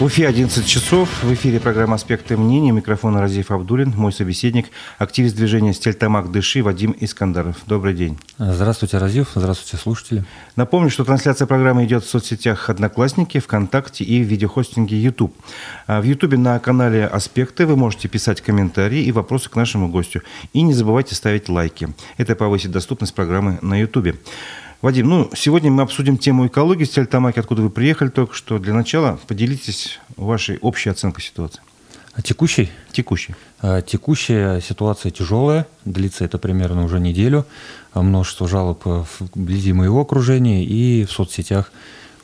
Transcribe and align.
В 0.00 0.04
Уфе 0.04 0.26
11 0.26 0.66
часов. 0.66 1.22
В 1.22 1.30
эфире 1.34 1.60
программа 1.60 1.96
«Аспекты 1.96 2.34
мнений». 2.38 2.72
Микрофон 2.72 3.18
Разиев 3.18 3.50
Абдулин. 3.50 3.92
Мой 3.94 4.14
собеседник– 4.14 4.68
активист 4.98 5.36
движения 5.36 5.74
«Стельтамак 5.74 6.32
Дыши» 6.32 6.62
Вадим 6.62 6.96
Искандаров. 6.98 7.56
Добрый 7.66 7.92
день. 7.92 8.18
Здравствуйте, 8.38 8.96
Разиев. 8.96 9.32
Здравствуйте, 9.34 9.76
слушатели. 9.76 10.24
Напомню, 10.56 10.88
что 10.88 11.04
трансляция 11.04 11.44
программы 11.44 11.84
идет 11.84 12.02
в 12.02 12.08
соцсетях 12.08 12.70
«Одноклассники», 12.70 13.40
ВКонтакте 13.40 14.02
и 14.02 14.22
в 14.22 14.26
видеохостинге 14.26 14.98
YouTube. 14.98 15.36
А 15.86 16.00
в 16.00 16.04
YouTube 16.04 16.38
на 16.38 16.58
канале 16.60 17.04
«Аспекты» 17.04 17.66
вы 17.66 17.76
можете 17.76 18.08
писать 18.08 18.40
комментарии 18.40 19.02
и 19.02 19.12
вопросы 19.12 19.50
к 19.50 19.56
нашему 19.56 19.88
гостю. 19.88 20.22
И 20.54 20.62
не 20.62 20.72
забывайте 20.72 21.14
ставить 21.14 21.50
лайки. 21.50 21.90
Это 22.16 22.34
повысит 22.36 22.70
доступность 22.70 23.14
программы 23.14 23.58
на 23.60 23.78
YouTube. 23.78 24.16
Вадим, 24.82 25.10
ну, 25.10 25.30
сегодня 25.36 25.70
мы 25.70 25.82
обсудим 25.82 26.16
тему 26.16 26.46
экологии 26.46 26.84
в 26.84 26.86
Стельтамаке, 26.86 27.40
откуда 27.40 27.60
вы 27.60 27.68
приехали 27.68 28.08
только 28.08 28.34
что. 28.34 28.58
Для 28.58 28.72
начала 28.72 29.20
поделитесь 29.28 30.00
вашей 30.16 30.56
общей 30.56 30.88
оценкой 30.88 31.22
ситуации. 31.22 31.60
А 32.14 32.22
текущей? 32.22 32.70
Текущей. 32.90 33.34
А, 33.60 33.82
текущая 33.82 34.62
ситуация 34.62 35.10
тяжелая, 35.10 35.66
длится 35.84 36.24
это 36.24 36.38
примерно 36.38 36.82
уже 36.82 36.98
неделю. 36.98 37.44
А, 37.92 38.00
множество 38.00 38.48
жалоб 38.48 38.82
вблизи 39.18 39.74
моего 39.74 40.00
окружения 40.00 40.64
и 40.64 41.04
в 41.04 41.12
соцсетях. 41.12 41.72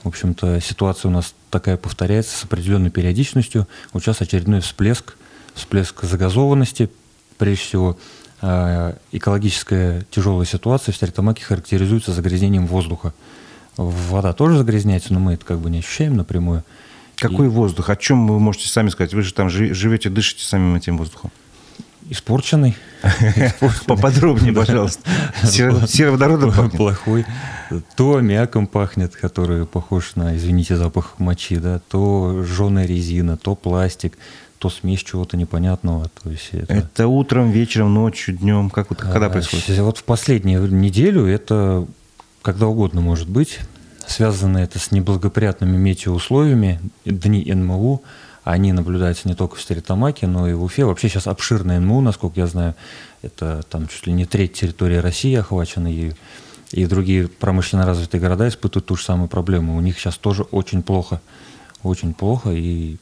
В 0.03 0.09
общем-то, 0.09 0.59
ситуация 0.63 1.11
у 1.11 1.13
нас 1.13 1.35
такая 1.51 1.77
повторяется 1.77 2.39
с 2.39 2.45
определенной 2.45 2.89
периодичностью. 2.89 3.69
Вот 3.93 4.03
сейчас 4.03 4.23
очередной 4.23 4.61
всплеск, 4.61 5.19
всплеск 5.55 6.05
загазованности, 6.05 6.89
прежде 7.37 7.65
всего 7.65 7.99
экологическая 8.41 10.05
тяжелая 10.11 10.47
ситуация 10.47 10.93
в 10.93 10.97
Стерлитамаке 10.97 11.45
характеризуется 11.45 12.13
загрязнением 12.13 12.67
воздуха. 12.67 13.13
Вода 13.77 14.33
тоже 14.33 14.59
загрязняется, 14.59 15.13
но 15.13 15.21
мы 15.21 15.35
это 15.35 15.45
как 15.45 15.59
бы 15.59 15.71
не 15.71 15.79
ощущаем 15.79 16.17
напрямую. 16.17 16.65
Какой 17.17 17.47
и... 17.47 17.51
воздух? 17.51 17.91
О 17.91 17.97
чем 17.97 18.27
вы 18.27 18.39
можете 18.39 18.69
сами 18.69 18.89
сказать? 18.91 19.15
Вы 19.15 19.23
же 19.23 19.33
там 19.33 19.49
живете, 19.51 20.11
дышите 20.11 20.45
самим 20.45 20.77
этим 20.77 20.99
воздухом. 20.99 21.31
Испорченный. 22.09 22.77
Поподробнее, 23.87 24.53
пожалуйста. 24.53 25.03
Сероводородом 25.43 26.53
пахнет? 26.53 26.73
Плохой. 26.73 27.27
То 27.97 28.17
аммиаком 28.17 28.69
пахнет, 28.69 29.17
который 29.17 29.67
похож 29.67 30.15
на, 30.15 30.37
извините, 30.37 30.77
запах 30.77 31.15
мочи, 31.19 31.57
да, 31.57 31.81
то 31.91 32.45
жженая 32.45 32.87
резина, 32.87 33.37
то 33.37 33.57
пластик, 33.57 34.17
то 34.59 34.71
смесь 34.71 35.03
чего-то 35.03 35.37
непонятного. 35.37 36.11
То 36.23 36.31
есть 36.31 36.51
это... 36.53 36.73
это 36.73 37.07
утром, 37.09 37.51
вечером, 37.51 37.95
ночью, 37.95 38.37
днем? 38.37 38.71
Как 38.71 38.91
вот, 38.91 38.99
когда 38.99 39.27
а, 39.27 39.31
происходит? 39.31 39.79
Вот 39.79 39.99
в 39.99 40.05
последнюю 40.05 40.67
неделю 40.73 41.27
это 41.27 41.87
когда 42.47 42.69
угодно 42.69 43.01
может 43.01 43.29
быть. 43.29 43.59
Связано 44.07 44.59
это 44.59 44.79
с 44.79 44.93
неблагоприятными 44.93 45.77
метеоусловиями. 45.77 46.79
Дни 47.05 47.45
НМУ, 47.53 48.05
они 48.45 48.73
наблюдаются 48.73 49.27
не 49.27 49.35
только 49.35 49.57
в 49.57 49.61
Стеретамаке, 49.61 50.29
но 50.29 50.49
и 50.49 50.53
в 50.53 50.63
Уфе. 50.63 50.85
Вообще 50.85 51.09
сейчас 51.09 51.27
обширная 51.27 51.81
НМУ, 51.81 52.03
насколько 52.03 52.39
я 52.39 52.47
знаю. 52.47 52.77
Это 53.23 53.65
там 53.69 53.89
чуть 53.89 54.07
ли 54.07 54.13
не 54.13 54.27
треть 54.27 54.53
территории 54.53 54.99
России 54.99 55.35
охвачена 55.35 55.89
ею. 55.89 56.15
И 56.71 56.87
другие 56.87 57.27
промышленно 57.27 57.85
развитые 57.85 58.21
города 58.21 58.47
испытывают 58.47 58.87
ту 58.87 58.95
же 58.95 59.03
самую 59.03 59.27
проблему. 59.27 59.77
У 59.77 59.81
них 59.81 59.99
сейчас 59.99 60.17
тоже 60.17 60.45
очень 60.45 60.85
плохо. 60.85 61.21
Очень 61.83 62.15
плохо. 62.15 62.51
И 62.51 62.99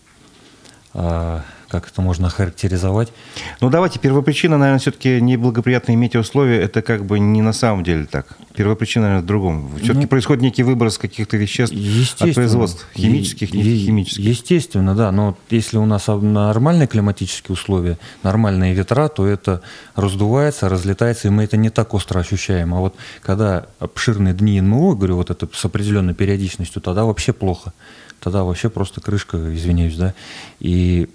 как 1.75 1.89
это 1.89 2.03
можно 2.03 2.31
характеризовать? 2.31 3.12
Ну, 3.61 3.69
давайте, 3.69 3.98
первопричина, 3.98 4.59
наверное, 4.59 4.78
все-таки 4.78 5.20
неблагоприятные 5.20 5.97
метеоусловия, 5.97 6.61
это 6.61 6.83
как 6.83 7.05
бы 7.05 7.19
не 7.19 7.42
на 7.42 7.53
самом 7.53 7.83
деле 7.83 8.06
так. 8.06 8.36
Первопричина, 8.55 9.06
наверное, 9.06 9.25
в 9.25 9.27
другом. 9.27 9.73
Все-таки 9.78 10.03
ну, 10.03 10.06
происходит 10.06 10.42
некий 10.42 10.62
выброс 10.62 10.98
каких-то 10.98 11.36
веществ 11.36 11.75
от 12.20 12.34
производств, 12.34 12.86
химических, 12.95 13.53
е- 13.53 13.86
химических. 13.86 14.25
Естественно, 14.25 14.95
да, 14.95 15.11
но 15.11 15.36
если 15.51 15.77
у 15.78 15.84
нас 15.84 16.06
нормальные 16.06 16.86
климатические 16.86 17.55
условия, 17.55 17.98
нормальные 18.23 18.75
ветра, 18.75 19.08
то 19.08 19.27
это 19.27 19.61
раздувается, 19.97 20.69
разлетается, 20.69 21.27
и 21.27 21.31
мы 21.33 21.42
это 21.42 21.56
не 21.56 21.70
так 21.70 21.92
остро 21.95 22.20
ощущаем. 22.20 22.73
А 22.73 22.79
вот 22.79 22.95
когда 23.20 23.67
обширные 23.80 24.33
дни 24.33 24.61
НМО, 24.61 24.95
говорю, 24.95 25.17
вот 25.17 25.30
это 25.30 25.48
с 25.52 25.64
определенной 25.64 26.14
периодичностью, 26.14 26.80
тогда 26.80 27.05
вообще 27.05 27.33
плохо 27.33 27.73
тогда 28.24 28.42
вообще 28.42 28.70
просто 28.70 29.01
крышка, 29.01 29.36
извиняюсь, 29.55 29.96
да. 29.96 30.14
И 30.58 31.08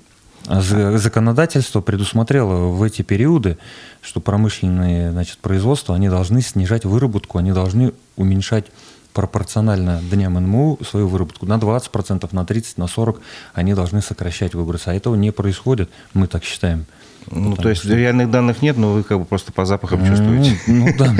законодательство 0.45 1.81
предусмотрело 1.81 2.69
в 2.69 2.81
эти 2.83 3.01
периоды, 3.01 3.57
что 4.01 4.21
промышленные 4.21 5.11
значит, 5.11 5.39
производства, 5.39 5.95
они 5.95 6.07
должны 6.07 6.41
снижать 6.41 6.85
выработку, 6.85 7.39
они 7.39 7.51
должны 7.51 7.93
уменьшать 8.15 8.65
пропорционально 9.13 10.01
дням 10.01 10.35
НМУ 10.35 10.79
свою 10.87 11.07
выработку 11.07 11.45
на 11.45 11.57
20%, 11.57 12.29
на 12.31 12.41
30%, 12.41 12.73
на 12.77 12.83
40% 12.83 13.19
они 13.53 13.73
должны 13.73 14.01
сокращать 14.01 14.53
выбросы. 14.53 14.89
А 14.89 14.93
этого 14.93 15.15
не 15.15 15.31
происходит, 15.31 15.89
мы 16.13 16.27
так 16.27 16.43
считаем. 16.43 16.85
Ну, 17.31 17.55
то 17.55 17.69
есть 17.69 17.81
что... 17.81 17.95
реальных 17.95 18.31
данных 18.31 18.61
нет, 18.61 18.77
но 18.77 18.93
вы 18.93 19.03
как 19.03 19.19
бы 19.19 19.25
просто 19.25 19.51
по 19.51 19.65
запахам 19.65 20.05
чувствуете. 20.05 20.57
Ну, 20.67 20.87
ну 20.87 20.93
да, 20.97 21.15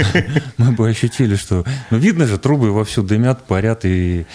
мы 0.58 0.72
бы 0.72 0.88
ощутили, 0.88 1.36
что... 1.36 1.66
Ну, 1.90 1.98
видно 1.98 2.26
же, 2.26 2.38
трубы 2.38 2.72
вовсю 2.72 3.04
дымят, 3.04 3.44
парят, 3.44 3.86
и 3.86 4.26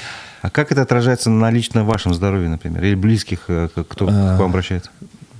а 0.44 0.50
как 0.50 0.70
это 0.70 0.82
отражается 0.82 1.30
на 1.30 1.50
лично 1.50 1.84
вашем 1.84 2.12
здоровье, 2.12 2.50
например, 2.50 2.84
или 2.84 2.94
близких, 2.94 3.44
э, 3.48 3.70
кто 3.88 4.06
к 4.06 4.10
вам 4.10 4.42
обращается? 4.42 4.90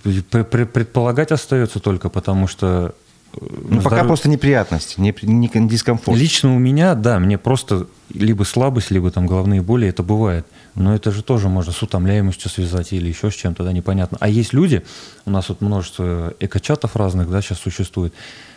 Предполагать 0.03 1.31
остается 1.31 1.79
только, 1.79 2.09
потому 2.09 2.47
что 2.47 2.95
э, 3.35 3.39
ну, 3.69 3.83
пока 3.83 4.05
просто 4.05 4.31
неприятность, 4.31 4.97
не, 4.97 5.15
не 5.21 5.69
дискомфорт. 5.69 6.19
Лично 6.19 6.57
у 6.57 6.59
меня, 6.59 6.95
да, 6.95 7.19
мне 7.19 7.37
просто 7.37 7.87
либо 8.15 8.45
слабость, 8.45 8.91
либо 8.91 9.11
там 9.11 9.27
головные 9.27 9.61
боли, 9.61 9.89
это 9.89 10.03
бывает. 10.03 10.47
Но 10.75 10.95
это 10.95 11.11
же 11.13 11.23
тоже 11.23 11.51
можно 11.51 11.73
с 11.73 11.83
утомляемостью 11.83 12.51
связать 12.51 12.95
или 12.95 13.07
еще 13.07 13.31
с 13.31 13.35
чем-то, 13.35 13.63
да, 13.63 13.73
непонятно. 13.73 14.17
А 14.23 14.31
есть 14.31 14.55
люди, 14.55 14.85
у 15.27 15.31
нас 15.31 15.51
вот 15.51 15.61
множество 15.61 16.33
экочатов 16.41 16.97
разных, 16.97 17.29
да, 17.29 17.43
сейчас 17.43 17.59
существует, 17.59 18.15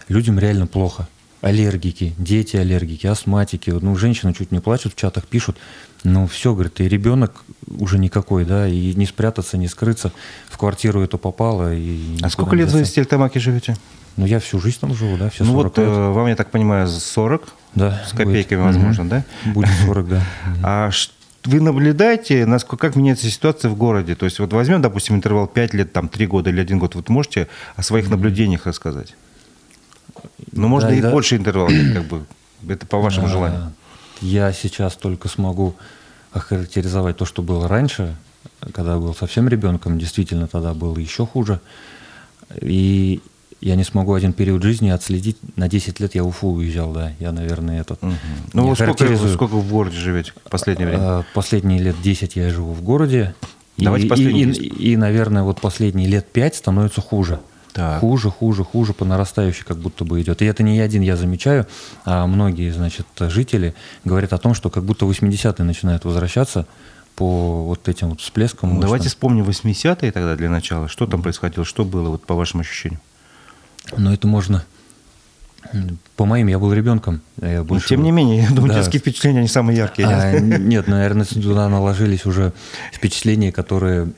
людям 0.08 0.40
реально 0.40 0.66
плохо. 0.66 1.10
Аллергики, 1.42 2.16
дети 2.18 2.58
аллергики, 2.58 3.06
астматики. 3.06 3.70
Ну, 3.70 3.96
женщины 3.96 4.34
чуть 4.34 4.52
не 4.52 4.60
плачут 4.60 4.94
в 4.94 4.96
чатах, 4.96 5.26
пишут, 5.26 5.58
ну, 6.04 6.26
все, 6.26 6.54
говорит, 6.54 6.80
и 6.82 6.88
ребенок 6.88 7.44
уже 7.68 8.00
никакой, 8.00 8.44
да, 8.44 8.68
и 8.68 8.94
не 8.96 9.06
спрятаться, 9.06 9.58
не 9.58 9.68
скрыться. 9.68 10.12
В 10.50 10.58
квартиру 10.58 11.02
эту 11.02 11.18
попало. 11.18 11.74
И 11.76 12.18
а 12.22 12.30
сколько 12.30 12.56
лет 12.56 12.72
вы 12.72 12.84
в 12.84 12.88
Стельтамаке 12.88 13.40
живете? 13.40 13.78
Ну, 14.16 14.26
я 14.26 14.40
всю 14.40 14.60
жизнь 14.60 14.78
там 14.82 14.96
живу, 14.96 15.16
да, 15.16 15.30
все 15.30 15.44
Ну, 15.44 15.54
вот 15.54 15.78
лет. 15.78 15.88
Э, 15.88 16.10
вам, 16.10 16.28
я 16.28 16.36
так 16.36 16.50
понимаю, 16.50 16.88
40? 16.88 17.48
Да. 17.76 18.04
С 18.08 18.12
копейками, 18.12 18.64
будет. 18.64 18.76
возможно, 18.76 19.04
угу. 19.04 19.10
да? 19.12 19.24
Будет 19.54 19.70
40, 19.86 20.10
да. 20.10 20.24
А 20.64 20.90
вы 21.46 21.62
наблюдаете, 21.62 22.48
насколько, 22.48 22.88
как 22.88 22.96
меняется 22.96 23.30
ситуация 23.30 23.70
в 23.70 23.76
городе? 23.76 24.16
То 24.16 24.26
есть 24.26 24.40
вот 24.40 24.52
возьмем, 24.54 24.82
допустим, 24.82 25.16
интервал 25.16 25.46
5 25.46 25.74
лет, 25.76 25.94
там, 25.94 26.10
3 26.10 26.26
года 26.26 26.50
или 26.50 26.60
1 26.60 26.80
год. 26.80 26.96
Вот 26.96 27.10
можете 27.10 27.48
о 27.76 27.84
своих 27.84 28.10
наблюдениях 28.10 28.66
рассказать? 28.66 29.16
Ну, 30.52 30.68
можно 30.68 30.90
да, 30.90 30.96
и 30.96 31.02
да. 31.02 31.12
больше 31.12 31.36
интервалов, 31.36 31.72
как 31.94 32.06
бы. 32.06 32.26
Это 32.68 32.86
по 32.86 33.00
вашему 33.00 33.28
желанию. 33.28 33.74
Я 34.22 34.52
сейчас 34.52 34.96
только 34.96 35.28
смогу 35.28 35.76
охарактеризовать 36.32 37.18
то, 37.18 37.26
что 37.26 37.42
было 37.42 37.68
раньше, 37.68 38.16
когда 38.74 38.98
был 38.98 39.14
совсем 39.14 39.48
ребенком, 39.48 40.00
действительно 40.00 40.48
тогда 40.48 40.74
было 40.74 40.98
еще 40.98 41.26
хуже. 41.26 41.60
И 42.62 43.22
я 43.60 43.76
не 43.76 43.84
смогу 43.84 44.14
один 44.14 44.34
период 44.34 44.62
жизни 44.64 44.90
отследить. 44.90 45.38
На 45.56 45.68
10 45.68 46.00
лет 46.00 46.16
я 46.16 46.24
в 46.24 46.28
Уфу 46.28 46.50
уезжал, 46.50 46.94
да. 46.94 47.14
Я, 47.20 47.32
наверное, 47.32 47.82
этот... 47.82 48.02
Угу. 48.04 48.14
Ну, 48.54 48.68
вот 48.68 48.78
сколько, 48.78 49.28
сколько 49.28 49.54
в 49.56 49.70
городе 49.70 49.98
живете 49.98 50.34
в 50.46 50.50
последнее 50.50 50.88
время? 50.88 51.04
А, 51.04 51.24
последние 51.34 51.80
лет 51.80 51.96
10 52.02 52.36
я 52.36 52.50
живу 52.50 52.74
в 52.74 52.82
городе. 52.84 53.34
Давайте 53.78 54.08
и, 54.08 54.24
и, 54.24 54.52
и, 54.52 54.92
и, 54.92 54.98
наверное, 54.98 55.44
вот 55.44 55.60
последние 55.60 56.08
лет 56.08 56.28
5 56.32 56.56
становится 56.56 57.02
хуже. 57.02 57.40
Так. 57.74 58.00
Хуже, 58.00 58.32
хуже, 58.32 58.64
хуже, 58.64 58.94
по 58.94 59.06
нарастающей 59.06 59.64
как 59.64 59.78
будто 59.78 60.04
бы 60.04 60.22
идет. 60.22 60.42
И 60.42 60.46
это 60.46 60.64
не 60.64 60.78
я 60.78 60.84
один, 60.84 61.02
я 61.02 61.16
замечаю, 61.16 61.68
а 62.06 62.26
многие, 62.26 62.72
значит, 62.72 63.06
жители 63.20 63.76
говорят 64.04 64.34
о 64.34 64.38
том, 64.38 64.54
что 64.54 64.70
как 64.70 64.84
будто 64.84 65.06
80-е 65.06 65.64
начинают 65.64 66.04
возвращаться 66.06 66.66
по 67.16 67.64
вот 67.64 67.88
этим 67.88 68.10
вот 68.10 68.22
всплескам. 68.22 68.76
Ну, 68.76 68.82
давайте 68.82 69.10
вспомним 69.10 69.44
80-е 69.44 70.12
тогда 70.12 70.36
для 70.36 70.50
начала. 70.50 70.88
Что 70.88 71.08
там 71.08 71.22
происходило, 71.22 71.66
что 71.66 71.84
было 71.84 72.10
вот 72.10 72.26
по 72.26 72.36
вашим 72.36 72.60
ощущениям? 72.62 73.02
Ну, 73.98 74.12
это 74.12 74.28
можно... 74.28 74.64
По 76.16 76.26
моим, 76.26 76.48
я 76.48 76.60
был 76.60 76.72
ребенком. 76.72 77.22
Я 77.42 77.60
ну, 77.60 77.66
больше... 77.66 77.86
Но, 77.86 77.90
тем 77.90 78.04
не 78.04 78.12
менее, 78.12 78.44
я 78.44 78.50
думаю, 78.50 78.70
да. 78.70 78.80
детские 78.80 79.02
впечатления, 79.02 79.40
они 79.40 79.48
самые 79.48 79.78
яркие. 79.78 80.08
А, 80.08 80.40
нет, 80.40 80.88
наверное, 80.88 81.26
туда 81.26 81.68
наложились 81.68 82.26
уже 82.26 82.54
впечатления, 82.94 83.52
которые 83.52 84.12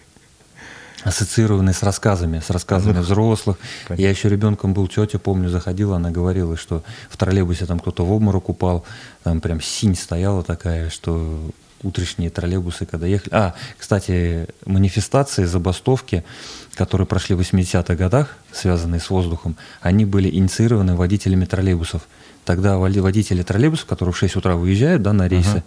ассоциированные 1.04 1.74
с 1.74 1.84
рассказами, 1.84 2.40
с 2.40 2.50
рассказами 2.50 2.98
ну, 2.98 3.01
взрослых. 3.01 3.57
Понятно. 3.88 4.04
Я 4.04 4.10
еще 4.10 4.30
ребенком 4.30 4.74
был, 4.74 4.88
тетя, 4.88 5.19
помню, 5.19 5.50
заходила, 5.50 5.96
она 5.96 6.12
говорила, 6.12 6.57
что 6.57 6.84
в 7.10 7.18
троллейбусе 7.18 7.66
там 7.66 7.80
кто-то 7.80 8.06
в 8.06 8.12
обморок 8.12 8.50
упал, 8.50 8.86
там 9.24 9.42
прям 9.42 9.62
синь 9.62 9.96
стояла 9.96 10.44
такая, 10.44 10.90
что 10.90 11.51
утренние 11.84 12.30
троллейбусы, 12.30 12.86
когда 12.86 13.07
ехали. 13.07 13.34
А, 13.34 13.56
кстати, 13.78 14.48
манифестации, 14.66 15.46
забастовки, 15.46 16.24
которые 16.75 17.07
прошли 17.07 17.36
в 17.36 17.42
80-х 17.42 17.95
годах, 17.95 18.36
связанные 18.52 19.00
с 19.00 19.10
воздухом, 19.10 19.56
они 19.81 20.06
были 20.06 20.30
инициированы 20.30 20.95
водителями 20.95 21.45
троллейбусов. 21.45 22.04
тогда 22.45 22.78
водители 22.78 23.44
троллейбусов, 23.44 23.86
которые 23.86 24.13
в 24.13 24.18
6 24.18 24.36
утра 24.38 24.56
выезжают 24.56 25.02
да, 25.02 25.13
на 25.13 25.28
рейсы, 25.28 25.50
ага. 25.50 25.63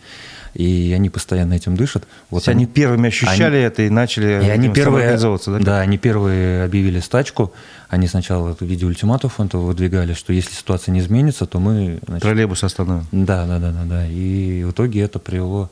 И 0.55 0.93
они 0.95 1.09
постоянно 1.09 1.55
этим 1.55 1.77
дышат. 1.77 2.07
Вот 2.31 2.47
они, 2.49 2.65
они 2.65 2.67
первыми 2.67 3.09
ощущали 3.09 3.57
они, 3.57 3.65
это 3.65 3.83
и 3.83 3.91
начали 3.91 4.27
и 4.27 4.49
они 4.49 4.69
первые, 4.69 5.17
да? 5.17 5.59
Да, 5.59 5.81
они 5.81 5.99
первые 5.99 6.65
объявили 6.65 7.01
стачку. 7.01 7.53
Они 7.89 8.07
сначала 8.07 8.55
в 8.55 8.63
виде 8.63 8.87
ультиматов 8.87 9.39
выдвигали, 9.39 10.15
что 10.15 10.33
если 10.33 10.53
ситуация 10.55 10.93
не 10.93 11.01
изменится, 11.01 11.47
то 11.47 11.59
мы... 11.61 11.99
Значит, 12.07 12.23
Троллейбус 12.23 12.65
остановим. 12.65 13.07
Да, 13.13 13.47
да, 13.47 13.59
да, 13.59 13.71
да, 13.71 13.85
да. 13.85 14.07
И 14.09 14.65
в 14.65 14.71
итоге 14.71 15.01
это 15.01 15.19
привело 15.19 15.71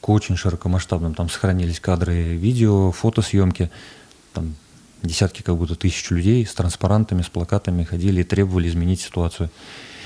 к 0.00 0.08
очень 0.08 0.36
широкомасштабным. 0.36 1.14
Там 1.14 1.28
сохранились 1.28 1.80
кадры 1.80 2.36
видео, 2.36 2.92
фотосъемки. 2.92 3.70
Там 4.34 4.54
десятки, 5.02 5.42
как 5.42 5.56
будто 5.56 5.74
тысяч 5.74 6.10
людей 6.10 6.44
с 6.46 6.54
транспарантами, 6.54 7.22
с 7.22 7.28
плакатами 7.28 7.84
ходили 7.84 8.20
и 8.20 8.24
требовали 8.24 8.68
изменить 8.68 9.00
ситуацию. 9.00 9.50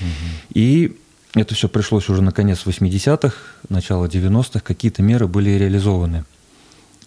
Угу. 0.01 0.07
И 0.53 0.97
это 1.35 1.55
все 1.55 1.67
пришлось 1.67 2.09
уже 2.09 2.21
на 2.21 2.31
конец 2.31 2.63
80-х, 2.65 3.35
начало 3.69 4.05
90-х. 4.05 4.59
Какие-то 4.59 5.01
меры 5.01 5.27
были 5.27 5.49
реализованы. 5.51 6.25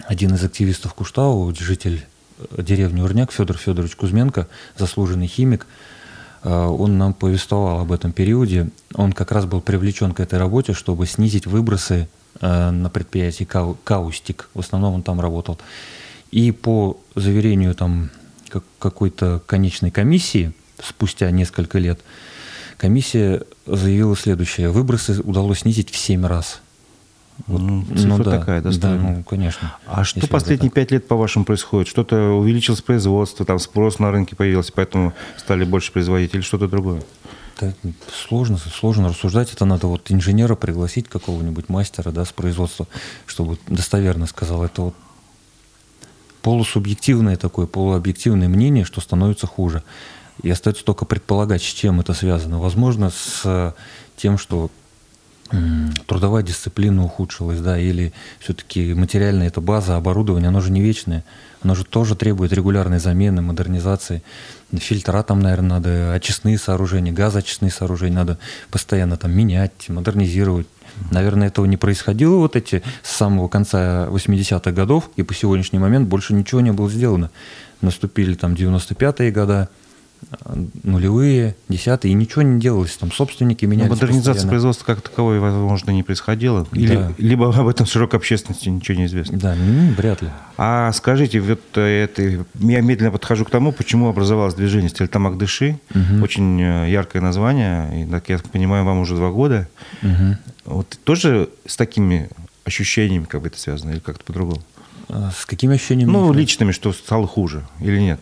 Один 0.04 0.34
из 0.34 0.42
активистов 0.42 0.94
Куштау, 0.94 1.54
житель 1.54 2.04
э, 2.38 2.62
деревни 2.62 3.00
Урняк, 3.00 3.30
Федор 3.30 3.56
Федорович 3.56 3.94
Кузьменко, 3.94 4.48
заслуженный 4.76 5.28
химик, 5.28 5.66
э, 6.42 6.50
он 6.50 6.98
нам 6.98 7.14
повествовал 7.14 7.80
об 7.80 7.92
этом 7.92 8.12
периоде. 8.12 8.70
Он 8.94 9.12
как 9.12 9.30
раз 9.30 9.46
был 9.46 9.60
привлечен 9.60 10.12
к 10.12 10.18
этой 10.18 10.38
работе, 10.40 10.72
чтобы 10.72 11.06
снизить 11.06 11.46
выбросы 11.46 12.08
э, 12.40 12.70
на 12.70 12.90
предприятии 12.90 13.44
Каустик. 13.44 14.48
В 14.54 14.60
основном 14.60 14.94
он 14.94 15.02
там 15.04 15.20
работал. 15.20 15.58
И 16.32 16.50
по 16.50 16.98
заверению 17.14 17.76
там 17.76 18.10
какой-то 18.80 19.40
конечной 19.46 19.92
комиссии, 19.92 20.52
спустя 20.82 21.30
несколько 21.30 21.78
лет, 21.78 22.00
комиссия 22.76 23.42
заявила 23.66 24.16
следующее. 24.16 24.70
Выбросы 24.70 25.20
удалось 25.22 25.60
снизить 25.60 25.90
в 25.90 25.96
7 25.96 26.26
раз. 26.26 26.60
Вот, 27.46 27.60
ну, 27.60 27.84
цифра 27.84 28.08
ну, 28.08 28.24
да, 28.24 28.38
такая, 28.38 28.62
Да, 28.62 28.94
ну, 28.94 29.22
конечно. 29.22 29.76
А 29.86 30.04
что 30.04 30.26
последние 30.26 30.70
пять 30.70 30.90
лет, 30.90 31.06
по-вашему, 31.06 31.44
происходит? 31.44 31.88
Что-то 31.88 32.30
увеличилось 32.30 32.80
производство, 32.80 33.44
там 33.44 33.58
спрос 33.58 33.98
на 33.98 34.10
рынке 34.10 34.34
появился, 34.34 34.72
поэтому 34.74 35.12
стали 35.36 35.64
больше 35.64 35.92
производить, 35.92 36.34
или 36.34 36.40
что-то 36.40 36.66
другое? 36.66 37.02
Это 37.58 37.74
сложно, 38.12 38.58
сложно 38.58 39.08
рассуждать. 39.08 39.52
Это 39.52 39.64
надо 39.64 39.86
вот 39.86 40.10
инженера 40.10 40.56
пригласить, 40.56 41.08
какого-нибудь 41.08 41.68
мастера 41.68 42.10
да, 42.10 42.24
с 42.24 42.32
производства, 42.32 42.86
чтобы 43.26 43.58
достоверно 43.66 44.26
сказал. 44.26 44.64
Это 44.64 44.82
вот 44.82 44.94
полусубъективное 46.42 47.36
такое, 47.36 47.66
полуобъективное 47.66 48.48
мнение, 48.48 48.84
что 48.84 49.00
становится 49.00 49.46
хуже. 49.46 49.82
И 50.42 50.50
остается 50.50 50.84
только 50.84 51.04
предполагать, 51.04 51.62
с 51.62 51.66
чем 51.66 52.00
это 52.00 52.12
связано. 52.12 52.58
Возможно, 52.58 53.10
с 53.10 53.74
тем, 54.16 54.38
что 54.38 54.70
трудовая 56.06 56.42
дисциплина 56.42 57.04
ухудшилась, 57.04 57.60
да, 57.60 57.78
или 57.78 58.12
все-таки 58.40 58.94
материальная 58.94 59.46
эта 59.46 59.60
база, 59.60 59.96
оборудование, 59.96 60.48
оно 60.48 60.60
же 60.60 60.72
не 60.72 60.80
вечное, 60.80 61.24
оно 61.62 61.76
же 61.76 61.84
тоже 61.84 62.16
требует 62.16 62.52
регулярной 62.52 62.98
замены, 62.98 63.42
модернизации. 63.42 64.22
Фильтра 64.76 65.22
там, 65.22 65.38
наверное, 65.38 65.76
надо, 65.76 66.14
очистные 66.14 66.58
сооружения, 66.58 67.12
газоочистные 67.12 67.70
сооружения 67.70 68.16
надо 68.16 68.38
постоянно 68.72 69.16
там 69.16 69.30
менять, 69.30 69.88
модернизировать. 69.88 70.66
Наверное, 71.12 71.48
этого 71.48 71.66
не 71.66 71.76
происходило 71.76 72.36
вот 72.38 72.56
эти 72.56 72.82
с 73.02 73.14
самого 73.14 73.46
конца 73.46 74.06
80-х 74.06 74.72
годов, 74.72 75.10
и 75.14 75.22
по 75.22 75.32
сегодняшний 75.32 75.78
момент 75.78 76.08
больше 76.08 76.34
ничего 76.34 76.60
не 76.60 76.72
было 76.72 76.90
сделано. 76.90 77.30
Наступили 77.82 78.34
там 78.34 78.54
95-е 78.54 79.30
годы, 79.30 79.68
нулевые, 80.82 81.56
десятые, 81.68 82.12
и 82.12 82.14
ничего 82.14 82.42
не 82.42 82.60
делалось. 82.60 82.96
Там 82.96 83.12
собственники 83.12 83.64
менялись. 83.64 83.90
Но 83.90 83.94
модернизация 83.94 84.32
постоянно. 84.32 84.50
производства 84.50 84.84
как 84.84 85.00
таковой, 85.02 85.38
возможно, 85.38 85.90
не 85.90 86.02
происходила. 86.02 86.66
Или, 86.72 86.96
да. 86.96 87.12
Либо 87.18 87.54
об 87.54 87.68
этом 87.68 87.86
широкой 87.86 88.18
общественности 88.18 88.68
ничего 88.68 88.98
не 88.98 89.06
известно. 89.06 89.38
Да, 89.38 89.54
ну, 89.54 89.92
вряд 89.92 90.22
ли. 90.22 90.28
А 90.58 90.92
скажите, 90.92 91.40
вот 91.40 91.60
э, 91.74 92.04
это, 92.04 92.22
я 92.22 92.80
медленно 92.80 93.10
подхожу 93.10 93.44
к 93.44 93.50
тому, 93.50 93.72
почему 93.72 94.08
образовалось 94.08 94.54
движение 94.54 94.88
«Стельтамак 94.88 95.38
Дыши». 95.38 95.78
Угу. 95.94 96.24
Очень 96.24 96.60
э, 96.60 96.90
яркое 96.90 97.22
название. 97.22 98.02
И, 98.02 98.10
так 98.10 98.28
я 98.28 98.38
понимаю, 98.38 98.84
вам 98.84 99.00
уже 99.00 99.14
два 99.14 99.30
года. 99.30 99.68
Угу. 100.02 100.36
Вот 100.76 100.98
тоже 101.04 101.48
с 101.66 101.76
такими 101.76 102.30
ощущениями 102.64 103.24
как 103.24 103.42
бы 103.42 103.48
это 103.48 103.58
связано 103.58 103.92
или 103.92 104.00
как-то 104.00 104.24
по-другому? 104.24 104.60
А 105.08 105.30
с 105.30 105.46
какими 105.46 105.76
ощущениями? 105.76 106.10
Ну, 106.10 106.32
личными, 106.32 106.72
что 106.72 106.92
стало 106.92 107.26
хуже 107.26 107.64
или 107.80 108.00
нет? 108.00 108.20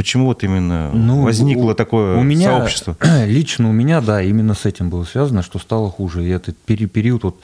Почему 0.00 0.24
вот 0.24 0.42
именно 0.44 0.90
ну, 0.94 1.24
возникло 1.24 1.72
у, 1.72 1.74
такое 1.74 2.16
у 2.16 2.22
меня, 2.22 2.56
сообщество? 2.56 2.96
Лично 3.26 3.68
у 3.68 3.72
меня, 3.72 4.00
да, 4.00 4.22
именно 4.22 4.54
с 4.54 4.64
этим 4.64 4.88
было 4.88 5.04
связано, 5.04 5.42
что 5.42 5.58
стало 5.58 5.90
хуже. 5.90 6.24
И 6.24 6.30
этот 6.30 6.56
период, 6.56 7.22
вот, 7.24 7.38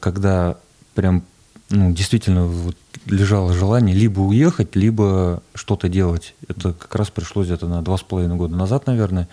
когда 0.00 0.56
прям 0.94 1.22
ну, 1.68 1.92
действительно 1.92 2.46
вот, 2.46 2.78
лежало 3.04 3.52
желание 3.52 3.94
либо 3.94 4.20
уехать, 4.20 4.74
либо 4.74 5.42
что-то 5.54 5.90
делать. 5.90 6.34
Это 6.48 6.72
как 6.72 6.94
раз 6.94 7.10
пришлось 7.10 7.48
где-то 7.48 7.66
на 7.66 7.82
два 7.82 7.98
с 7.98 8.02
половиной 8.02 8.36
года 8.36 8.56
назад, 8.56 8.86
наверное. 8.86 9.28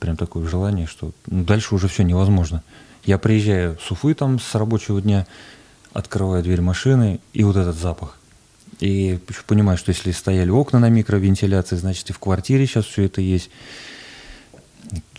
Прям 0.00 0.18
такое 0.18 0.46
желание, 0.46 0.86
что 0.86 1.12
ну, 1.28 1.44
дальше 1.44 1.74
уже 1.74 1.88
все 1.88 2.02
невозможно. 2.02 2.62
Я 3.06 3.16
приезжаю 3.16 3.78
с 3.82 3.90
Уфы 3.90 4.12
там 4.12 4.38
с 4.38 4.54
рабочего 4.54 5.00
дня, 5.00 5.26
открываю 5.94 6.42
дверь 6.42 6.60
машины, 6.60 7.20
и 7.32 7.42
вот 7.42 7.56
этот 7.56 7.76
запах. 7.78 8.18
И 8.80 9.18
понимаю, 9.46 9.78
что 9.78 9.90
если 9.90 10.10
стояли 10.10 10.50
окна 10.50 10.78
на 10.78 10.88
микровентиляции, 10.88 11.76
значит 11.76 12.10
и 12.10 12.12
в 12.12 12.18
квартире 12.18 12.66
сейчас 12.66 12.86
все 12.86 13.04
это 13.04 13.20
есть. 13.20 13.50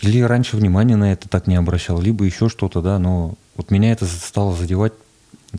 Или 0.02 0.22
раньше 0.22 0.57
внимания 0.57 0.96
на 0.96 1.12
это 1.12 1.28
так 1.28 1.48
не 1.48 1.56
обращал, 1.56 2.00
либо 2.00 2.25
еще 2.25 2.50
что-то, 2.50 2.81
да, 2.81 3.00
но 3.00 3.36
вот 3.56 3.72
меня 3.72 3.92
это 3.92 4.06
стало 4.06 4.56
задевать 4.56 4.94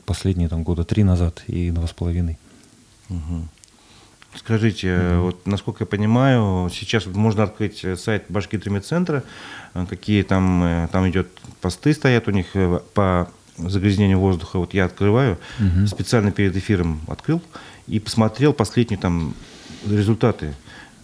последние 0.04 0.48
там 0.48 0.62
года 0.62 0.84
три 0.84 1.04
назад 1.04 1.43
и 1.46 1.70
два 1.70 1.87
с 1.87 1.93
половиной. 1.93 2.38
Угу. 3.08 3.48
Скажите, 4.37 4.88
mm 4.88 5.20
вот 5.22 5.46
насколько 5.46 5.84
я 5.84 5.87
понимаю, 5.87 6.70
сейчас 6.70 7.06
можно 7.06 7.44
открыть 7.44 7.84
сайт 7.99 8.25
Башкидромедцентра, 8.28 9.22
какие 9.88 10.22
там, 10.22 10.62
э, 10.62 10.88
там 10.92 11.08
идет 11.08 11.28
посты 11.60 11.94
стоят 11.94 12.28
у 12.28 12.31
них 12.31 12.49
э, 12.54 12.81
по 12.92 13.31
загрязнению 13.56 14.19
воздуха. 14.19 14.58
Вот 14.58 14.75
я 14.75 14.84
открываю, 14.84 15.38
mm 15.58 15.87
специально 15.87 16.31
перед 16.32 16.54
эфиром 16.54 17.00
открыл, 17.06 17.40
и 17.88 17.99
посмотрел 18.00 18.53
последние 18.53 18.99
там 18.99 19.35
результаты. 19.88 20.55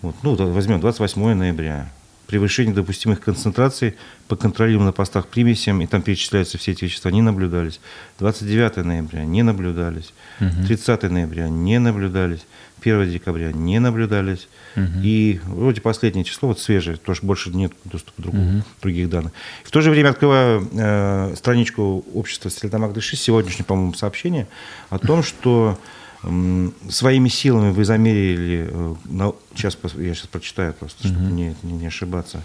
Вот, 0.00 0.16
ну, 0.22 0.34
возьмем 0.34 0.80
28 0.80 1.34
ноября. 1.34 1.90
Превышение 2.26 2.74
допустимых 2.74 3.20
концентраций 3.20 3.94
по 4.26 4.36
контролируемым 4.36 4.86
на 4.86 4.92
постах 4.92 5.26
примесям, 5.26 5.82
и 5.82 5.86
там 5.86 6.00
перечисляются 6.00 6.56
все 6.56 6.72
эти 6.72 6.84
вещества, 6.84 7.10
не 7.10 7.20
наблюдались. 7.20 7.80
29 8.20 8.76
ноября 8.84 9.24
не 9.24 9.42
наблюдались. 9.42 10.14
Угу. 10.40 10.66
30 10.66 11.02
ноября 11.10 11.48
не 11.48 11.78
наблюдались. 11.78 12.46
1 12.80 13.10
декабря 13.10 13.52
не 13.52 13.78
наблюдались. 13.78 14.48
Угу. 14.76 14.86
И 15.02 15.40
вроде 15.44 15.80
последнее 15.80 16.24
число, 16.24 16.48
вот 16.48 16.58
свежее, 16.58 16.96
тоже 16.96 17.20
больше 17.22 17.50
нет 17.50 17.72
доступа 17.84 18.22
другого, 18.22 18.42
угу. 18.42 18.64
других 18.80 19.10
данных. 19.10 19.32
В 19.62 19.70
то 19.70 19.80
же 19.80 19.90
время 19.90 20.08
открываю 20.10 20.68
э, 20.72 21.34
страничку 21.36 22.04
общества 22.14 22.50
Сельдамак 22.50 22.92
Дыши, 22.92 23.16
сегодняшнее, 23.16 23.64
по-моему, 23.64 23.94
сообщение 23.94 24.48
о 24.90 24.98
том, 24.98 25.22
что 25.22 25.78
своими 26.22 27.28
силами 27.28 27.72
вы 27.72 27.84
замерили, 27.84 28.68
э, 28.70 29.32
сейчас 29.54 29.76
я 29.98 30.14
сейчас 30.14 30.28
прочитаю 30.28 30.72
просто, 30.74 31.08
чтобы 31.08 31.26
угу. 31.26 31.34
не, 31.34 31.56
не 31.62 31.86
ошибаться. 31.86 32.42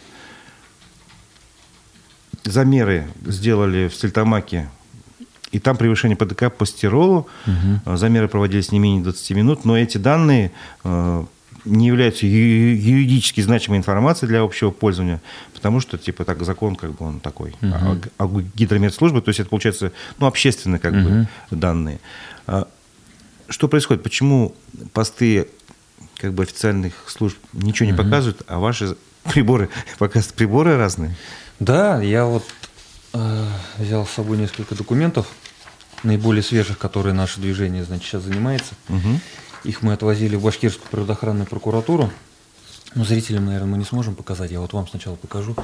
Замеры 2.43 3.07
сделали 3.25 3.87
в 3.87 3.93
Стельтамаке, 3.93 4.69
и 5.51 5.59
там 5.59 5.77
превышение 5.77 6.17
ПДК 6.17 6.51
по 6.51 6.65
стиролу. 6.65 7.27
Угу. 7.45 7.97
Замеры 7.97 8.27
проводились 8.27 8.71
не 8.71 8.79
менее 8.79 9.03
20 9.03 9.31
минут, 9.31 9.65
но 9.65 9.77
эти 9.77 9.97
данные 9.97 10.51
э, 10.83 11.25
не 11.65 11.87
являются 11.87 12.25
юридически 12.25 13.41
значимой 13.41 13.77
информацией 13.77 14.29
для 14.29 14.41
общего 14.41 14.71
пользования, 14.71 15.21
потому 15.53 15.79
что, 15.79 15.97
типа, 15.97 16.25
так 16.25 16.41
закон, 16.43 16.75
как 16.75 16.91
бы, 16.91 17.05
он 17.05 17.19
такой. 17.19 17.51
Угу. 17.61 17.73
А, 17.73 17.97
а 18.17 18.27
гидрометслужбы, 18.55 19.21
то 19.21 19.29
есть 19.29 19.39
это, 19.39 19.49
получается, 19.49 19.91
ну, 20.17 20.27
общественные, 20.27 20.79
как 20.79 20.93
угу. 20.93 21.01
бы, 21.01 21.27
данные. 21.51 21.99
Что 23.49 23.67
происходит? 23.67 24.03
Почему 24.03 24.55
посты 24.93 25.47
как 26.17 26.33
бы 26.33 26.43
официальных 26.43 26.93
служб 27.07 27.37
ничего 27.53 27.85
не 27.85 27.93
угу. 27.93 28.03
показывают, 28.03 28.43
а 28.47 28.59
ваши 28.59 28.97
приборы 29.23 29.69
показывают 29.97 30.35
приборы 30.35 30.77
разные? 30.77 31.15
Да, 31.59 32.01
я 32.01 32.25
вот 32.25 32.43
э, 33.13 33.47
взял 33.77 34.05
с 34.05 34.11
собой 34.11 34.37
несколько 34.37 34.75
документов, 34.75 35.27
наиболее 36.03 36.43
свежих, 36.43 36.77
которые 36.77 37.13
наше 37.13 37.39
движение, 37.39 37.83
значит, 37.83 38.05
сейчас 38.05 38.23
занимается. 38.23 38.75
Угу. 38.89 39.19
Их 39.63 39.81
мы 39.81 39.93
отвозили 39.93 40.35
в 40.35 40.43
Башкирскую 40.43 40.87
природоохранную 40.89 41.47
прокуратуру. 41.47 42.11
Но 42.95 43.03
зрителям, 43.03 43.45
наверное, 43.45 43.71
мы 43.71 43.77
не 43.77 43.85
сможем 43.85 44.15
показать. 44.15 44.51
Я 44.51 44.59
вот 44.59 44.73
вам 44.73 44.87
сначала 44.87 45.15
покажу. 45.15 45.55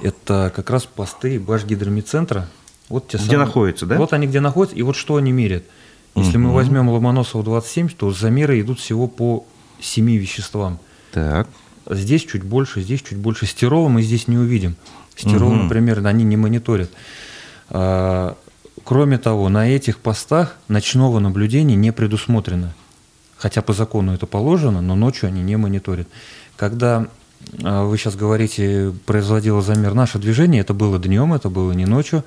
Это 0.00 0.52
как 0.54 0.70
раз 0.70 0.84
посты 0.86 1.38
Башгидромедцентра. 1.38 2.48
Вот 2.88 3.08
те 3.08 3.18
где 3.18 3.26
самые... 3.26 3.46
находятся, 3.46 3.86
да? 3.86 3.96
Вот 3.96 4.12
они 4.12 4.26
где 4.26 4.40
находятся, 4.40 4.76
и 4.76 4.82
вот 4.82 4.96
что 4.96 5.16
они 5.16 5.32
меряют. 5.32 5.64
Если 6.14 6.36
угу. 6.36 6.48
мы 6.48 6.54
возьмем 6.54 6.88
Ломоносова 6.88 7.42
27, 7.42 7.88
то 7.90 8.10
замеры 8.10 8.60
идут 8.60 8.80
всего 8.80 9.08
по 9.08 9.44
7 9.80 10.10
веществам. 10.16 10.78
Так. 11.12 11.48
Здесь 11.88 12.24
чуть 12.24 12.42
больше, 12.42 12.82
здесь 12.82 13.02
чуть 13.02 13.18
больше. 13.18 13.46
Стирола 13.46 13.88
мы 13.88 14.02
здесь 14.02 14.28
не 14.28 14.38
увидим. 14.38 14.76
Стирол, 15.16 15.50
угу. 15.50 15.62
например, 15.62 16.04
они 16.06 16.24
не 16.24 16.36
мониторят. 16.36 16.90
А, 17.68 18.36
кроме 18.84 19.18
того, 19.18 19.48
на 19.48 19.68
этих 19.68 19.98
постах 19.98 20.56
ночного 20.68 21.18
наблюдения 21.18 21.76
не 21.76 21.92
предусмотрено. 21.92 22.74
Хотя 23.36 23.62
по 23.62 23.72
закону 23.72 24.12
это 24.12 24.26
положено, 24.26 24.80
но 24.80 24.94
ночью 24.94 25.28
они 25.28 25.42
не 25.42 25.56
мониторят. 25.56 26.08
Когда 26.56 27.08
а, 27.62 27.84
вы 27.84 27.98
сейчас 27.98 28.16
говорите, 28.16 28.94
производило 29.06 29.62
замер 29.62 29.94
наше 29.94 30.18
движение, 30.18 30.60
это 30.60 30.74
было 30.74 30.98
днем, 30.98 31.34
это 31.34 31.50
было 31.50 31.72
не 31.72 31.86
ночью. 31.86 32.24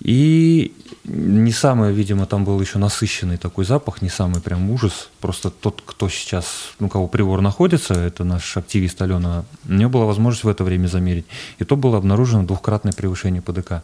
И 0.00 0.72
не 1.04 1.52
самый, 1.52 1.92
видимо, 1.92 2.26
там 2.26 2.44
был 2.44 2.60
еще 2.60 2.78
насыщенный 2.78 3.36
такой 3.36 3.64
запах, 3.64 4.02
не 4.02 4.08
самый 4.08 4.40
прям 4.40 4.70
ужас. 4.70 5.08
Просто 5.20 5.50
тот, 5.50 5.82
кто 5.84 6.08
сейчас, 6.08 6.74
ну, 6.78 6.88
кого 6.88 7.08
прибор 7.08 7.40
находится, 7.40 7.94
это 7.94 8.24
наш 8.24 8.56
активист 8.56 9.00
Алена, 9.00 9.44
у 9.68 9.72
нее 9.72 9.88
была 9.88 10.04
возможность 10.04 10.44
в 10.44 10.48
это 10.48 10.64
время 10.64 10.88
замерить. 10.88 11.26
И 11.58 11.64
то 11.64 11.76
было 11.76 11.98
обнаружено 11.98 12.44
двухкратное 12.44 12.92
превышение 12.92 13.40
ПДК. 13.40 13.82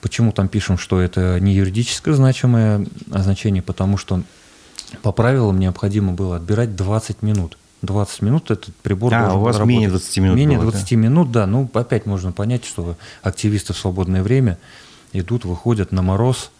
Почему 0.00 0.32
там 0.32 0.48
пишем, 0.48 0.78
что 0.78 1.00
это 1.00 1.38
не 1.38 1.54
юридическое 1.54 2.14
значимое 2.14 2.86
значение? 3.06 3.62
Потому 3.62 3.96
что 3.96 4.22
по 5.02 5.12
правилам 5.12 5.60
необходимо 5.60 6.12
было 6.12 6.36
отбирать 6.36 6.74
20 6.74 7.22
минут. 7.22 7.56
20 7.82 8.22
минут 8.22 8.50
этот 8.50 8.74
прибор 8.76 9.12
а, 9.14 9.20
должен 9.20 9.38
у 9.38 9.42
вас 9.42 9.56
работать. 9.56 9.74
менее 9.74 9.88
20 9.90 10.18
минут 10.18 10.36
Менее 10.36 10.58
было, 10.58 10.70
20 10.70 10.90
да? 10.90 10.96
минут, 10.96 11.32
да. 11.32 11.46
Ну, 11.46 11.68
опять 11.74 12.06
можно 12.06 12.32
понять, 12.32 12.64
что 12.64 12.96
активисты 13.22 13.72
в 13.72 13.78
свободное 13.78 14.22
время 14.22 14.58
идут, 15.12 15.44
выходят 15.44 15.92
на 15.92 16.02
мороз, 16.02 16.50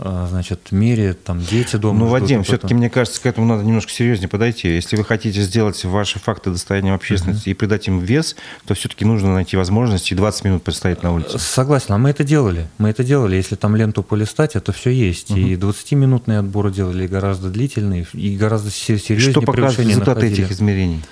а, 0.00 0.28
значит, 0.30 0.70
меряют, 0.70 1.24
там 1.24 1.40
дети 1.40 1.76
дома. 1.76 2.00
Ну, 2.00 2.06
Вадим, 2.06 2.44
все-таки, 2.44 2.74
мне 2.74 2.90
кажется, 2.90 3.20
к 3.20 3.26
этому 3.26 3.46
надо 3.46 3.64
немножко 3.64 3.90
серьезнее 3.90 4.28
подойти. 4.28 4.68
Если 4.68 4.96
вы 4.96 5.04
хотите 5.04 5.40
сделать 5.42 5.82
ваши 5.84 6.18
факты 6.18 6.50
достоянием 6.50 6.94
общественности 6.94 7.48
uh-huh. 7.48 7.52
и 7.52 7.54
придать 7.54 7.88
им 7.88 7.98
вес, 7.98 8.36
то 8.66 8.74
все-таки 8.74 9.04
нужно 9.04 9.34
найти 9.34 9.56
возможность 9.56 10.12
и 10.12 10.14
20 10.14 10.44
минут 10.44 10.62
постоять 10.62 11.02
на 11.02 11.12
улице. 11.12 11.38
Согласен, 11.38 11.94
а 11.94 11.98
мы 11.98 12.10
это 12.10 12.22
делали. 12.22 12.68
Мы 12.76 12.90
это 12.90 13.02
делали. 13.02 13.36
Если 13.36 13.56
там 13.56 13.74
ленту 13.74 14.02
полистать, 14.02 14.56
это 14.56 14.72
все 14.72 14.90
есть. 14.90 15.30
Uh-huh. 15.30 15.40
И 15.40 15.56
20-минутные 15.56 16.38
отборы 16.38 16.70
делали 16.70 17.06
гораздо 17.06 17.48
длительные, 17.48 18.06
и 18.12 18.36
гораздо 18.36 18.70
серьезнее 18.70 19.18
Что 19.18 19.40
показывают 19.40 19.88
результаты 19.88 20.20
находили. 20.20 20.44
этих 20.44 20.52
измерений? 20.52 21.02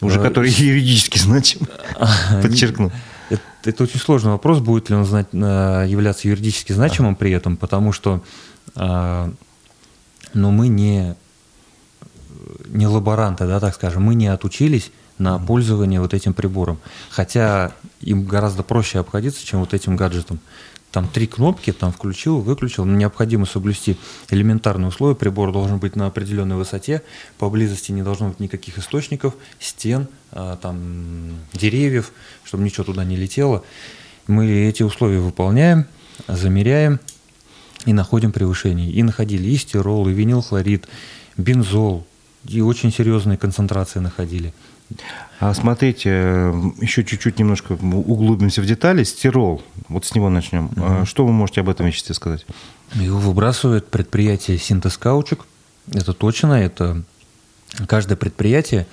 Уже 0.00 0.20
а, 0.20 0.22
которые 0.22 0.52
юридически 0.52 1.18
значим, 1.18 1.60
подчеркну. 2.42 2.92
Это, 3.28 3.42
это 3.64 3.82
очень 3.82 4.00
сложный 4.00 4.30
вопрос, 4.32 4.60
будет 4.60 4.90
ли 4.90 4.96
он 4.96 5.04
знать, 5.04 5.28
э, 5.32 5.86
являться 5.88 6.28
юридически 6.28 6.72
значимым 6.72 7.16
при 7.16 7.32
этом, 7.32 7.56
потому 7.56 7.92
что 7.92 8.22
а, 8.74 9.32
ну, 10.34 10.50
мы 10.50 10.68
не, 10.68 11.16
не 12.66 12.86
лаборанты, 12.86 13.46
да, 13.46 13.58
так 13.58 13.74
скажем, 13.74 14.02
мы 14.02 14.14
не 14.14 14.28
отучились 14.28 14.92
на 15.18 15.38
пользование 15.38 16.00
вот 16.00 16.12
этим 16.12 16.34
прибором. 16.34 16.78
Хотя 17.10 17.72
им 18.00 18.24
гораздо 18.24 18.62
проще 18.62 18.98
обходиться, 18.98 19.44
чем 19.44 19.60
вот 19.60 19.72
этим 19.72 19.96
гаджетом. 19.96 20.40
Там 20.96 21.08
три 21.08 21.26
кнопки, 21.26 21.74
там 21.74 21.92
включил, 21.92 22.40
выключил. 22.40 22.86
Необходимо 22.86 23.44
соблюсти 23.44 23.98
элементарные 24.30 24.88
условия. 24.88 25.14
Прибор 25.14 25.52
должен 25.52 25.76
быть 25.76 25.94
на 25.94 26.06
определенной 26.06 26.56
высоте. 26.56 27.02
Поблизости 27.36 27.92
не 27.92 28.02
должно 28.02 28.30
быть 28.30 28.40
никаких 28.40 28.78
источников, 28.78 29.34
стен, 29.60 30.08
а, 30.32 30.56
там, 30.56 31.36
деревьев, 31.52 32.12
чтобы 32.44 32.64
ничего 32.64 32.84
туда 32.84 33.04
не 33.04 33.14
летело. 33.14 33.62
Мы 34.26 34.48
эти 34.50 34.84
условия 34.84 35.18
выполняем, 35.18 35.84
замеряем 36.28 36.98
и 37.84 37.92
находим 37.92 38.32
превышение. 38.32 38.90
И 38.90 39.02
находили 39.02 39.50
и 39.50 39.56
стирол, 39.58 40.08
и 40.08 40.14
винилхлорид, 40.14 40.88
бензол, 41.36 42.06
и 42.48 42.62
очень 42.62 42.90
серьезные 42.90 43.36
концентрации 43.36 43.98
находили. 43.98 44.54
А 45.38 45.52
смотрите, 45.52 46.52
еще 46.80 47.04
чуть-чуть 47.04 47.38
немножко 47.38 47.72
углубимся 47.72 48.62
в 48.62 48.66
детали. 48.66 49.04
Стирол, 49.04 49.62
вот 49.88 50.06
с 50.06 50.14
него 50.14 50.30
начнем. 50.30 50.66
Угу. 50.76 51.06
Что 51.06 51.26
вы 51.26 51.32
можете 51.32 51.60
об 51.60 51.68
этом 51.68 51.86
веществе 51.86 52.14
сказать? 52.14 52.46
Его 52.94 53.18
выбрасывает 53.18 53.88
предприятие 53.88 54.58
«Синтез 54.58 54.96
Каучук». 54.96 55.46
Это 55.92 56.12
точно, 56.12 56.54
это 56.54 57.02
каждое 57.86 58.16
предприятие 58.16 58.86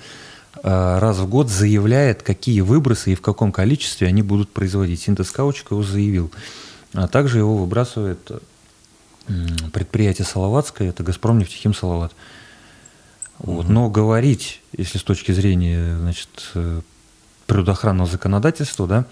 а, 0.62 1.00
раз 1.00 1.18
в 1.18 1.28
год 1.28 1.48
заявляет, 1.48 2.22
какие 2.22 2.60
выбросы 2.60 3.12
и 3.12 3.14
в 3.14 3.20
каком 3.20 3.52
количестве 3.52 4.06
они 4.06 4.22
будут 4.22 4.50
производить. 4.50 5.00
Синтез 5.00 5.30
Каучук 5.30 5.70
его 5.70 5.82
заявил. 5.82 6.30
А 6.92 7.08
также 7.08 7.38
его 7.38 7.56
выбрасывает 7.56 8.30
предприятие 9.72 10.26
Салаватское, 10.26 10.90
это 10.90 11.02
«Газпром 11.02 11.38
нефтехим 11.38 11.74
Салават». 11.74 12.12
Вот. 13.44 13.68
Но 13.68 13.90
говорить, 13.90 14.62
если 14.76 14.98
с 14.98 15.02
точки 15.02 15.32
зрения 15.32 15.96
значит, 15.98 16.28
э, 16.54 16.80
природоохранного 17.46 18.08
законодательства, 18.08 18.86
да, 18.86 19.06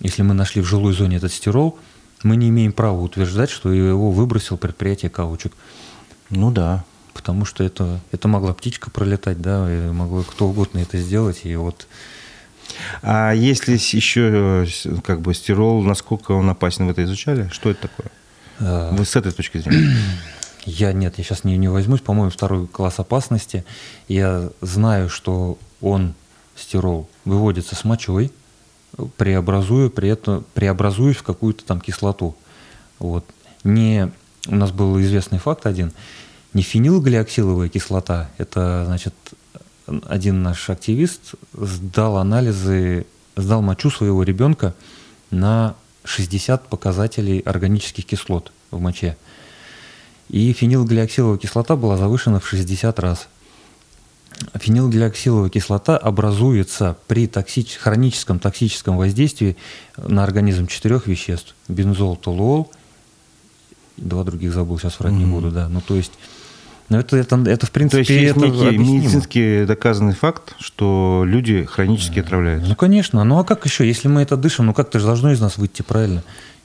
если 0.00 0.22
мы 0.22 0.34
нашли 0.34 0.62
в 0.62 0.66
жилой 0.66 0.94
зоне 0.94 1.18
этот 1.18 1.32
стирол, 1.32 1.78
мы 2.22 2.36
не 2.36 2.48
имеем 2.48 2.72
права 2.72 2.98
утверждать, 3.00 3.50
что 3.50 3.70
его 3.70 4.10
выбросил 4.10 4.56
предприятие 4.56 5.10
каучук. 5.10 5.52
Ну 6.30 6.50
да. 6.50 6.84
Потому 7.12 7.44
что 7.44 7.64
это, 7.64 8.00
это 8.12 8.28
могла 8.28 8.52
птичка 8.54 8.90
пролетать, 8.90 9.40
да, 9.40 9.70
и 9.70 9.90
могло 9.90 10.22
кто 10.22 10.48
угодно 10.48 10.78
это 10.78 10.98
сделать, 10.98 11.40
и 11.44 11.54
вот 11.56 11.86
а 13.02 13.32
если 13.32 13.72
еще 13.72 14.66
э, 14.84 14.96
как 15.04 15.20
бы 15.20 15.32
стирол, 15.34 15.82
насколько 15.82 16.32
он 16.32 16.50
опасен, 16.50 16.84
вы 16.86 16.92
это 16.92 17.04
изучали? 17.04 17.48
Что 17.52 17.70
это 17.70 17.82
такое? 17.82 18.10
А... 18.60 18.92
Вы 18.92 19.04
с 19.04 19.16
этой 19.16 19.32
точки 19.32 19.58
зрения? 19.58 19.96
Я 20.66 20.92
нет, 20.92 21.14
я 21.16 21.24
сейчас 21.24 21.44
не, 21.44 21.56
не 21.56 21.68
возьмусь, 21.68 22.00
по-моему, 22.00 22.30
второй 22.30 22.66
класс 22.66 22.98
опасности. 22.98 23.64
Я 24.08 24.50
знаю, 24.60 25.08
что 25.08 25.58
он, 25.80 26.14
стирол, 26.56 27.08
выводится 27.24 27.76
с 27.76 27.84
мочой, 27.84 28.32
преобразуя, 29.16 29.88
при 29.88 30.08
этом, 30.08 30.44
преобразуясь 30.54 31.16
в 31.16 31.22
какую-то 31.22 31.64
там 31.64 31.80
кислоту. 31.80 32.34
Вот. 32.98 33.24
Не, 33.62 34.10
у 34.48 34.56
нас 34.56 34.72
был 34.72 35.00
известный 35.00 35.38
факт 35.38 35.66
один, 35.66 35.92
не 36.52 36.62
фенилглиоксиловая 36.62 37.68
кислота, 37.68 38.28
это, 38.36 38.84
значит, 38.86 39.14
один 39.86 40.42
наш 40.42 40.68
активист 40.68 41.34
сдал 41.52 42.16
анализы, 42.16 43.06
сдал 43.36 43.62
мочу 43.62 43.90
своего 43.90 44.24
ребенка 44.24 44.74
на 45.30 45.76
60 46.04 46.68
показателей 46.68 47.38
органических 47.40 48.04
кислот 48.04 48.52
в 48.72 48.80
моче. 48.80 49.16
И 50.28 50.52
фенилглиоксиловая 50.52 51.38
кислота 51.38 51.76
была 51.76 51.96
завышена 51.96 52.40
в 52.40 52.48
60 52.48 52.98
раз. 52.98 53.28
Фенилглиоксиловая 54.54 55.48
кислота 55.48 55.96
образуется 55.96 56.96
при 57.06 57.26
токсич... 57.26 57.76
хроническом 57.76 58.38
токсическом 58.38 58.96
воздействии 58.96 59.56
на 59.96 60.24
организм 60.24 60.66
четырех 60.66 61.06
веществ. 61.06 61.54
Бензол, 61.68 62.16
толуол, 62.16 62.70
два 63.96 64.24
других 64.24 64.52
забыл, 64.52 64.78
сейчас 64.78 64.98
врать 65.00 65.12
mm-hmm. 65.12 65.16
не 65.16 65.26
буду, 65.26 65.50
да. 65.50 65.68
Ну, 65.68 65.80
то 65.80 65.94
есть, 65.94 66.12
ну, 66.88 66.98
это, 66.98 67.16
это, 67.16 67.36
это 67.46 67.66
в 67.66 67.70
принципе, 67.70 68.04
то 68.04 68.12
есть, 68.12 68.36
это 68.36 68.40
некий 68.40 68.78
медицинский 68.78 69.64
доказанный 69.64 70.14
факт, 70.14 70.54
что 70.58 71.24
люди 71.26 71.64
хронически 71.64 72.20
отравляются. 72.20 72.68
Ну, 72.68 72.76
конечно. 72.76 73.24
Ну, 73.24 73.38
а 73.38 73.44
как 73.44 73.64
еще? 73.64 73.86
Если 73.86 74.08
мы 74.08 74.22
это 74.22 74.36
дышим, 74.36 74.66
ну, 74.66 74.74
как-то 74.74 74.98
же 74.98 75.06
должно 75.06 75.32
из 75.32 75.40
нас 75.40 75.56
выйти 75.56 75.82
правильно. 75.82 76.22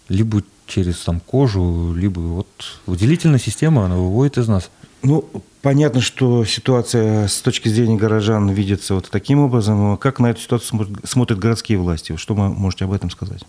Либо 0.09 0.43
через 0.71 0.97
там, 0.99 1.19
кожу, 1.19 1.93
либо 1.93 2.19
вот 2.19 2.47
выделительная 2.85 3.39
система, 3.39 3.85
она 3.85 3.97
выводит 3.97 4.37
из 4.37 4.47
нас. 4.47 4.69
Ну, 5.03 5.29
понятно, 5.61 5.99
что 5.99 6.45
ситуация 6.45 7.27
с 7.27 7.41
точки 7.41 7.67
зрения 7.67 7.97
горожан 7.97 8.49
видится 8.49 8.95
вот 8.95 9.09
таким 9.11 9.39
образом. 9.39 9.97
Как 9.97 10.19
на 10.19 10.27
эту 10.27 10.39
ситуацию 10.39 10.87
смотрят 11.03 11.39
городские 11.39 11.77
власти? 11.77 12.15
Что 12.15 12.35
вы 12.35 12.49
можете 12.49 12.85
об 12.85 12.93
этом 12.93 13.09
сказать? 13.09 13.43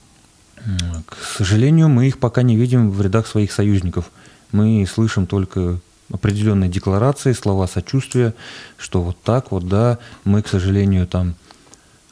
К 1.06 1.16
сожалению, 1.36 1.88
мы 1.88 2.08
их 2.08 2.18
пока 2.18 2.42
не 2.42 2.56
видим 2.56 2.90
в 2.90 3.00
рядах 3.00 3.26
своих 3.26 3.52
союзников. 3.52 4.10
Мы 4.50 4.86
слышим 4.86 5.26
только 5.26 5.78
определенные 6.10 6.70
декларации, 6.70 7.32
слова 7.32 7.66
сочувствия, 7.66 8.34
что 8.76 9.02
вот 9.02 9.16
так 9.22 9.50
вот, 9.50 9.66
да, 9.68 9.98
мы, 10.24 10.42
к 10.42 10.48
сожалению, 10.48 11.06
там 11.06 11.34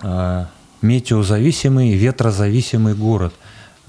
а, 0.01 0.49
метеозависимый, 0.83 1.95
ветрозависимый 1.95 2.95
город– 2.95 3.35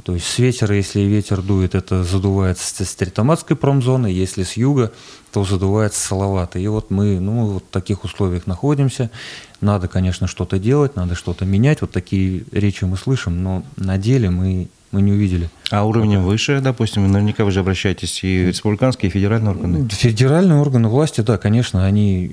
то 0.03 0.13
есть 0.13 0.27
с 0.27 0.39
ветера, 0.39 0.75
если 0.75 1.01
ветер 1.01 1.41
дует, 1.41 1.75
это 1.75 2.03
задувается 2.03 2.85
с 2.85 2.95
Теритоматской 2.95 3.55
промзоны, 3.55 4.07
если 4.07 4.43
с 4.43 4.53
юга, 4.53 4.91
то 5.31 5.43
задувается 5.43 5.99
Салавата. 5.99 6.59
И 6.59 6.67
вот 6.67 6.91
мы 6.91 7.19
ну, 7.19 7.45
вот 7.45 7.63
в 7.63 7.71
таких 7.71 8.03
условиях 8.03 8.47
находимся. 8.47 9.11
Надо, 9.59 9.87
конечно, 9.87 10.27
что-то 10.27 10.59
делать, 10.59 10.95
надо 10.95 11.15
что-то 11.15 11.45
менять. 11.45 11.81
Вот 11.81 11.91
такие 11.91 12.43
речи 12.51 12.83
мы 12.83 12.97
слышим, 12.97 13.43
но 13.43 13.63
на 13.77 13.97
деле 13.97 14.29
мы, 14.29 14.69
мы 14.91 15.01
не 15.01 15.11
увидели. 15.11 15.49
А 15.69 15.85
уровнем 15.85 16.23
выше, 16.23 16.61
допустим, 16.61 17.09
наверняка 17.11 17.45
вы 17.45 17.51
же 17.51 17.59
обращаетесь 17.59 18.23
и 18.23 18.47
республиканские, 18.47 19.09
и 19.09 19.13
федеральные 19.13 19.51
органы? 19.51 19.87
Федеральные 19.89 20.59
органы 20.59 20.87
власти, 20.89 21.21
да, 21.21 21.37
конечно, 21.37 21.85
они, 21.85 22.31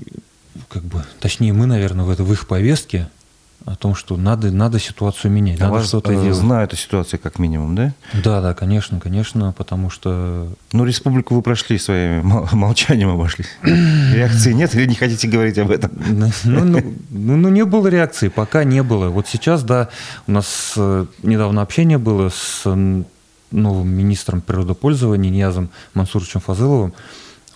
как 0.69 0.83
бы, 0.83 1.03
точнее, 1.19 1.53
мы, 1.53 1.67
наверное, 1.67 2.05
в, 2.05 2.09
это, 2.09 2.23
в 2.23 2.33
их 2.33 2.47
повестке 2.47 3.09
о 3.71 3.75
том, 3.75 3.93
что 3.93 4.17
надо, 4.17 4.51
надо 4.51 4.79
ситуацию 4.79 5.31
менять, 5.31 5.61
А 5.61 5.69
надо 5.69 5.83
что-то 5.83 6.11
э, 6.11 6.15
делать. 6.15 6.35
знают 6.35 6.73
о 6.73 6.75
ситуации 6.75 7.17
как 7.17 7.37
минимум, 7.37 7.75
да? 7.75 7.93
Да, 8.13 8.41
да, 8.41 8.53
конечно, 8.55 8.99
конечно, 8.99 9.53
потому 9.55 9.91
что 9.91 10.47
Ну, 10.73 10.85
республику 10.85 11.35
вы 11.35 11.41
прошли 11.43 11.77
своим 11.77 12.21
мол- 12.25 12.47
молчанием 12.51 13.09
обошли. 13.09 13.45
Реакции 13.63 14.53
нет 14.53 14.73
или 14.73 14.85
не 14.87 14.95
хотите 14.95 15.27
говорить 15.27 15.57
об 15.59 15.69
этом? 15.69 15.91
Ну, 16.09 16.63
ну, 16.65 16.81
ну, 17.11 17.37
ну, 17.37 17.49
не 17.49 17.63
было 17.63 17.87
реакции, 17.87 18.29
пока 18.29 18.63
не 18.63 18.81
было. 18.81 19.09
Вот 19.09 19.27
сейчас, 19.27 19.63
да, 19.63 19.89
у 20.25 20.31
нас 20.31 20.73
э, 20.75 21.05
недавно 21.21 21.61
общение 21.61 21.97
было 21.99 22.29
с 22.29 22.63
новым 23.51 23.89
министром 23.89 24.41
природопользования 24.41 25.29
Ниязом 25.29 25.69
Мансуровичем 25.93 26.39
Фазыловым. 26.39 26.93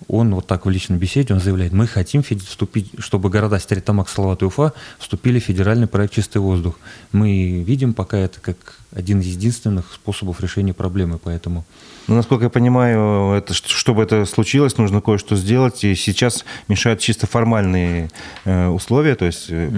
Он 0.07 0.33
вот 0.35 0.47
так 0.47 0.65
в 0.65 0.69
личной 0.69 0.97
беседе, 0.97 1.33
он 1.33 1.39
заявляет, 1.39 1.73
мы 1.73 1.87
хотим 1.87 2.23
вступить, 2.23 2.91
чтобы 2.99 3.29
города 3.29 3.59
Стеретамак, 3.59 4.09
Салават 4.09 4.41
и 4.41 4.45
Уфа 4.45 4.73
вступили 4.99 5.39
в 5.39 5.43
федеральный 5.43 5.87
проект 5.87 6.13
«Чистый 6.13 6.39
воздух». 6.39 6.79
Мы 7.11 7.63
видим 7.65 7.93
пока 7.93 8.17
это 8.17 8.39
как 8.39 8.57
один 8.91 9.21
из 9.21 9.27
единственных 9.27 9.93
способов 9.93 10.41
решения 10.41 10.73
проблемы, 10.73 11.19
поэтому... 11.23 11.65
Ну, 12.07 12.15
насколько 12.15 12.45
я 12.45 12.49
понимаю, 12.49 13.33
это, 13.33 13.53
чтобы 13.53 14.03
это 14.03 14.25
случилось, 14.25 14.77
нужно 14.77 14.99
кое-что 14.99 15.35
сделать. 15.35 15.83
И 15.83 15.95
сейчас 15.95 16.43
мешают 16.67 16.99
чисто 16.99 17.27
формальные 17.27 18.09
э, 18.43 18.67
условия. 18.67 19.15
То 19.15 19.25
есть 19.25 19.45
э, 19.49 19.69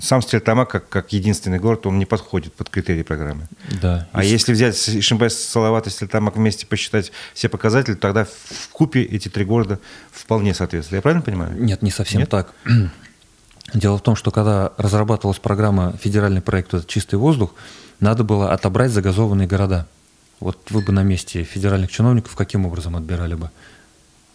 сам 0.00 0.22
Стерлитамак, 0.22 0.70
как, 0.70 0.88
как 0.88 1.12
единственный 1.12 1.58
город, 1.58 1.86
он 1.86 1.98
не 1.98 2.06
подходит 2.06 2.52
под 2.54 2.68
критерии 2.68 3.02
программы. 3.02 3.48
Да. 3.80 4.08
А 4.12 4.24
И 4.24 4.28
если 4.28 4.52
взять 4.52 4.76
Ишимбай, 4.88 5.30
Салават 5.30 5.86
и 5.86 5.90
Стерлитамак 5.90 6.36
вместе 6.36 6.66
посчитать 6.66 7.12
все 7.32 7.48
показатели, 7.48 7.94
тогда 7.94 8.24
в 8.24 8.68
купе 8.72 9.02
эти 9.02 9.28
три 9.28 9.44
города 9.44 9.78
вполне 10.10 10.54
соответствуют. 10.54 10.98
Я 10.98 11.02
правильно 11.02 11.22
понимаю? 11.22 11.52
Нет, 11.62 11.82
не 11.82 11.90
совсем 11.90 12.20
Нет? 12.20 12.28
так. 12.28 12.52
Дело 13.74 13.98
в 13.98 14.02
том, 14.02 14.16
что 14.16 14.30
когда 14.30 14.72
разрабатывалась 14.76 15.38
программа 15.38 15.94
«Федеральный 16.02 16.42
проект 16.42 16.86
«Чистый 16.88 17.16
воздух», 17.16 17.54
надо 18.00 18.24
было 18.24 18.52
отобрать 18.52 18.90
загазованные 18.90 19.46
города. 19.46 19.86
Вот 20.42 20.58
вы 20.70 20.80
бы 20.82 20.92
на 20.92 21.02
месте 21.04 21.44
федеральных 21.44 21.90
чиновников 21.90 22.34
каким 22.34 22.66
образом 22.66 22.96
отбирали 22.96 23.34
бы? 23.34 23.50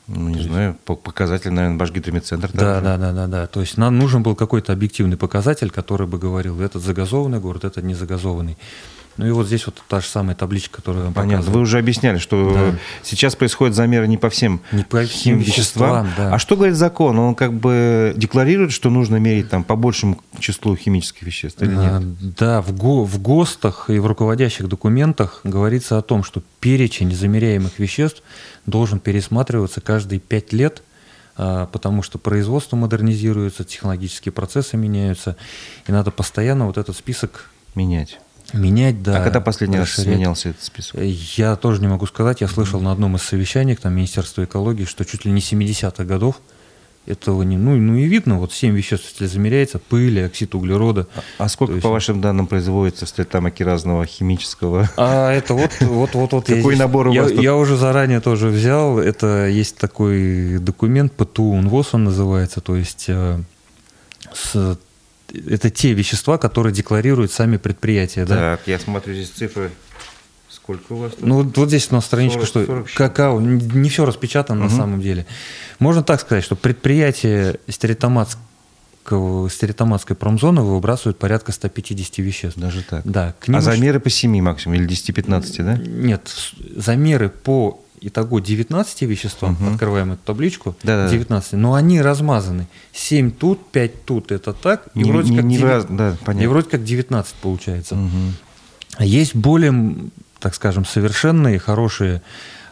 Ну, 0.08 0.30
не 0.30 0.42
знаю, 0.42 0.78
по- 0.86 0.96
показатель, 0.96 1.52
наверное, 1.52 1.78
Башгидромедцентр. 1.78 2.50
Да, 2.54 2.80
да, 2.80 2.98
да, 2.98 3.12
да, 3.12 3.28
да. 3.28 3.48
То 3.48 3.60
есть 3.60 3.78
нам 3.78 3.98
нужен 3.98 4.24
был 4.24 4.36
какой-то 4.36 4.72
объективный 4.72 5.18
показатель, 5.18 5.70
который 5.70 6.08
бы 6.08 6.18
говорил, 6.18 6.62
этот 6.62 6.82
загазованный 6.82 7.40
город, 7.40 7.66
этот 7.66 7.84
не 7.84 7.94
загазованный. 7.94 8.58
Ну 9.18 9.26
и 9.28 9.32
вот 9.32 9.48
здесь 9.48 9.66
вот 9.66 9.82
та 9.88 10.00
же 10.00 10.08
самая 10.08 10.36
табличка, 10.36 10.78
которую 10.78 11.06
вам 11.06 11.14
Понятно. 11.14 11.38
Вы 11.38 11.42
показывал. 11.44 11.62
уже 11.64 11.80
объясняли, 11.80 12.18
что 12.20 12.54
Да. 12.54 12.78
сейчас 13.04 13.36
происходят 13.36 13.76
замеры 13.76 14.08
не 14.08 14.18
по 14.18 14.30
всем 14.30 14.62
Не 14.72 14.84
по 14.84 15.02
всем 15.04 15.40
веществам, 15.40 16.08
да. 16.16 16.34
А 16.34 16.40
что 16.40 16.56
говорит 16.56 16.76
закон? 16.76 17.18
Он 17.20 17.34
как 17.36 17.54
бы 17.54 18.14
декларирует, 18.16 18.72
что 18.72 18.90
нужно 18.90 19.18
мерить 19.18 19.50
там 19.50 19.64
по 19.64 19.76
большему 19.76 20.20
числу 20.40 20.76
химических 20.76 21.24
веществ 21.24 21.62
или 21.62 21.76
А, 21.76 22.00
нет? 22.00 22.36
Да, 22.36 22.62
в, 22.62 22.74
ГО, 22.76 23.06
в 23.06 23.20
ГОСТах 23.22 23.90
и 23.90 23.98
в 24.00 24.06
руководящих 24.06 24.68
документах 24.68 25.42
говорится 25.44 25.98
о 25.98 26.02
том, 26.02 26.24
что 26.24 26.44
перечень 26.60 27.12
замеряемых 27.14 27.80
веществ 27.80 28.22
должен 28.66 29.00
пересматриваться 29.00 29.82
каждые 29.82 30.20
пять 30.20 30.54
лет, 30.54 30.84
а, 31.36 31.66
потому 31.68 32.04
что 32.04 32.18
производство 32.20 32.76
модернизируется, 32.76 33.64
технологические 33.64 34.32
процессы 34.32 34.78
меняются, 34.78 35.38
и 35.88 35.92
надо 35.92 36.12
постоянно 36.12 36.66
вот 36.68 36.78
этот 36.78 36.96
список 36.96 37.50
Менять. 37.76 38.20
Менять. 38.54 39.02
Да, 39.04 39.20
а 39.20 39.24
когда 39.24 39.42
последний 39.42 39.78
раз 39.78 39.90
расширять. 39.90 40.18
менялся 40.20 40.50
этот 40.50 40.64
список? 40.64 41.00
Я 41.02 41.56
тоже 41.56 41.82
не 41.82 41.88
могу 41.88 42.06
сказать. 42.06 42.42
Я 42.42 42.48
слышал 42.48 42.80
на 42.82 42.92
одном 42.92 43.16
из 43.16 43.24
совещаний 43.24 43.76
там, 43.76 43.94
Министерства 43.94 44.44
экологии, 44.44 44.86
что 44.86 45.06
чуть 45.06 45.26
ли 45.26 45.32
не 45.32 45.42
70-х 45.42 46.04
годов 46.06 46.40
этого 47.06 47.44
не... 47.44 47.56
Ну, 47.56 47.76
ну 47.78 47.96
и 47.96 48.04
видно, 48.04 48.38
вот 48.38 48.52
7 48.52 48.76
веществ, 48.76 49.08
если 49.12 49.28
замеряется, 49.28 49.80
пыль, 49.80 50.26
оксид 50.26 50.54
углерода. 50.56 51.08
А 51.38 51.48
сколько, 51.48 51.72
То 51.72 51.76
есть- 51.78 51.84
по 51.84 51.90
вашим 51.90 52.20
данным, 52.20 52.48
производится 52.48 53.06
в 53.06 53.10
Стерлитамаке 53.10 53.64
разного 53.64 54.06
химического? 54.06 54.90
А 54.98 55.32
это 55.32 55.54
вот, 55.54 55.72
вот, 55.80 56.14
вот, 56.16 56.32
вот. 56.34 56.46
Какой 56.48 56.62
здесь- 56.62 56.80
набор 56.80 57.08
у 57.08 57.14
я, 57.14 57.24
вас 57.24 57.32
тут? 57.32 57.42
я 57.42 57.56
уже 57.56 57.78
заранее 57.78 58.20
тоже 58.20 58.48
взял. 58.50 59.00
Это 59.00 59.48
есть 59.48 59.78
такой 59.78 60.58
документ, 60.60 61.14
ПТУ 61.14 61.44
УНВОС 61.44 61.94
он 61.94 62.04
называется, 62.06 62.60
то 62.60 62.76
есть 62.76 63.06
э, 63.08 63.40
с- 64.34 64.78
это 65.34 65.70
те 65.70 65.94
вещества, 65.94 66.38
которые 66.38 66.74
декларируют 66.74 67.32
сами 67.32 67.58
предприятия, 67.58 68.26
да. 68.26 68.58
Так, 68.58 68.68
я 68.68 68.80
смотрю 68.80 69.14
здесь 69.14 69.30
цифры. 69.30 69.72
Сколько 70.50 70.94
у 70.94 70.98
вас 70.98 71.14
тут? 71.14 71.26
Ну, 71.26 71.44
вот, 71.44 71.68
здесь 71.68 71.88
у 71.92 71.96
нас 71.96 72.06
страничка, 72.06 72.46
40, 72.46 72.48
что 72.48 72.66
40 72.66 72.94
какао, 72.94 73.40
не 73.40 73.90
все 73.90 74.06
распечатано 74.06 74.66
на 74.66 74.70
самом 74.70 75.02
деле. 75.02 75.26
Можно 75.80 76.04
так 76.04 76.20
сказать, 76.20 76.44
что 76.44 76.56
предприятие 76.56 77.60
стеретоматского, 77.70 79.50
стеретоматской 79.50 80.16
промзоны 80.16 80.62
выбрасывают 80.62 81.20
порядка 81.20 81.52
150 81.52 82.18
веществ. 82.18 82.60
Даже 82.60 82.84
так. 82.84 83.02
Да, 83.06 83.34
к 83.40 83.48
ним 83.48 83.58
А 83.58 83.62
замеры 83.62 84.00
по 84.00 84.10
7 84.10 84.42
максимум 84.42 84.78
или 84.78 84.88
10-15, 84.88 85.64
да? 85.64 85.78
Нет, 85.78 86.30
замеры 86.76 87.30
по 87.30 87.82
итого 88.08 88.40
19 88.40 89.06
веществам, 89.06 89.54
Мгм. 89.54 89.74
открываем 89.74 90.14
эту 90.14 90.22
табличку, 90.26 90.76
Да-да-да. 90.84 91.12
19, 91.12 91.54
но 91.54 91.74
они 91.74 92.02
размазаны. 92.02 92.68
7 92.94 93.32
тут, 93.32 93.66
5 93.72 94.06
тут, 94.06 94.32
это 94.32 94.54
так, 94.54 94.88
и, 94.96 95.00
Не- 95.00 95.12
вроде, 95.12 95.32
не- 95.32 95.38
как 95.38 95.46
не 95.46 95.58
в 95.58 95.62
деви- 95.62 95.68
раз- 95.68 95.86
да, 95.90 96.18
понятно. 96.26 96.44
и 96.44 96.48
вроде 96.48 96.70
как 96.70 96.84
19 96.84 97.36
получается. 97.42 97.98
А 98.98 99.06
Есть 99.06 99.36
более, 99.36 99.96
так 100.40 100.56
скажем, 100.56 100.86
совершенные, 100.86 101.60
хорошие 101.60 102.22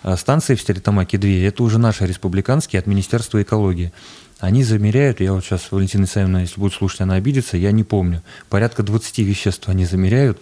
а, 0.07 0.17
станции 0.17 0.53
в 0.53 0.61
Стеретамаке 0.61 1.17
2. 1.17 1.47
Это 1.47 1.63
уже 1.63 1.79
наши 1.79 2.05
республиканские 2.05 2.79
от 2.79 2.85
Министерства 2.85 3.41
экологии. 3.41 3.91
Они 4.39 4.63
замеряют, 4.63 5.19
я 5.19 5.33
вот 5.33 5.43
сейчас, 5.43 5.71
Валентина 5.71 6.03
Исаевна, 6.05 6.41
если 6.41 6.59
будет 6.59 6.73
слушать, 6.73 7.01
она 7.01 7.15
обидится, 7.15 7.57
я 7.57 7.71
не 7.71 7.83
помню. 7.83 8.21
Порядка 8.49 8.83
20 8.83 9.23
веществ 9.23 9.67
они 9.67 9.83
замеряют, 9.85 10.39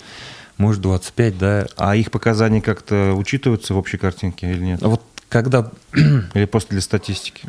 может 0.57 0.81
25, 0.81 1.37
да. 1.37 1.67
А 1.77 1.95
их 1.95 2.11
показания 2.11 2.61
как-то 2.61 3.13
учитываются 3.13 3.73
в 3.73 3.77
общей 3.77 3.97
картинке 3.97 4.51
или 4.51 4.63
нет? 4.63 4.83
А 4.83 4.87
вот 4.89 5.01
когда 5.29 5.71
Или 6.33 6.45
просто 6.45 6.71
для 6.71 6.81
статистики? 6.81 7.47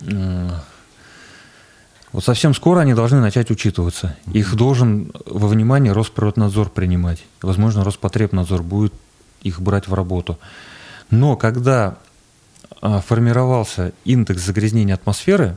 Вот 2.12 2.24
совсем 2.24 2.54
скоро 2.54 2.80
они 2.80 2.94
должны 2.94 3.20
начать 3.20 3.50
учитываться. 3.50 4.16
Их 4.32 4.54
должен 4.54 5.10
во 5.26 5.48
внимание 5.48 5.92
Росприроднадзор 5.92 6.70
принимать. 6.70 7.24
Возможно, 7.42 7.82
Роспотребнадзор 7.82 8.62
будет 8.62 8.94
их 9.42 9.60
брать 9.60 9.88
в 9.88 9.94
работу. 9.94 10.38
Но 11.10 11.36
когда 11.36 11.96
а, 12.80 13.00
формировался 13.00 13.92
индекс 14.04 14.42
загрязнения 14.42 14.94
атмосферы, 14.94 15.56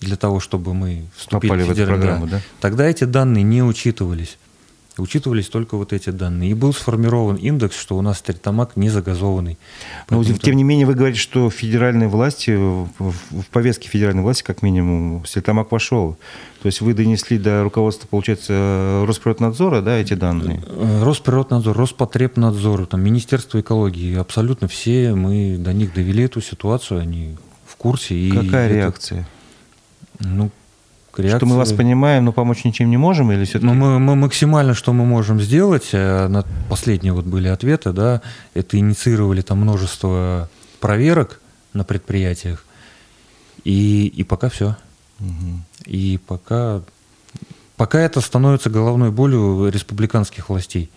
для 0.00 0.16
того, 0.16 0.40
чтобы 0.40 0.74
мы 0.74 1.06
вступили 1.16 1.50
Попали 1.50 1.62
в 1.64 1.70
эту 1.70 1.74
федеральный- 1.74 1.98
программу, 2.06 2.26
да? 2.26 2.40
тогда 2.60 2.86
эти 2.86 3.04
данные 3.04 3.42
не 3.44 3.62
учитывались. 3.62 4.38
Учитывались 5.02 5.48
только 5.48 5.76
вот 5.76 5.92
эти 5.92 6.10
данные. 6.10 6.50
И 6.50 6.54
был 6.54 6.72
сформирован 6.72 7.36
индекс, 7.36 7.78
что 7.78 7.96
у 7.96 8.02
нас 8.02 8.18
Стритамак 8.18 8.76
не 8.76 8.90
загазованный. 8.90 9.58
Но, 10.10 10.18
Поэтому 10.18 10.38
тем 10.38 10.56
не 10.56 10.64
менее, 10.64 10.86
вы 10.86 10.94
говорите, 10.94 11.20
что 11.20 11.50
федеральные 11.50 12.08
власти, 12.08 12.50
в, 12.56 13.14
повестке 13.50 13.88
федеральной 13.88 14.22
власти, 14.22 14.42
как 14.42 14.62
минимум, 14.62 15.24
Стерлитамак 15.26 15.72
вошел. 15.72 16.16
То 16.62 16.66
есть 16.66 16.80
вы 16.80 16.94
донесли 16.94 17.38
до 17.38 17.62
руководства, 17.62 18.08
получается, 18.08 19.04
Росприроднадзора, 19.06 19.80
да, 19.80 19.96
эти 19.96 20.14
данные? 20.14 20.62
Э, 20.66 21.02
Росприроднадзор, 21.04 21.76
Роспотребнадзор, 21.76 22.86
там, 22.86 23.00
Министерство 23.00 23.60
экологии, 23.60 24.16
абсолютно 24.16 24.66
все 24.68 25.14
мы 25.14 25.56
до 25.58 25.72
них 25.72 25.94
довели 25.94 26.24
эту 26.24 26.40
ситуацию, 26.40 27.00
они 27.00 27.36
в 27.66 27.76
курсе. 27.76 28.14
И 28.16 28.30
Какая 28.30 28.66
это- 28.66 28.74
реакция? 28.74 29.28
Ну, 30.20 30.50
Что 31.26 31.46
мы 31.46 31.56
вас 31.56 31.72
понимаем, 31.72 32.24
но 32.24 32.32
помочь 32.32 32.64
ничем 32.64 32.90
не 32.90 32.96
можем? 32.96 33.32
Или 33.32 33.44
все-таки... 33.44 33.66
Ну, 33.66 33.74
мы, 33.74 33.98
мы 33.98 34.14
максимально, 34.16 34.74
что 34.74 34.92
мы 34.92 35.04
можем 35.04 35.40
сделать, 35.40 35.88
э, 35.92 36.28
на 36.28 36.44
последние 36.68 37.12
вот 37.12 37.24
были 37.24 37.48
ответы, 37.48 37.92
да, 37.92 38.22
это 38.54 38.78
инициировали 38.78 39.40
там 39.40 39.58
множество 39.58 40.48
проверок 40.80 41.40
на 41.72 41.84
предприятиях, 41.84 42.64
и, 43.64 44.06
и 44.06 44.22
пока 44.24 44.48
все. 44.48 44.76
Мгм. 45.18 45.64
И 45.84 46.18
пока, 46.26 46.82
пока 47.76 48.00
это 48.00 48.20
становится 48.20 48.70
головной 48.70 49.10
болью 49.10 49.68
республиканских 49.68 50.48
властей. 50.48 50.90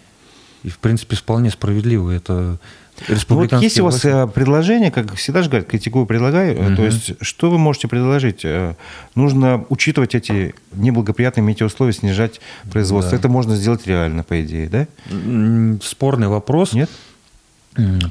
И, 0.63 0.69
в 0.69 0.77
принципе, 0.77 1.15
вполне 1.15 1.49
справедливо. 1.49 2.11
Это 2.11 2.59
Ну, 3.07 3.15
вот 3.29 3.53
есть 3.53 3.79
у 3.79 3.85
вас 3.85 4.03
э, 4.05 4.27
предложение, 4.27 4.91
как 4.91 5.15
всегда 5.15 5.41
же 5.43 5.49
говорят, 5.49 5.67
критикую, 5.67 6.05
предлагаю. 6.05 6.55
Э, 6.57 6.75
То 6.75 6.83
есть, 6.85 7.13
что 7.21 7.49
вы 7.49 7.57
можете 7.57 7.87
предложить? 7.87 8.41
Э, 8.43 8.75
Нужно 9.15 9.65
учитывать 9.69 10.15
эти 10.15 10.53
неблагоприятные 10.73 11.43
метеоусловия, 11.43 11.93
снижать 11.93 12.41
производство. 12.71 13.11
Да. 13.11 13.17
Это 13.17 13.29
можно 13.29 13.55
сделать 13.55 13.85
реально, 13.87 14.23
по 14.23 14.41
идее, 14.41 14.69
да? 14.69 14.87
Спорный 15.83 16.27
вопрос. 16.27 16.73
Нет? 16.73 16.89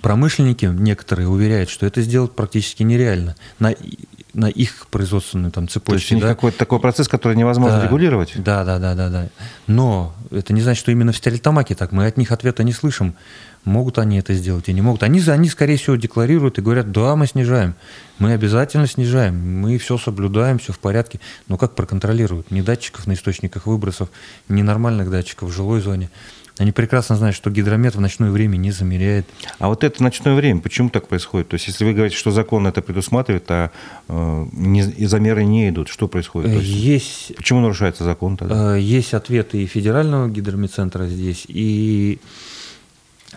Промышленники 0.02 0.64
некоторые 0.64 1.28
уверяют, 1.28 1.68
что 1.68 1.84
это 1.84 2.00
сделать 2.00 2.32
практически 2.32 2.82
нереально. 2.82 3.36
На- 3.58 3.74
на 4.34 4.48
их 4.48 4.86
производственной 4.90 5.50
там 5.50 5.68
цепочке. 5.68 6.08
То 6.08 6.14
есть 6.14 6.26
да? 6.26 6.28
какой-то 6.28 6.58
такой 6.58 6.80
процесс, 6.80 7.08
который 7.08 7.36
невозможно 7.36 7.78
да, 7.78 7.84
регулировать? 7.84 8.32
Да, 8.36 8.64
да, 8.64 8.78
да, 8.78 8.94
да, 8.94 9.08
да. 9.08 9.28
Но 9.66 10.14
это 10.30 10.52
не 10.52 10.60
значит, 10.60 10.80
что 10.80 10.92
именно 10.92 11.12
в 11.12 11.16
стерильтамаке 11.16 11.74
так. 11.74 11.92
Мы 11.92 12.06
от 12.06 12.16
них 12.16 12.32
ответа 12.32 12.62
не 12.62 12.72
слышим. 12.72 13.14
Могут 13.64 13.98
они 13.98 14.18
это 14.18 14.32
сделать 14.34 14.68
и 14.68 14.72
не 14.72 14.80
могут. 14.80 15.02
Они, 15.02 15.20
они, 15.20 15.48
скорее 15.48 15.76
всего, 15.76 15.96
декларируют 15.96 16.58
и 16.58 16.62
говорят, 16.62 16.92
да, 16.92 17.14
мы 17.14 17.26
снижаем. 17.26 17.74
Мы 18.18 18.32
обязательно 18.32 18.86
снижаем. 18.86 19.60
Мы 19.60 19.76
все 19.78 19.98
соблюдаем, 19.98 20.58
все 20.58 20.72
в 20.72 20.78
порядке. 20.78 21.20
Но 21.46 21.58
как 21.58 21.74
проконтролируют? 21.74 22.50
Ни 22.50 22.62
датчиков 22.62 23.06
на 23.06 23.12
источниках 23.12 23.66
выбросов, 23.66 24.08
ни 24.48 24.62
нормальных 24.62 25.10
датчиков 25.10 25.50
в 25.50 25.52
жилой 25.52 25.80
зоне. 25.80 26.10
Они 26.60 26.72
прекрасно 26.72 27.16
знают, 27.16 27.34
что 27.34 27.48
гидромет 27.48 27.94
в 27.94 28.02
ночное 28.02 28.30
время 28.30 28.58
не 28.58 28.70
замеряет. 28.70 29.26
А 29.58 29.68
вот 29.68 29.82
это 29.82 30.02
ночное 30.02 30.34
время, 30.34 30.60
почему 30.60 30.90
так 30.90 31.08
происходит? 31.08 31.48
То 31.48 31.54
есть, 31.54 31.66
если 31.68 31.86
вы 31.86 31.94
говорите, 31.94 32.18
что 32.18 32.32
закон 32.32 32.66
это 32.66 32.82
предусматривает, 32.82 33.50
а 33.50 33.70
э, 34.08 34.46
не, 34.52 34.82
и 34.82 35.06
замеры 35.06 35.42
не 35.44 35.70
идут, 35.70 35.88
что 35.88 36.06
происходит? 36.06 36.50
есть, 36.50 36.68
есть, 36.68 37.36
почему 37.36 37.60
нарушается 37.60 38.04
закон 38.04 38.36
тогда? 38.36 38.76
Э, 38.76 38.78
есть 38.78 39.14
ответы 39.14 39.62
и 39.62 39.66
федерального 39.66 40.28
гидрометцентра 40.28 41.06
здесь, 41.06 41.46
и 41.48 42.20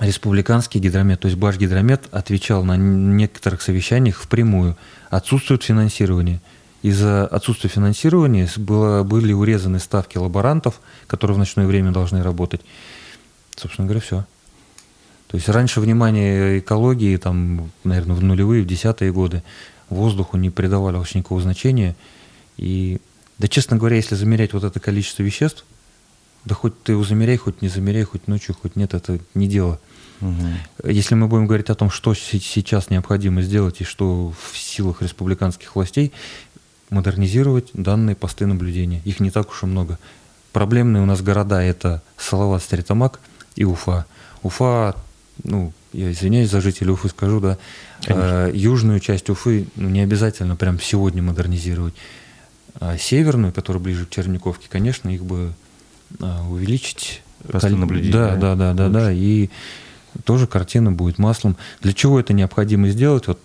республиканский 0.01 0.81
гидромет, 0.81 1.21
то 1.21 1.29
есть 1.29 1.39
Баш 1.39 1.57
гидромет 1.57 2.09
отвечал 2.11 2.65
на 2.65 2.75
некоторых 2.75 3.61
совещаниях 3.61 4.17
впрямую. 4.17 4.75
Отсутствует 5.09 5.63
финансирование. 5.63 6.41
Из-за 6.81 7.25
отсутствия 7.27 7.69
финансирования 7.69 8.49
было, 8.57 9.03
были 9.03 9.31
урезаны 9.31 9.79
ставки 9.79 10.17
лаборантов, 10.17 10.81
которые 11.07 11.35
в 11.35 11.37
ночное 11.37 11.65
время 11.65 11.91
должны 11.91 12.21
работать. 12.21 12.59
Собственно 13.55 13.87
говоря, 13.87 14.01
все. 14.01 14.25
То 15.33 15.37
есть 15.37 15.49
раньше 15.49 15.79
внимание 15.79 16.59
экологии, 16.59 17.17
там, 17.17 17.71
наверное, 17.83 18.15
в 18.15 18.23
нулевые, 18.23 18.61
в 18.61 18.67
десятые 18.67 19.11
годы, 19.11 19.41
воздуху 19.89 20.37
не 20.37 20.51
придавалось 20.51 21.15
никакого 21.15 21.41
значения. 21.41 21.95
И, 22.57 22.99
да, 23.39 23.47
честно 23.47 23.77
говоря, 23.77 23.95
если 23.95 24.13
замерять 24.13 24.53
вот 24.53 24.63
это 24.63 24.79
количество 24.79 25.23
веществ, 25.23 25.65
да 26.45 26.53
хоть 26.53 26.81
ты 26.83 26.91
его 26.91 27.03
замеряй, 27.03 27.37
хоть 27.37 27.63
не 27.63 27.67
замеряй, 27.67 28.03
хоть 28.03 28.27
ночью, 28.27 28.55
хоть 28.61 28.75
нет, 28.75 28.93
это 28.93 29.19
не 29.33 29.47
дело. 29.47 29.79
Угу. 30.21 30.89
Если 30.89 31.15
мы 31.15 31.27
будем 31.27 31.47
говорить 31.47 31.71
о 31.71 31.75
том, 31.75 31.89
что 31.89 32.13
сейчас 32.13 32.91
необходимо 32.91 33.41
сделать 33.41 33.81
и 33.81 33.85
что 33.85 34.33
в 34.39 34.55
силах 34.55 35.01
республиканских 35.01 35.75
властей, 35.75 36.11
модернизировать 36.91 37.71
данные 37.73 38.15
посты 38.15 38.45
наблюдения. 38.45 39.01
Их 39.03 39.19
не 39.19 39.31
так 39.31 39.49
уж 39.49 39.63
и 39.63 39.65
много. 39.65 39.97
Проблемные 40.51 41.01
у 41.01 41.07
нас 41.07 41.23
города– 41.23 41.59
это 41.63 42.03
Салават, 42.17 42.61
Старитамак– 42.61 43.19
и 43.55 43.63
Уфа. 43.63 44.05
Уфа, 44.41 44.95
ну, 45.43 45.71
я 45.93 46.11
извиняюсь 46.11 46.49
за 46.49 46.61
жителей 46.61 46.91
Уфы, 46.91 47.09
скажу, 47.09 47.39
да, 47.39 47.57
э, 48.07 48.51
южную 48.53 48.99
часть 48.99 49.29
Уфы 49.29 49.67
ну, 49.75 49.89
не 49.89 50.01
обязательно 50.01 50.55
прям 50.55 50.79
сегодня 50.79 51.21
модернизировать. 51.21 51.93
А 52.79 52.97
северную, 52.97 53.53
которая 53.53 53.81
ближе 53.81 54.05
к 54.05 54.09
Черниковке, 54.09 54.67
конечно, 54.69 55.07
их 55.09 55.23
бы 55.23 55.53
а, 56.19 56.43
увеличить. 56.49 57.21
Посты 57.49 57.75
наблюдения. 57.75 58.11
Да, 58.11 58.35
да, 58.35 58.55
да, 58.55 58.73
да, 58.73 58.89
да, 58.89 59.11
и 59.11 59.49
тоже 60.23 60.47
картина 60.47 60.91
будет 60.91 61.19
маслом. 61.19 61.55
Для 61.81 61.93
чего 61.93 62.19
это 62.19 62.33
необходимо 62.33 62.89
сделать? 62.89 63.27
Вот 63.27 63.39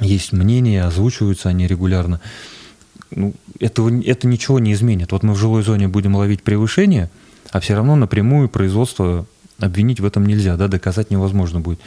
есть 0.00 0.32
мнения, 0.32 0.84
озвучиваются 0.84 1.50
они 1.50 1.66
регулярно. 1.66 2.20
Ну, 3.10 3.34
этого, 3.58 3.90
это 4.02 4.26
ничего 4.26 4.58
не 4.58 4.72
изменит. 4.72 5.12
Вот 5.12 5.22
мы 5.22 5.34
в 5.34 5.36
жилой 5.36 5.62
зоне 5.62 5.88
будем 5.88 6.14
ловить 6.14 6.42
превышение– 6.42 7.10
а 7.50 7.60
все 7.60 7.74
равно 7.74 7.96
напрямую 7.96 8.48
производство 8.48 9.26
обвинить 9.58 10.00
в 10.00 10.04
этом 10.04 10.26
нельзя, 10.26 10.56
да, 10.56 10.68
доказать 10.68 11.10
невозможно 11.10 11.60
будет. 11.60 11.80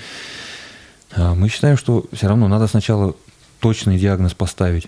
А 1.15 1.33
мы 1.35 1.49
считаем, 1.49 1.77
что 1.77 2.05
все 2.11 2.27
равно 2.27 2.47
надо 2.47 2.67
сначала 2.67 3.15
точный 3.59 3.97
диагноз 3.97 4.33
поставить. 4.33 4.87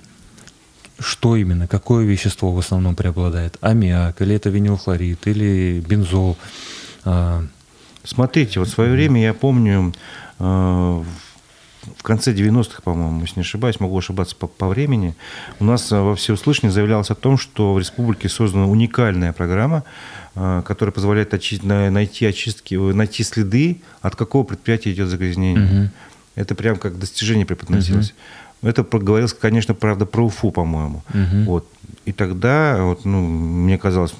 Что 0.99 1.35
именно, 1.35 1.67
какое 1.67 2.05
вещество 2.05 2.51
в 2.51 2.59
основном 2.59 2.95
преобладает? 2.95 3.57
Аммиак, 3.61 4.21
или 4.21 4.35
это 4.35 4.49
винилхлорид, 4.49 5.27
или 5.27 5.83
бензол? 5.85 6.37
А, 7.03 7.43
Смотрите, 8.05 8.59
вот 8.59 8.69
в 8.69 8.71
свое 8.71 8.91
время 8.91 9.21
я 9.21 9.33
помню, 9.33 9.93
а, 10.37 11.03
в 11.97 12.03
конце 12.03 12.33
90-х, 12.33 12.81
по-моему, 12.83 13.21
если 13.21 13.39
не 13.39 13.41
ошибаюсь, 13.41 13.79
могу 13.79 13.97
ошибаться 13.97 14.35
по, 14.35 14.47
по 14.47 14.67
времени, 14.67 15.15
у 15.59 15.65
нас 15.65 15.89
во 15.89 16.15
всеуслышание 16.15 16.71
заявлялось 16.71 17.09
о 17.09 17.15
том, 17.15 17.37
что 17.37 17.73
в 17.73 17.79
республике 17.79 18.29
создана 18.29 18.67
уникальная 18.67 19.33
программа 19.33 19.83
а, 20.35 20.61
которая 20.63 20.91
позволяет 20.91 21.33
очи- 21.33 21.63
найти 21.65 22.25
очистки, 22.25 22.75
найти 22.75 23.23
следы, 23.23 23.81
от 24.01 24.15
какого 24.15 24.43
предприятия 24.43 24.91
идет 24.91 25.07
загрязнение. 25.07 25.65
Угу. 25.65 25.91
Это 26.35 26.55
прям 26.55 26.77
как 26.77 26.99
достижение 26.99 27.45
преподносилось. 27.45 28.11
Угу. 28.61 28.69
Это 28.69 28.83
проговорилось, 28.83 29.33
конечно, 29.33 29.73
правда, 29.73 30.05
про 30.05 30.25
УФУ, 30.25 30.51
по-моему. 30.51 31.03
Угу. 31.09 31.43
Вот. 31.45 31.67
И 32.05 32.11
тогда, 32.11 32.83
вот, 32.83 33.05
ну, 33.05 33.21
мне 33.21 33.77
казалось, 33.77 34.13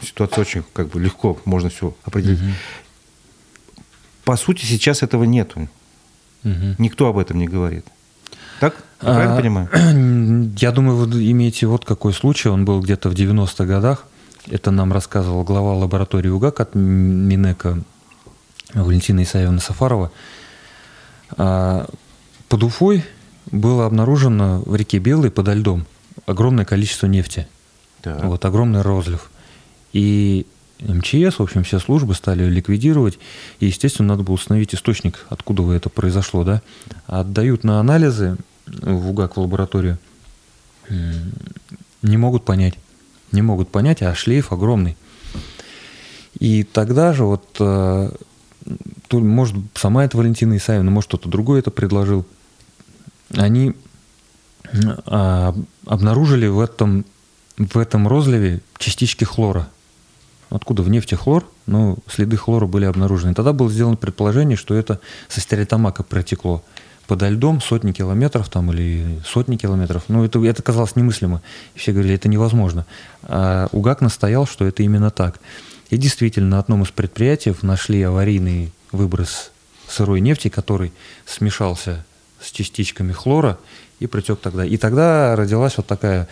ситуация 0.00 0.42
очень 0.42 0.64
как 0.72 0.88
бы 0.88 1.00
легко, 1.00 1.38
можно 1.44 1.68
все 1.68 1.94
определить. 2.04 2.40
Угу. 2.40 3.82
По 4.24 4.36
сути, 4.36 4.64
сейчас 4.64 5.02
этого 5.02 5.24
нету. 5.24 5.68
Угу. 6.44 6.76
Никто 6.78 7.08
об 7.08 7.18
этом 7.18 7.38
не 7.38 7.48
говорит. 7.48 7.84
Так? 8.60 8.74
Я 9.02 9.14
правильно 9.14 9.34
а, 9.34 9.40
понимаю? 9.40 10.52
Я 10.58 10.72
думаю, 10.72 10.96
вы 10.96 11.30
имеете 11.30 11.66
вот 11.66 11.84
какой 11.84 12.12
случай. 12.12 12.48
Он 12.48 12.64
был 12.64 12.80
где-то 12.80 13.10
в 13.10 13.14
90-х 13.14 13.64
годах. 13.64 14.06
Это 14.46 14.70
нам 14.70 14.92
рассказывал 14.92 15.44
глава 15.44 15.74
лаборатории 15.74 16.28
УГАК 16.28 16.60
от 16.60 16.74
Минека 16.74 17.82
Валентина 18.72 19.22
Исаевна 19.22 19.60
Сафарова. 19.60 20.10
А, 21.36 21.86
под 22.48 22.62
Уфой 22.62 23.04
было 23.50 23.86
обнаружено 23.86 24.62
в 24.64 24.74
реке 24.74 24.98
Белой 24.98 25.30
подо 25.30 25.54
льдом 25.54 25.86
огромное 26.26 26.64
количество 26.64 27.06
нефти. 27.06 27.48
Да. 28.02 28.18
Вот 28.22 28.44
огромный 28.44 28.82
розлив. 28.82 29.30
И 29.92 30.46
МЧС, 30.80 31.38
в 31.38 31.42
общем, 31.42 31.64
все 31.64 31.78
службы 31.78 32.14
стали 32.14 32.44
ликвидировать. 32.44 33.18
И, 33.60 33.66
естественно, 33.66 34.08
надо 34.08 34.22
было 34.22 34.34
установить 34.34 34.74
источник, 34.74 35.26
откуда 35.28 35.70
это 35.72 35.88
произошло. 35.88 36.44
Да? 36.44 36.62
Отдают 37.06 37.64
на 37.64 37.80
анализы 37.80 38.36
в 38.66 39.10
УГАК 39.10 39.36
в 39.36 39.40
лабораторию. 39.40 39.98
Не 42.02 42.16
могут 42.16 42.44
понять 42.44 42.74
не 43.32 43.42
могут 43.42 43.70
понять, 43.70 44.02
а 44.02 44.14
шлейф 44.14 44.52
огромный. 44.52 44.96
И 46.38 46.62
тогда 46.62 47.12
же 47.12 47.24
вот, 47.24 47.56
э, 47.58 48.10
может, 49.12 49.56
сама 49.74 50.04
это 50.04 50.16
Валентина 50.16 50.56
Исаевна, 50.56 50.90
может, 50.90 51.08
кто-то 51.08 51.28
другой 51.28 51.60
это 51.60 51.70
предложил, 51.70 52.26
они 53.34 53.74
э, 54.72 55.52
обнаружили 55.86 56.46
в 56.46 56.60
этом, 56.60 57.04
в 57.56 57.76
этом 57.78 58.06
розливе 58.06 58.60
частички 58.78 59.24
хлора. 59.24 59.68
Откуда 60.50 60.82
в 60.82 60.88
нефти 60.88 61.14
хлор, 61.14 61.46
но 61.66 61.98
следы 62.06 62.38
хлора 62.38 62.66
были 62.66 62.86
обнаружены. 62.86 63.34
Тогда 63.34 63.52
было 63.52 63.70
сделано 63.70 63.96
предположение, 63.96 64.56
что 64.56 64.74
это 64.74 64.98
со 65.28 65.40
стереотомака 65.40 66.02
протекло 66.02 66.64
подо 67.08 67.30
льдом 67.30 67.60
сотни 67.62 67.92
километров 67.92 68.48
там 68.50 68.70
или 68.70 69.20
сотни 69.24 69.56
километров. 69.56 70.04
Ну, 70.08 70.24
это, 70.24 70.44
это 70.44 70.62
казалось 70.62 70.94
немыслимо. 70.94 71.42
Все 71.74 71.92
говорили, 71.92 72.14
это 72.14 72.28
невозможно. 72.28 72.84
А 73.22 73.68
УГАК 73.72 74.02
настоял, 74.02 74.46
что 74.46 74.66
это 74.66 74.82
именно 74.82 75.10
так. 75.10 75.40
И 75.88 75.96
действительно, 75.96 76.48
на 76.48 76.58
одном 76.58 76.82
из 76.82 76.90
предприятий 76.90 77.54
нашли 77.62 78.02
аварийный 78.02 78.72
выброс 78.92 79.50
сырой 79.88 80.20
нефти, 80.20 80.48
который 80.48 80.92
смешался 81.24 82.04
с 82.40 82.50
частичками 82.50 83.12
хлора 83.12 83.58
и 84.00 84.06
протек 84.06 84.40
тогда. 84.40 84.66
И 84.66 84.76
тогда 84.76 85.34
родилась 85.34 85.78
вот 85.78 85.86
такая 85.86 86.28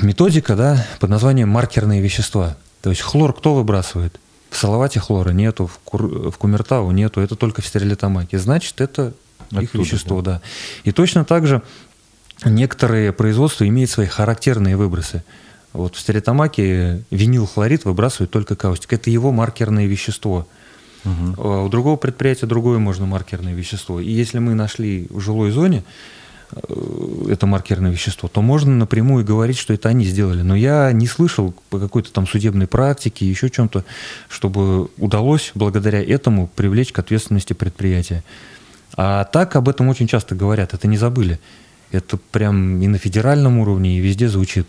методика 0.00 0.54
да, 0.54 0.86
под 1.00 1.10
названием 1.10 1.48
маркерные 1.48 2.00
вещества. 2.00 2.56
То 2.80 2.90
есть 2.90 3.02
хлор 3.02 3.32
кто 3.32 3.54
выбрасывает? 3.54 4.20
В 4.56 4.58
Салавате 4.58 5.00
хлора 5.00 5.32
нету, 5.32 5.66
в, 5.66 5.78
Кур... 5.84 6.30
в 6.30 6.38
Кумертау 6.38 6.90
нету, 6.90 7.20
это 7.20 7.36
только 7.36 7.60
в 7.60 7.66
стерилитамаке. 7.66 8.38
Значит, 8.38 8.80
это 8.80 9.12
Оттуда, 9.48 9.62
их 9.62 9.74
вещество, 9.74 10.22
да. 10.22 10.32
да. 10.32 10.40
И 10.84 10.92
точно 10.92 11.26
так 11.26 11.46
же 11.46 11.60
некоторые 12.42 13.12
производства 13.12 13.68
имеют 13.68 13.90
свои 13.90 14.06
характерные 14.06 14.78
выбросы. 14.78 15.22
Вот 15.74 15.94
в 15.96 16.00
стеритамаке 16.00 17.04
винилхлорид 17.10 17.84
выбрасывает 17.84 18.30
только 18.30 18.56
каустик. 18.56 18.94
Это 18.94 19.10
его 19.10 19.30
маркерное 19.30 19.84
вещество. 19.84 20.48
Угу. 21.04 21.66
У 21.66 21.68
другого 21.68 21.96
предприятия 21.96 22.46
другое 22.46 22.78
можно 22.78 23.04
маркерное 23.04 23.52
вещество. 23.52 24.00
И 24.00 24.10
если 24.10 24.38
мы 24.38 24.54
нашли 24.54 25.06
в 25.10 25.20
жилой 25.20 25.50
зоне 25.50 25.84
это 27.28 27.46
маркерное 27.46 27.90
вещество, 27.90 28.28
то 28.28 28.42
можно 28.42 28.74
напрямую 28.74 29.24
говорить, 29.24 29.58
что 29.58 29.72
это 29.72 29.88
они 29.88 30.04
сделали. 30.04 30.42
Но 30.42 30.54
я 30.54 30.92
не 30.92 31.06
слышал 31.06 31.54
по 31.70 31.78
какой-то 31.78 32.12
там 32.12 32.26
судебной 32.26 32.66
практике, 32.66 33.28
еще 33.28 33.50
чем-то, 33.50 33.84
чтобы 34.28 34.88
удалось 34.98 35.52
благодаря 35.54 36.02
этому 36.02 36.46
привлечь 36.46 36.92
к 36.92 36.98
ответственности 36.98 37.52
предприятия. 37.52 38.22
А 38.96 39.24
так 39.24 39.56
об 39.56 39.68
этом 39.68 39.88
очень 39.88 40.06
часто 40.06 40.34
говорят, 40.34 40.74
это 40.74 40.86
не 40.86 40.96
забыли. 40.96 41.38
Это 41.92 42.16
прям 42.16 42.80
и 42.80 42.86
на 42.88 42.98
федеральном 42.98 43.58
уровне, 43.58 43.98
и 43.98 44.00
везде 44.00 44.28
звучит. 44.28 44.68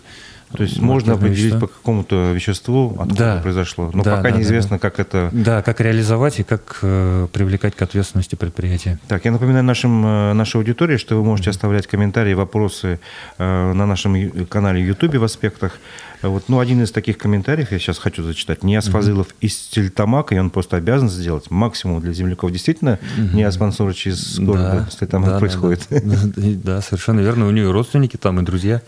То 0.56 0.64
есть 0.64 0.80
можно 0.80 1.14
определить 1.14 1.40
вещества. 1.40 1.60
по 1.62 1.68
какому-то 1.68 2.32
веществу, 2.32 2.96
откуда 3.00 3.36
да. 3.36 3.42
произошло. 3.42 3.92
Но 3.94 4.04
да, 4.04 4.18
пока 4.18 4.32
да, 4.32 4.38
неизвестно, 4.38 4.78
да. 4.78 4.80
как 4.80 5.00
это. 5.00 5.30
Да, 5.34 5.62
как 5.62 5.82
реализовать 5.82 6.40
и 6.40 6.44
как 6.44 6.80
э, 6.82 7.28
привлекать 7.34 7.76
к 7.76 7.82
ответственности 7.82 8.36
предприятия. 8.36 8.98
Так, 9.08 9.26
я 9.26 9.32
напоминаю 9.32 9.64
нашим, 9.64 10.06
э, 10.06 10.34
нашей 10.34 10.58
аудитории, 10.58 10.98
что 10.98 11.16
вы 11.16 11.24
можете 11.24 11.50
оставлять 11.50 11.88
комментарии, 11.88 12.34
вопросы 12.34 13.00
э, 13.38 13.74
на 13.74 13.86
нашем 13.86 14.46
канале 14.46 14.84
YouTube 14.84 15.16
в 15.16 15.24
аспектах. 15.24 15.80
Вот, 16.22 16.46
ну, 16.48 16.60
один 16.60 16.82
из 16.82 16.92
таких 16.92 17.18
комментариев 17.18 17.72
я 17.72 17.78
сейчас 17.78 18.00
хочу 18.00 18.24
зачитать. 18.24 18.64
Ниас 18.64 18.88
Фазылов 18.88 19.28
mm-hmm. 19.28 19.42
из 19.42 19.58
Стельтамака, 19.58 20.34
и 20.34 20.40
он 20.40 20.50
просто 20.50 20.78
обязан 20.78 21.10
сделать 21.10 21.52
максимум 21.52 22.02
для 22.02 22.12
земляков. 22.12 22.52
Действительно, 22.52 23.00
mm-hmm. 23.18 23.36
Ниас 23.36 23.60
Мансурович 23.60 24.08
из 24.08 24.40
города 24.40 24.86
да, 24.86 24.92
Стельтамак 24.92 25.30
да, 25.30 25.40
происходит. 25.40 25.86
Да, 25.90 26.00
да. 26.02 26.32
да, 26.36 26.82
совершенно 26.82 27.20
верно. 27.20 27.48
У 27.48 27.52
него 27.52 27.72
родственники 27.72 28.18
там 28.18 28.40
и 28.40 28.44
друзья. 28.44 28.82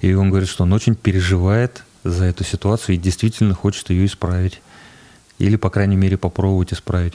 И 0.00 0.12
он 0.14 0.30
говорит, 0.30 0.48
что 0.48 0.62
он 0.62 0.72
очень 0.72 0.94
переживает 1.02 1.84
за 2.04 2.24
эту 2.24 2.44
ситуацию 2.44 2.96
и 2.96 2.98
действительно 2.98 3.54
хочет 3.54 3.90
ее 3.90 4.06
исправить. 4.06 4.60
Или, 5.38 5.56
по 5.56 5.70
крайней 5.70 5.96
мере, 5.96 6.16
попробовать 6.16 6.72
исправить. 6.72 7.14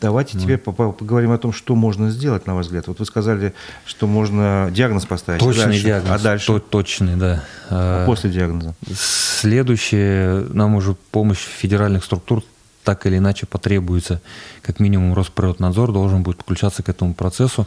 Давайте 0.00 0.36
ну. 0.36 0.44
теперь 0.44 0.58
поговорим 0.58 1.32
о 1.32 1.38
том, 1.38 1.52
что 1.52 1.74
можно 1.74 2.10
сделать, 2.10 2.46
на 2.46 2.54
ваш 2.54 2.66
взгляд. 2.66 2.86
Вот 2.86 3.00
вы 3.00 3.04
сказали, 3.04 3.52
что 3.84 4.06
можно 4.06 4.70
диагноз 4.72 5.06
поставить. 5.06 5.40
Точный 5.40 5.64
дальше. 5.64 5.84
диагноз. 5.84 6.20
А 6.20 6.22
дальше? 6.22 6.60
точный, 6.60 7.16
да. 7.16 7.44
А 7.68 8.06
после 8.06 8.30
диагноза? 8.30 8.74
Следующее, 8.94 10.46
нам 10.52 10.76
уже 10.76 10.94
помощь 11.10 11.38
федеральных 11.40 12.04
структур 12.04 12.44
так 12.84 13.04
или 13.06 13.18
иначе 13.18 13.44
потребуется. 13.44 14.22
Как 14.62 14.80
минимум 14.80 15.14
Росприроднадзор 15.14 15.92
должен 15.92 16.22
будет 16.22 16.38
подключаться 16.38 16.82
к 16.82 16.88
этому 16.88 17.12
процессу. 17.12 17.66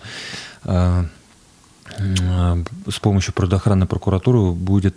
С 1.97 2.99
помощью 2.99 3.33
природоохранной 3.33 3.87
прокуратуры 3.87 4.51
будет 4.51 4.95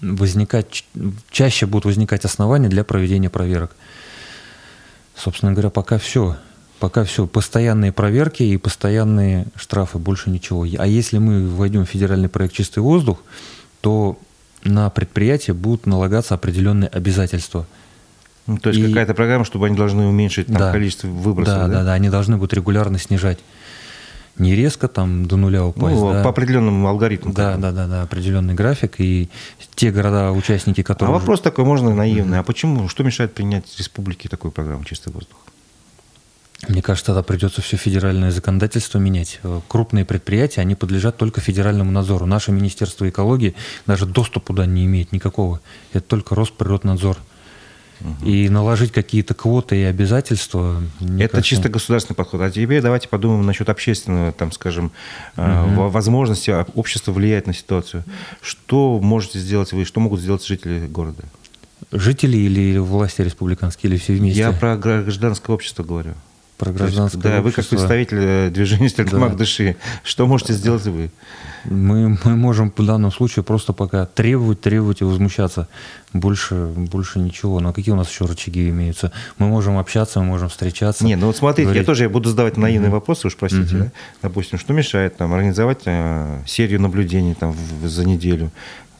возникать, 0.00 0.84
чаще 1.30 1.66
будут 1.66 1.84
возникать 1.84 2.24
основания 2.24 2.68
для 2.68 2.84
проведения 2.84 3.30
проверок. 3.30 3.74
Собственно 5.16 5.52
говоря, 5.52 5.70
пока 5.70 5.98
все. 5.98 6.36
Пока 6.78 7.04
все. 7.04 7.26
Постоянные 7.26 7.92
проверки 7.92 8.42
и 8.42 8.56
постоянные 8.56 9.46
штрафы, 9.54 9.98
больше 9.98 10.30
ничего. 10.30 10.66
А 10.78 10.86
если 10.86 11.18
мы 11.18 11.46
вводим 11.46 11.84
федеральный 11.84 12.28
проект 12.28 12.54
«Чистый 12.54 12.78
воздух», 12.78 13.22
то 13.82 14.18
на 14.64 14.88
предприятие 14.90 15.54
будут 15.54 15.86
налагаться 15.86 16.34
определенные 16.34 16.88
обязательства. 16.88 17.66
Ну, 18.46 18.58
то 18.58 18.70
есть 18.70 18.80
и... 18.80 18.88
какая-то 18.88 19.14
программа, 19.14 19.44
чтобы 19.44 19.66
они 19.66 19.76
должны 19.76 20.06
уменьшить 20.06 20.46
там, 20.46 20.56
да. 20.56 20.72
количество 20.72 21.06
выбросов. 21.06 21.54
Да, 21.54 21.66
да, 21.66 21.72
да, 21.72 21.84
да, 21.84 21.92
они 21.92 22.08
должны 22.08 22.36
будут 22.36 22.54
регулярно 22.54 22.98
снижать 22.98 23.38
не 24.38 24.54
резко 24.54 24.88
там 24.88 25.26
до 25.26 25.36
нуля 25.36 25.64
упасть. 25.64 25.96
Ну, 25.96 26.12
да. 26.12 26.22
по 26.22 26.30
определенному 26.30 26.88
алгоритму. 26.88 27.32
Да, 27.32 27.56
да, 27.56 27.72
да, 27.72 27.86
да, 27.86 28.02
определенный 28.02 28.54
график. 28.54 29.00
И 29.00 29.28
те 29.74 29.90
города, 29.90 30.32
участники, 30.32 30.82
которые... 30.82 31.14
А 31.14 31.18
вопрос 31.18 31.40
такой, 31.40 31.64
можно 31.64 31.94
наивный. 31.94 32.38
Mm-hmm. 32.38 32.40
А 32.40 32.44
почему, 32.44 32.88
что 32.88 33.02
мешает 33.02 33.34
принять 33.34 33.64
республике 33.78 34.28
такую 34.28 34.52
программу 34.52 34.84
«Чистый 34.84 35.12
воздух»? 35.12 35.38
Мне 36.68 36.82
кажется, 36.82 37.06
тогда 37.06 37.22
придется 37.22 37.62
все 37.62 37.76
федеральное 37.78 38.30
законодательство 38.30 38.98
менять. 38.98 39.40
Крупные 39.68 40.04
предприятия, 40.04 40.60
они 40.60 40.74
подлежат 40.74 41.16
только 41.16 41.40
федеральному 41.40 41.90
надзору. 41.90 42.26
Наше 42.26 42.52
Министерство 42.52 43.08
экологии 43.08 43.54
даже 43.86 44.04
доступа 44.04 44.48
туда 44.48 44.66
не 44.66 44.84
имеет 44.84 45.10
никакого. 45.12 45.60
Это 45.92 46.06
только 46.06 46.34
Росприроднадзор. 46.34 47.16
И 48.24 48.48
наложить 48.48 48.92
какие-то 48.92 49.34
квоты 49.34 49.76
и 49.80 49.84
обязательства. 49.84 50.82
Это 51.00 51.28
кажется... 51.28 51.42
чисто 51.42 51.68
государственный 51.68 52.16
подход. 52.16 52.40
А 52.40 52.50
теперь 52.50 52.80
давайте 52.80 53.08
подумаем 53.08 53.44
насчет 53.44 53.68
общественного, 53.68 54.32
там, 54.32 54.52
скажем, 54.52 54.92
угу. 55.36 55.88
возможности 55.88 56.54
общества 56.74 57.12
влиять 57.12 57.46
на 57.46 57.54
ситуацию. 57.54 58.04
Что 58.40 58.98
можете 59.00 59.38
сделать 59.38 59.72
вы, 59.72 59.84
что 59.84 60.00
могут 60.00 60.20
сделать 60.20 60.44
жители 60.46 60.86
города? 60.86 61.24
Жители 61.92 62.36
или 62.36 62.78
власти 62.78 63.22
республиканские, 63.22 63.90
или 63.90 63.98
все 63.98 64.14
вместе? 64.14 64.40
Я 64.40 64.52
про 64.52 64.76
гражданское 64.76 65.52
общество 65.52 65.82
говорю. 65.82 66.14
Про 66.60 66.72
гражданское 66.72 67.16
есть, 67.16 67.22
да, 67.22 67.40
общество. 67.40 67.42
вы 67.42 67.52
как 67.52 67.66
представитель 67.68 68.18
э, 68.20 68.50
движения 68.50 68.90
Стерлимак 68.90 69.30
да. 69.32 69.38
Дыши, 69.38 69.76
что 70.04 70.26
можете 70.26 70.52
сделать 70.52 70.84
вы? 70.84 71.10
Мы, 71.64 72.18
мы 72.22 72.36
можем 72.36 72.70
в 72.76 72.86
данном 72.86 73.10
случае 73.10 73.44
просто 73.44 73.72
пока 73.72 74.04
требовать, 74.04 74.60
требовать 74.60 75.00
и 75.00 75.04
возмущаться. 75.04 75.68
Больше, 76.12 76.66
больше 76.76 77.18
ничего. 77.18 77.60
Но 77.60 77.72
какие 77.72 77.94
у 77.94 77.96
нас 77.96 78.10
еще 78.10 78.26
рычаги 78.26 78.68
имеются? 78.68 79.10
Мы 79.38 79.48
можем 79.48 79.78
общаться, 79.78 80.20
мы 80.20 80.26
можем 80.26 80.50
встречаться. 80.50 81.02
Не, 81.02 81.16
ну 81.16 81.28
вот 81.28 81.36
смотрите, 81.38 81.64
говорить. 81.64 81.80
я 81.80 81.86
тоже 81.86 82.02
я 82.02 82.10
буду 82.10 82.28
задавать 82.28 82.58
наивные 82.58 82.90
mm-hmm. 82.90 82.92
вопросы, 82.92 83.28
уж 83.28 83.36
простите. 83.36 83.76
Mm-hmm. 83.76 83.84
Да? 83.84 83.92
Допустим, 84.20 84.58
что 84.58 84.74
мешает 84.74 85.16
там 85.16 85.32
организовать 85.32 85.80
э, 85.86 86.42
серию 86.46 86.82
наблюдений 86.82 87.34
там 87.34 87.52
в, 87.52 87.88
за 87.88 88.06
неделю? 88.06 88.50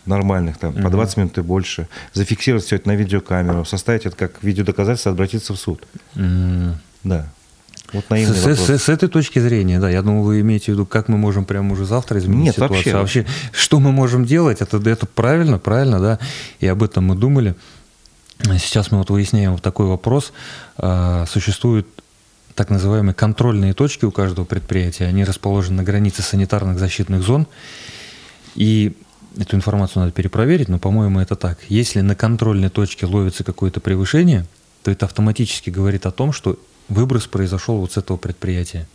нормальных, 0.07 0.57
там, 0.57 0.73
mm-hmm. 0.73 0.83
по 0.83 0.91
20 0.91 1.17
минут 1.19 1.39
и 1.39 1.43
больше, 1.43 1.87
зафиксировать 2.15 2.65
все 2.65 2.77
это 2.77 2.89
на 2.89 2.97
видеокамеру, 2.97 3.67
составить 3.67 4.07
это 4.07 4.17
как 4.17 4.43
видеодоказательство, 4.43 5.13
обратиться 5.13 5.53
в 5.53 5.59
суд. 5.59 5.87
Mm-hmm. 6.15 6.73
Да. 7.05 7.29
Вот 7.93 8.09
наивный 8.11 8.37
с, 8.37 8.41
вопрос. 8.41 8.59
С, 8.59 8.79
с, 8.79 8.83
с 8.85 8.89
этой 8.89 9.09
точки 9.09 9.39
зрения, 9.39 9.79
да, 9.79 9.91
я 9.91 10.03
думаю, 10.03 10.23
вы 10.23 10.41
имеете 10.41 10.67
в 10.67 10.69
виду, 10.75 10.87
как 10.87 11.09
мы 11.09 11.19
можем 11.19 11.45
прямо 11.45 11.73
уже 11.73 11.85
завтра 11.85 12.19
изменить 12.19 12.45
Нет, 12.45 12.55
ситуацию. 12.55 12.77
Вообще. 12.77 12.93
А 12.93 12.99
вообще, 12.99 13.27
что 13.53 13.81
мы 13.81 13.93
можем 13.93 14.25
делать, 14.25 14.61
это, 14.61 14.77
это 14.79 15.07
правильно, 15.07 15.59
правильно, 15.59 16.01
да, 16.01 16.19
и 16.61 16.67
об 16.67 16.83
этом 16.83 17.05
мы 17.05 17.17
думали. 17.17 17.55
Сейчас 18.59 18.91
мы 18.91 18.99
вот 18.99 19.11
выясняем 19.11 19.53
вот 19.53 19.63
такой 19.63 19.87
вопрос. 19.87 20.33
А, 20.79 21.27
существуют 21.27 21.87
так 22.55 22.71
называемые 22.71 23.15
контрольные 23.15 23.75
точки 23.75 24.05
у 24.05 24.11
каждого 24.11 24.45
предприятия. 24.45 25.07
Они 25.07 25.25
расположены 25.25 25.79
на 25.79 25.83
границе 25.83 26.23
санитарных 26.23 26.79
защитных 26.79 27.23
зон. 27.23 27.47
И 28.55 28.97
эту 29.37 29.57
информацию 29.57 30.01
надо 30.01 30.13
перепроверить, 30.13 30.69
но, 30.69 30.79
по-моему, 30.79 31.21
это 31.21 31.37
так. 31.37 31.59
Если 31.69 32.01
на 32.01 32.15
контрольной 32.15 32.71
точке 32.71 33.07
ловится 33.07 33.45
какое-то 33.45 33.81
превышение, 33.81 34.47
то 34.83 34.91
это 34.91 35.07
автоматически 35.07 35.71
говорит 35.71 36.07
о 36.07 36.11
том, 36.11 36.33
что 36.33 36.59
выброс 36.91 37.27
произошел 37.27 37.79
вот 37.79 37.93
с 37.93 37.97
этого 37.97 38.19
предприятия. 38.19 38.87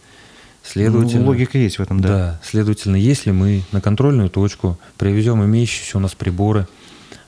Следовательно, 0.63 1.23
ну, 1.23 1.27
логика 1.29 1.58
есть 1.58 1.77
в 1.77 1.81
этом, 1.81 2.01
да. 2.01 2.08
Да, 2.08 2.41
следовательно, 2.43 2.95
если 2.95 3.31
мы 3.31 3.63
на 3.71 3.81
контрольную 3.81 4.29
точку 4.29 4.79
привезем 4.97 5.43
имеющиеся 5.43 5.97
у 5.97 6.01
нас 6.01 6.15
приборы, 6.15 6.67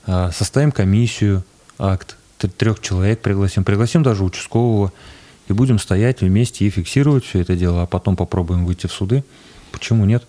а, 0.06 0.32
составим 0.32 0.72
комиссию, 0.72 1.44
акт, 1.78 2.18
трех 2.58 2.80
человек 2.82 3.22
пригласим, 3.22 3.64
пригласим 3.64 4.04
даже 4.04 4.24
участкового, 4.24 4.92
и 5.48 5.54
будем 5.54 5.80
стоять 5.80 6.22
вместе 6.22 6.66
и 6.66 6.70
фиксировать 6.70 7.26
все 7.26 7.40
это 7.40 7.56
дело, 7.56 7.84
а 7.84 7.86
потом 7.86 8.16
попробуем 8.16 8.66
выйти 8.66 8.88
в 8.88 8.92
суды. 8.92 9.24
Почему 9.72 10.06
нет? 10.06 10.24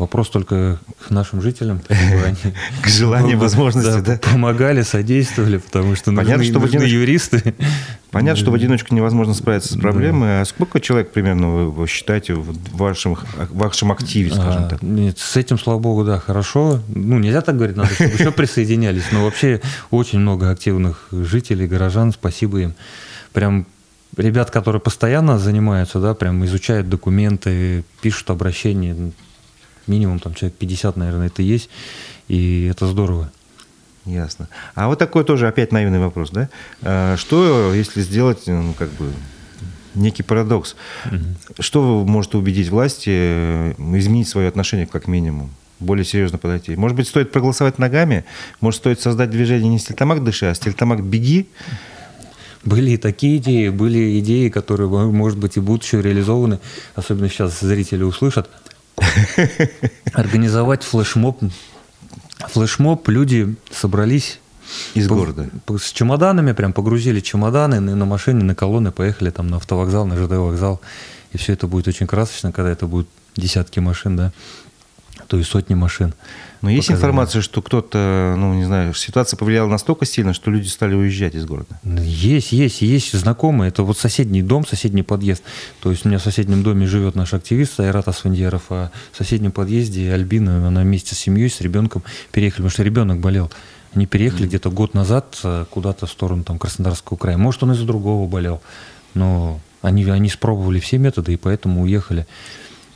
Вопрос 0.00 0.30
только 0.30 0.80
к 1.06 1.10
нашим 1.10 1.42
жителям, 1.42 1.82
они 1.88 2.54
к 2.82 2.88
желанию, 2.88 3.36
возможности, 3.36 4.00
да, 4.00 4.16
помогали, 4.16 4.80
содействовали, 4.80 5.58
потому 5.58 5.94
что 5.94 6.10
Понятно, 6.10 6.42
что 6.42 6.58
нужны 6.58 6.84
юристы. 6.84 7.54
Понятно, 8.10 8.40
что 8.40 8.50
в 8.50 8.54
одиночку 8.54 8.94
невозможно 8.94 9.34
справиться 9.34 9.74
с 9.74 9.76
проблемой. 9.76 10.40
А 10.40 10.44
сколько 10.46 10.80
человек 10.80 11.12
примерно 11.12 11.50
вы 11.66 11.86
считаете 11.86 12.32
в 12.32 12.56
вашем, 12.74 13.18
вашем 13.50 13.92
активе, 13.92 14.32
скажем 14.32 14.70
так? 14.70 14.80
Нет, 14.80 15.18
с 15.18 15.36
этим, 15.36 15.58
слава 15.58 15.78
богу, 15.78 16.02
да, 16.02 16.18
хорошо. 16.18 16.80
Ну, 16.88 17.18
нельзя 17.18 17.42
так 17.42 17.56
говорить, 17.56 17.76
надо, 17.76 17.92
чтобы 17.92 18.12
еще 18.12 18.30
присоединялись. 18.32 19.04
Но 19.12 19.22
вообще 19.22 19.60
очень 19.90 20.20
много 20.20 20.50
активных 20.50 21.08
жителей, 21.12 21.66
горожан, 21.66 22.12
спасибо 22.12 22.60
им. 22.60 22.74
Прям 23.34 23.66
ребят, 24.16 24.50
которые 24.50 24.80
постоянно 24.80 25.38
занимаются, 25.38 26.00
да, 26.00 26.14
прям 26.14 26.42
изучают 26.46 26.88
документы, 26.88 27.84
пишут 28.00 28.30
обращения 28.30 29.12
минимум 29.90 30.18
там 30.18 30.34
человек 30.34 30.56
50, 30.56 30.96
наверное, 30.96 31.26
это 31.26 31.42
есть, 31.42 31.68
и 32.28 32.66
это 32.70 32.86
здорово. 32.86 33.30
Ясно. 34.06 34.48
А 34.74 34.88
вот 34.88 34.98
такой 34.98 35.24
тоже 35.24 35.46
опять 35.46 35.72
наивный 35.72 35.98
вопрос, 35.98 36.30
да? 36.30 36.48
А 36.82 37.16
что, 37.16 37.74
если 37.74 38.00
сделать, 38.00 38.46
ну, 38.46 38.72
как 38.72 38.88
бы, 38.92 39.12
некий 39.94 40.22
парадокс? 40.22 40.74
Угу. 41.06 41.62
Что 41.62 42.04
может 42.06 42.34
убедить 42.34 42.68
власти 42.70 43.10
э, 43.12 43.74
изменить 43.98 44.28
свое 44.28 44.48
отношение, 44.48 44.86
как 44.86 45.06
минимум? 45.06 45.50
более 45.80 46.04
серьезно 46.04 46.38
подойти. 46.38 46.76
Может 46.76 46.96
быть, 46.96 47.08
стоит 47.08 47.32
проголосовать 47.32 47.78
ногами? 47.78 48.24
Может, 48.60 48.80
стоит 48.80 49.00
создать 49.00 49.30
движение 49.30 49.68
не 49.68 49.78
стильтамак 49.78 50.22
дыши, 50.22 50.46
а 50.46 50.54
стильтамак 50.54 51.02
беги? 51.02 51.48
Были 52.64 52.90
и 52.90 52.96
такие 52.98 53.38
идеи, 53.38 53.70
были 53.70 54.20
идеи, 54.20 54.50
которые, 54.50 54.88
может 54.88 55.38
быть, 55.38 55.56
и 55.56 55.60
будут 55.60 55.82
еще 55.82 56.02
реализованы, 56.02 56.60
особенно 56.94 57.30
сейчас 57.30 57.58
зрители 57.60 58.02
услышат. 58.02 58.50
организовать 60.12 60.82
флешмоб. 60.82 61.42
Флешмоб, 62.48 63.08
люди 63.08 63.54
собрались 63.70 64.40
из 64.94 65.08
по, 65.08 65.14
города. 65.14 65.50
По, 65.66 65.78
с 65.78 65.92
чемоданами, 65.92 66.52
прям 66.52 66.72
погрузили 66.72 67.20
чемоданы 67.20 67.80
на, 67.80 67.94
на 67.96 68.04
машине, 68.04 68.44
на 68.44 68.54
колонны, 68.54 68.92
поехали 68.92 69.30
там 69.30 69.48
на 69.48 69.56
автовокзал, 69.56 70.06
на 70.06 70.16
ЖД 70.16 70.32
вокзал. 70.32 70.80
И 71.32 71.38
все 71.38 71.52
это 71.52 71.66
будет 71.66 71.88
очень 71.88 72.06
красочно, 72.06 72.52
когда 72.52 72.70
это 72.70 72.86
будут 72.86 73.08
десятки 73.36 73.78
машин, 73.78 74.16
да. 74.16 74.32
то 75.28 75.36
есть 75.36 75.50
сотни 75.50 75.74
машин. 75.74 76.14
Но 76.62 76.70
есть 76.70 76.88
показали. 76.88 76.98
информация, 76.98 77.42
что 77.42 77.62
кто-то, 77.62 78.34
ну, 78.36 78.54
не 78.54 78.64
знаю, 78.64 78.92
ситуация 78.94 79.36
повлияла 79.36 79.68
настолько 79.68 80.04
сильно, 80.04 80.34
что 80.34 80.50
люди 80.50 80.68
стали 80.68 80.94
уезжать 80.94 81.34
из 81.34 81.46
города? 81.46 81.80
Есть, 81.84 82.52
есть, 82.52 82.82
есть 82.82 83.12
знакомые. 83.12 83.68
Это 83.68 83.82
вот 83.82 83.98
соседний 83.98 84.42
дом, 84.42 84.66
соседний 84.66 85.02
подъезд. 85.02 85.42
То 85.80 85.90
есть 85.90 86.04
у 86.04 86.08
меня 86.08 86.18
в 86.18 86.22
соседнем 86.22 86.62
доме 86.62 86.86
живет 86.86 87.14
наш 87.14 87.32
активист 87.32 87.80
Айрат 87.80 88.08
Асфандьяров, 88.08 88.64
а 88.70 88.90
в 89.12 89.16
соседнем 89.16 89.52
подъезде 89.52 90.12
Альбина, 90.12 90.66
она 90.68 90.82
вместе 90.82 91.14
с 91.14 91.18
семьей, 91.18 91.48
с 91.48 91.60
ребенком 91.60 92.02
переехали, 92.32 92.58
потому 92.58 92.70
что 92.70 92.82
ребенок 92.82 93.20
болел. 93.20 93.50
Они 93.94 94.06
переехали 94.06 94.44
mm-hmm. 94.44 94.48
где-то 94.48 94.70
год 94.70 94.94
назад 94.94 95.38
э, 95.42 95.64
куда-то 95.68 96.06
в 96.06 96.10
сторону 96.10 96.44
там, 96.44 96.58
Краснодарского 96.58 97.16
края. 97.16 97.36
Может, 97.38 97.62
он 97.64 97.72
из-за 97.72 97.84
другого 97.84 98.28
болел. 98.28 98.60
Но 99.14 99.58
они, 99.82 100.04
они 100.04 100.28
спробовали 100.28 100.78
все 100.78 100.98
методы 100.98 101.32
и 101.32 101.36
поэтому 101.36 101.82
уехали. 101.82 102.26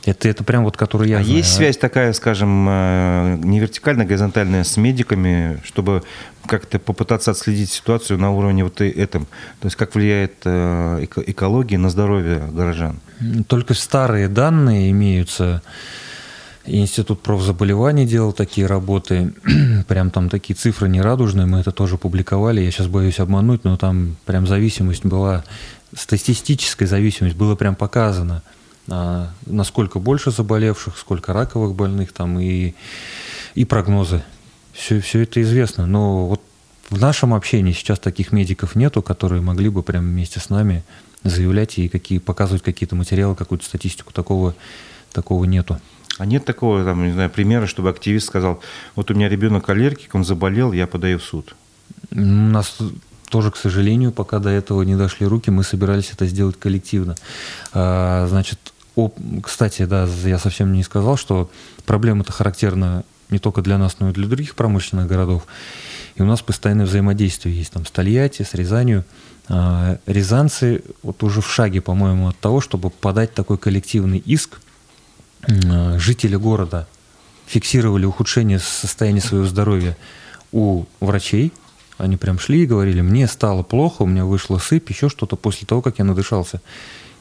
Это, 0.05 0.29
это 0.29 0.43
прям 0.43 0.63
вот, 0.63 0.77
который 0.77 1.09
я 1.09 1.19
а 1.19 1.23
знаю. 1.23 1.37
есть 1.37 1.53
связь 1.53 1.77
такая, 1.77 2.13
скажем, 2.13 2.67
э, 2.69 3.37
не 3.43 3.59
вертикальная, 3.59 4.05
горизонтальная 4.05 4.63
с 4.63 4.77
медиками, 4.77 5.59
чтобы 5.63 6.03
как-то 6.45 6.77
попытаться 6.77 7.31
отследить 7.31 7.71
ситуацию 7.71 8.19
на 8.19 8.31
уровне 8.31 8.63
вот 8.63 8.81
этом? 8.81 9.25
То 9.59 9.65
есть 9.65 9.75
как 9.75 9.95
влияет 9.95 10.35
э, 10.45 11.05
экология 11.25 11.79
на 11.79 11.89
здоровье 11.89 12.43
горожан? 12.51 12.99
Только 13.47 13.73
старые 13.73 14.27
данные 14.27 14.91
имеются. 14.91 15.63
Институт 16.67 17.21
профзаболеваний 17.21 18.05
делал 18.05 18.31
такие 18.31 18.67
работы, 18.67 19.33
прям 19.87 20.11
там 20.11 20.29
такие 20.29 20.55
цифры 20.55 20.87
нерадужные, 20.87 21.47
мы 21.47 21.59
это 21.59 21.71
тоже 21.71 21.97
публиковали, 21.97 22.61
я 22.61 22.69
сейчас 22.69 22.87
боюсь 22.87 23.19
обмануть, 23.19 23.63
но 23.63 23.77
там 23.77 24.17
прям 24.25 24.45
зависимость 24.45 25.05
была, 25.05 25.43
статистическая 25.95 26.85
зависимость 26.85 27.35
была 27.35 27.55
прям 27.55 27.73
показана– 27.73 28.43
насколько 28.87 29.99
больше 29.99 30.31
заболевших, 30.31 30.97
сколько 30.97 31.33
раковых 31.33 31.75
больных 31.75 32.13
там 32.13 32.39
и, 32.39 32.73
и 33.55 33.65
прогнозы. 33.65 34.23
Все, 34.73 34.99
все 34.99 35.21
это 35.21 35.41
известно. 35.41 35.85
Но 35.85 36.27
вот 36.27 36.41
в 36.89 36.99
нашем 36.99 37.33
общении 37.33 37.71
сейчас 37.71 37.99
таких 37.99 38.31
медиков 38.31 38.75
нету, 38.75 39.01
которые 39.01 39.41
могли 39.41 39.69
бы 39.69 39.81
прямо 39.83 40.07
вместе 40.07 40.39
с 40.39 40.49
нами 40.49 40.83
заявлять 41.23 41.79
и 41.79 41.89
какие, 41.89 42.19
показывать 42.19 42.61
какие-то 42.61 42.95
материалы, 42.95 43.35
какую-то 43.35 43.65
статистику. 43.65 44.13
Такого, 44.13 44.55
такого 45.11 45.45
нету. 45.45 45.79
А 46.17 46.25
нет 46.25 46.45
такого, 46.45 46.83
там, 46.85 47.05
не 47.05 47.11
знаю, 47.11 47.29
примера, 47.29 47.67
чтобы 47.67 47.89
активист 47.89 48.27
сказал, 48.27 48.61
вот 48.95 49.11
у 49.11 49.13
меня 49.13 49.27
ребенок 49.27 49.67
аллергик, 49.69 50.15
он 50.15 50.23
заболел, 50.23 50.71
я 50.71 50.87
подаю 50.87 51.19
в 51.19 51.23
суд. 51.23 51.55
У 52.11 52.19
нас 52.19 52.77
тоже, 53.29 53.51
к 53.51 53.57
сожалению, 53.57 54.11
пока 54.11 54.39
до 54.39 54.49
этого 54.49 54.83
не 54.83 54.95
дошли 54.95 55.25
руки, 55.25 55.51
мы 55.51 55.63
собирались 55.63 56.11
это 56.13 56.25
сделать 56.25 56.57
коллективно. 56.57 57.15
А, 57.73 58.27
значит, 58.27 58.59
о, 58.95 59.11
кстати, 59.43 59.85
да, 59.85 60.07
я 60.23 60.39
совсем 60.39 60.73
не 60.73 60.83
сказал, 60.83 61.17
что 61.17 61.49
проблема-то 61.85 62.31
характерна 62.31 63.03
не 63.29 63.39
только 63.39 63.61
для 63.61 63.77
нас, 63.77 63.97
но 63.99 64.09
и 64.09 64.13
для 64.13 64.27
других 64.27 64.55
промышленных 64.55 65.07
городов. 65.07 65.45
И 66.15 66.21
у 66.21 66.25
нас 66.25 66.41
постоянное 66.41 66.85
взаимодействие 66.85 67.57
есть 67.57 67.73
там 67.73 67.85
с 67.85 67.91
Тольятти, 67.91 68.43
с 68.43 68.53
Рязанью. 68.53 69.03
А, 69.47 69.99
рязанцы 70.05 70.83
вот 71.03 71.21
уже 71.23 71.41
в 71.41 71.51
шаге, 71.51 71.81
по-моему, 71.81 72.29
от 72.29 72.39
того, 72.39 72.61
чтобы 72.61 72.89
подать 72.89 73.33
такой 73.33 73.57
коллективный 73.57 74.19
иск. 74.19 74.59
А, 75.47 75.97
жители 75.99 76.35
города 76.35 76.87
фиксировали 77.47 78.05
ухудшение 78.05 78.59
состояния 78.59 79.21
своего 79.21 79.45
здоровья 79.45 79.97
у 80.51 80.85
врачей. 80.99 81.51
Они 81.97 82.17
прям 82.17 82.39
шли 82.39 82.63
и 82.63 82.65
говорили, 82.65 83.01
мне 83.01 83.27
стало 83.27 83.63
плохо, 83.63 84.01
у 84.01 84.05
меня 84.05 84.25
вышла 84.25 84.57
сыпь, 84.57 84.89
еще 84.89 85.09
что-то 85.09 85.35
после 85.35 85.65
того, 85.65 85.81
как 85.81 85.99
я 85.99 86.05
надышался 86.05 86.61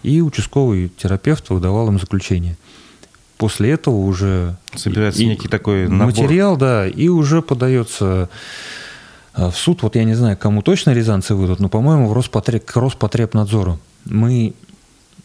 и 0.04 0.20
участковый 0.20 0.90
терапевт 0.96 1.50
выдавал 1.50 1.88
им 1.88 1.98
заключение. 1.98 2.56
После 3.38 3.72
этого 3.72 3.96
уже... 3.96 4.56
Собирается 4.76 5.22
и, 5.22 5.26
некий 5.26 5.48
такой 5.48 5.88
набор. 5.88 6.06
Материал, 6.06 6.56
да, 6.56 6.86
и 6.86 7.08
уже 7.08 7.42
подается 7.42 8.28
а, 9.32 9.50
в 9.50 9.56
суд. 9.56 9.82
Вот 9.82 9.96
я 9.96 10.04
не 10.04 10.14
знаю, 10.14 10.36
кому 10.36 10.62
точно 10.62 10.94
рязанцы 10.94 11.34
выйдут, 11.34 11.58
но, 11.58 11.68
по-моему, 11.68 12.08
в 12.08 12.12
Роспотреб, 12.12 12.64
к 12.64 12.76
Роспотребнадзору. 12.76 13.80
Мы 14.04 14.54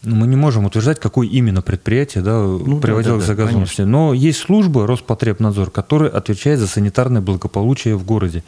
мы 0.02 0.26
не 0.26 0.36
можем 0.36 0.64
утверждать, 0.64 0.98
какое 0.98 1.28
именно 1.28 1.60
предприятие 1.60 2.24
да, 2.24 2.40
ну, 2.40 2.80
приводило 2.80 3.16
да, 3.16 3.20
да, 3.20 3.24
к 3.24 3.26
загазованности. 3.26 3.82
Но 3.82 4.14
есть 4.14 4.38
служба 4.38 4.86
Роспотребнадзор, 4.86 5.70
которая 5.70 6.10
отвечает 6.10 6.58
за 6.58 6.66
санитарное 6.66 7.20
благополучие 7.20 7.96
в 7.96 8.04
городе. 8.04 8.42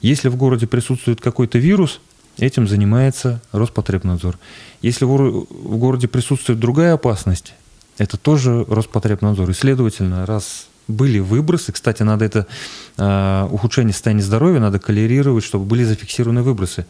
Если 0.00 0.28
в 0.28 0.36
городе 0.36 0.68
присутствует 0.68 1.20
какой-то 1.20 1.58
вирус, 1.58 2.00
Этим 2.38 2.66
занимается 2.66 3.40
Роспотребнадзор. 3.52 4.38
Если 4.82 5.04
в 5.04 5.76
городе 5.78 6.08
присутствует 6.08 6.58
другая 6.58 6.94
опасность, 6.94 7.54
это 7.98 8.16
тоже 8.16 8.64
Роспотребнадзор. 8.68 9.50
И, 9.50 9.54
следовательно, 9.54 10.26
раз 10.26 10.66
были 10.88 11.18
выбросы, 11.20 11.72
кстати, 11.72 12.02
надо 12.02 12.24
это 12.24 12.46
э, 12.98 13.48
ухудшение 13.50 13.92
состояния 13.92 14.22
здоровья 14.22 14.60
надо 14.60 14.78
колерировать, 14.78 15.44
чтобы 15.44 15.64
были 15.64 15.84
зафиксированы 15.84 16.42
выбросы. 16.42 16.86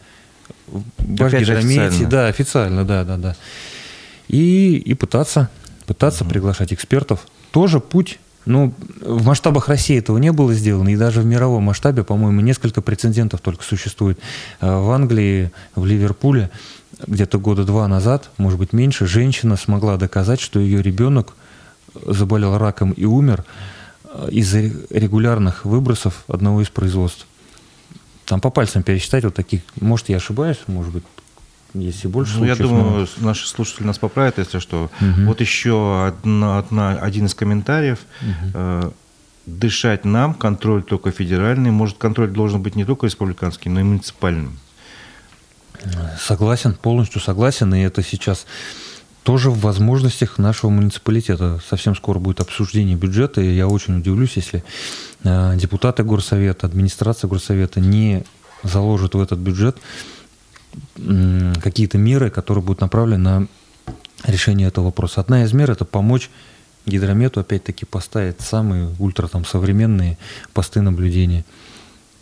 Башгидромете, 0.99 2.05
да, 2.05 2.27
официально, 2.27 2.83
да, 2.83 3.03
да, 3.03 3.17
да. 3.17 3.35
И, 4.27 4.77
и 4.77 4.93
пытаться, 4.95 5.49
пытаться 5.85 6.23
угу. 6.23 6.31
приглашать 6.31 6.73
экспертов. 6.73 7.25
Тоже 7.51 7.79
путь 7.79 8.19
ну, 8.45 8.73
в 9.01 9.25
масштабах 9.25 9.67
России 9.67 9.97
этого 9.97 10.17
не 10.17 10.31
было 10.31 10.53
сделано, 10.53 10.89
и 10.89 10.95
даже 10.95 11.21
в 11.21 11.25
мировом 11.25 11.63
масштабе, 11.63 12.03
по-моему, 12.03 12.41
несколько 12.41 12.81
прецедентов 12.81 13.41
только 13.41 13.63
существует. 13.63 14.19
Э, 14.61 14.77
в 14.77 14.91
Англии, 14.91 15.51
в 15.75 15.85
Ливерпуле, 15.85 16.51
где-то 17.05 17.39
года 17.39 17.65
два 17.65 17.87
назад, 17.87 18.29
может 18.37 18.59
быть 18.59 18.73
меньше, 18.73 19.07
женщина 19.07 19.57
смогла 19.57 19.97
доказать, 19.97 20.39
что 20.39 20.59
ее 20.59 20.81
ребенок 20.81 21.35
заболел 22.05 22.57
раком 22.57 22.91
и 22.91 23.05
умер 23.05 23.45
э, 24.03 24.29
из-за 24.31 24.59
регулярных 24.89 25.65
выбросов 25.65 26.23
одного 26.27 26.61
из 26.61 26.69
производств. 26.69 27.27
Там 28.25 28.41
по 28.41 28.49
пальцам 28.49 28.83
пересчитать 28.83 29.23
вот 29.23 29.35
таких, 29.35 29.61
может, 29.79 30.09
я 30.09 30.17
ошибаюсь, 30.17 30.57
может 30.67 30.93
быть, 30.93 31.03
если 31.75 32.07
больше 32.07 32.39
ну, 32.39 32.45
Я 32.45 32.55
думаю, 32.55 33.07
но... 33.17 33.25
наши 33.25 33.47
слушатели 33.47 33.85
нас 33.85 33.97
поправят, 33.97 34.37
если 34.37 34.59
что. 34.59 34.89
Угу. 35.01 35.27
Вот 35.27 35.41
еще 35.41 36.07
одна, 36.07 36.59
одна, 36.59 36.97
один 36.99 37.25
из 37.25 37.35
комментариев. 37.35 37.99
Угу. 38.21 38.51
Э, 38.53 38.91
дышать 39.45 40.05
нам, 40.05 40.33
контроль 40.33 40.83
только 40.83 41.11
федеральный. 41.11 41.71
Может, 41.71 41.97
контроль 41.97 42.29
должен 42.29 42.61
быть 42.61 42.75
не 42.75 42.85
только 42.85 43.05
республиканский, 43.05 43.69
но 43.69 43.79
и 43.79 43.83
муниципальным. 43.83 44.57
Согласен, 46.19 46.73
полностью 46.73 47.21
согласен. 47.21 47.73
И 47.75 47.81
это 47.81 48.01
сейчас 48.01 48.45
тоже 49.23 49.49
в 49.49 49.59
возможностях 49.59 50.37
нашего 50.37 50.69
муниципалитета. 50.69 51.59
Совсем 51.67 51.95
скоро 51.95 52.19
будет 52.19 52.41
обсуждение 52.41 52.95
бюджета, 52.95 53.41
и 53.41 53.55
я 53.55 53.67
очень 53.67 53.97
удивлюсь, 53.97 54.33
если 54.35 54.63
э, 55.23 55.57
депутаты 55.57 56.03
горсовета, 56.03 56.67
администрация 56.67 57.27
горсовета 57.27 57.79
не 57.79 58.23
заложат 58.63 59.15
в 59.15 59.19
этот 59.19 59.39
бюджет 59.39 59.77
какие-то 61.61 61.97
меры, 61.97 62.29
которые 62.29 62.63
будут 62.63 62.81
направлены 62.81 63.23
на 63.23 63.47
решение 64.25 64.67
этого 64.67 64.85
вопроса. 64.85 65.21
Одна 65.21 65.43
из 65.43 65.53
мер– 65.53 65.71
это 65.71 65.85
помочь 65.85 66.29
гидромету, 66.85 67.39
опять-таки, 67.39 67.85
поставить 67.85 68.41
самые 68.41 68.95
ультра 68.99 69.27
там, 69.27 69.45
современные 69.45 70.17
посты 70.53 70.81
наблюдения– 70.81 71.45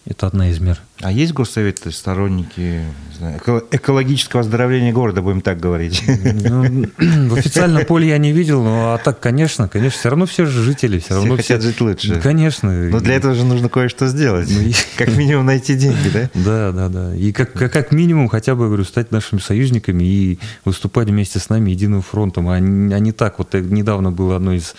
это 0.05 0.27
одна 0.27 0.49
из 0.49 0.59
мер. 0.59 0.81
А 1.01 1.11
есть 1.11 1.33
госсовет 1.33 1.79
сторонники 1.91 2.81
знаю, 3.23 3.63
экологического 3.71 4.41
оздоровления 4.41 4.91
города, 4.91 5.21
будем 5.21 5.41
так 5.41 5.59
говорить? 5.59 6.03
Ну, 6.07 6.63
в 7.29 7.35
официальном 7.35 7.85
поле 7.85 8.07
я 8.09 8.17
не 8.17 8.31
видел, 8.31 8.63
но 8.63 8.93
а 8.93 8.97
так, 8.97 9.19
конечно, 9.19 9.67
конечно, 9.67 9.99
все 9.99 10.09
равно 10.09 10.25
все 10.25 10.45
же 10.45 10.61
жители, 10.63 10.99
все, 10.99 11.07
все 11.07 11.15
равно 11.15 11.37
хотят 11.37 11.59
все... 11.59 11.69
жить 11.69 11.81
лучше. 11.81 12.21
Конечно. 12.21 12.71
Но 12.71 12.99
для 12.99 13.15
этого 13.15 13.33
же 13.33 13.45
нужно 13.45 13.69
кое-что 13.69 14.07
сделать. 14.07 14.49
Ну, 14.49 14.71
как 14.97 15.15
минимум 15.15 15.45
найти 15.45 15.75
деньги, 15.75 16.09
да? 16.13 16.29
Да, 16.43 16.71
да, 16.71 16.89
да. 16.89 17.15
И 17.15 17.31
как, 17.31 17.53
как, 17.53 17.71
как 17.71 17.91
минимум 17.91 18.27
хотя 18.27 18.55
бы, 18.55 18.65
говорю, 18.67 18.83
стать 18.83 19.11
нашими 19.11 19.39
союзниками 19.39 20.03
и 20.03 20.39
выступать 20.65 21.07
вместе 21.07 21.39
с 21.39 21.49
нами 21.49 21.71
единым 21.71 22.01
фронтом, 22.01 22.49
а 22.49 22.59
не, 22.59 22.93
а 22.93 22.99
не 22.99 23.11
так. 23.11 23.39
Вот 23.39 23.53
недавно 23.53 24.11
было 24.11 24.35
одно 24.35 24.53
из 24.53 24.75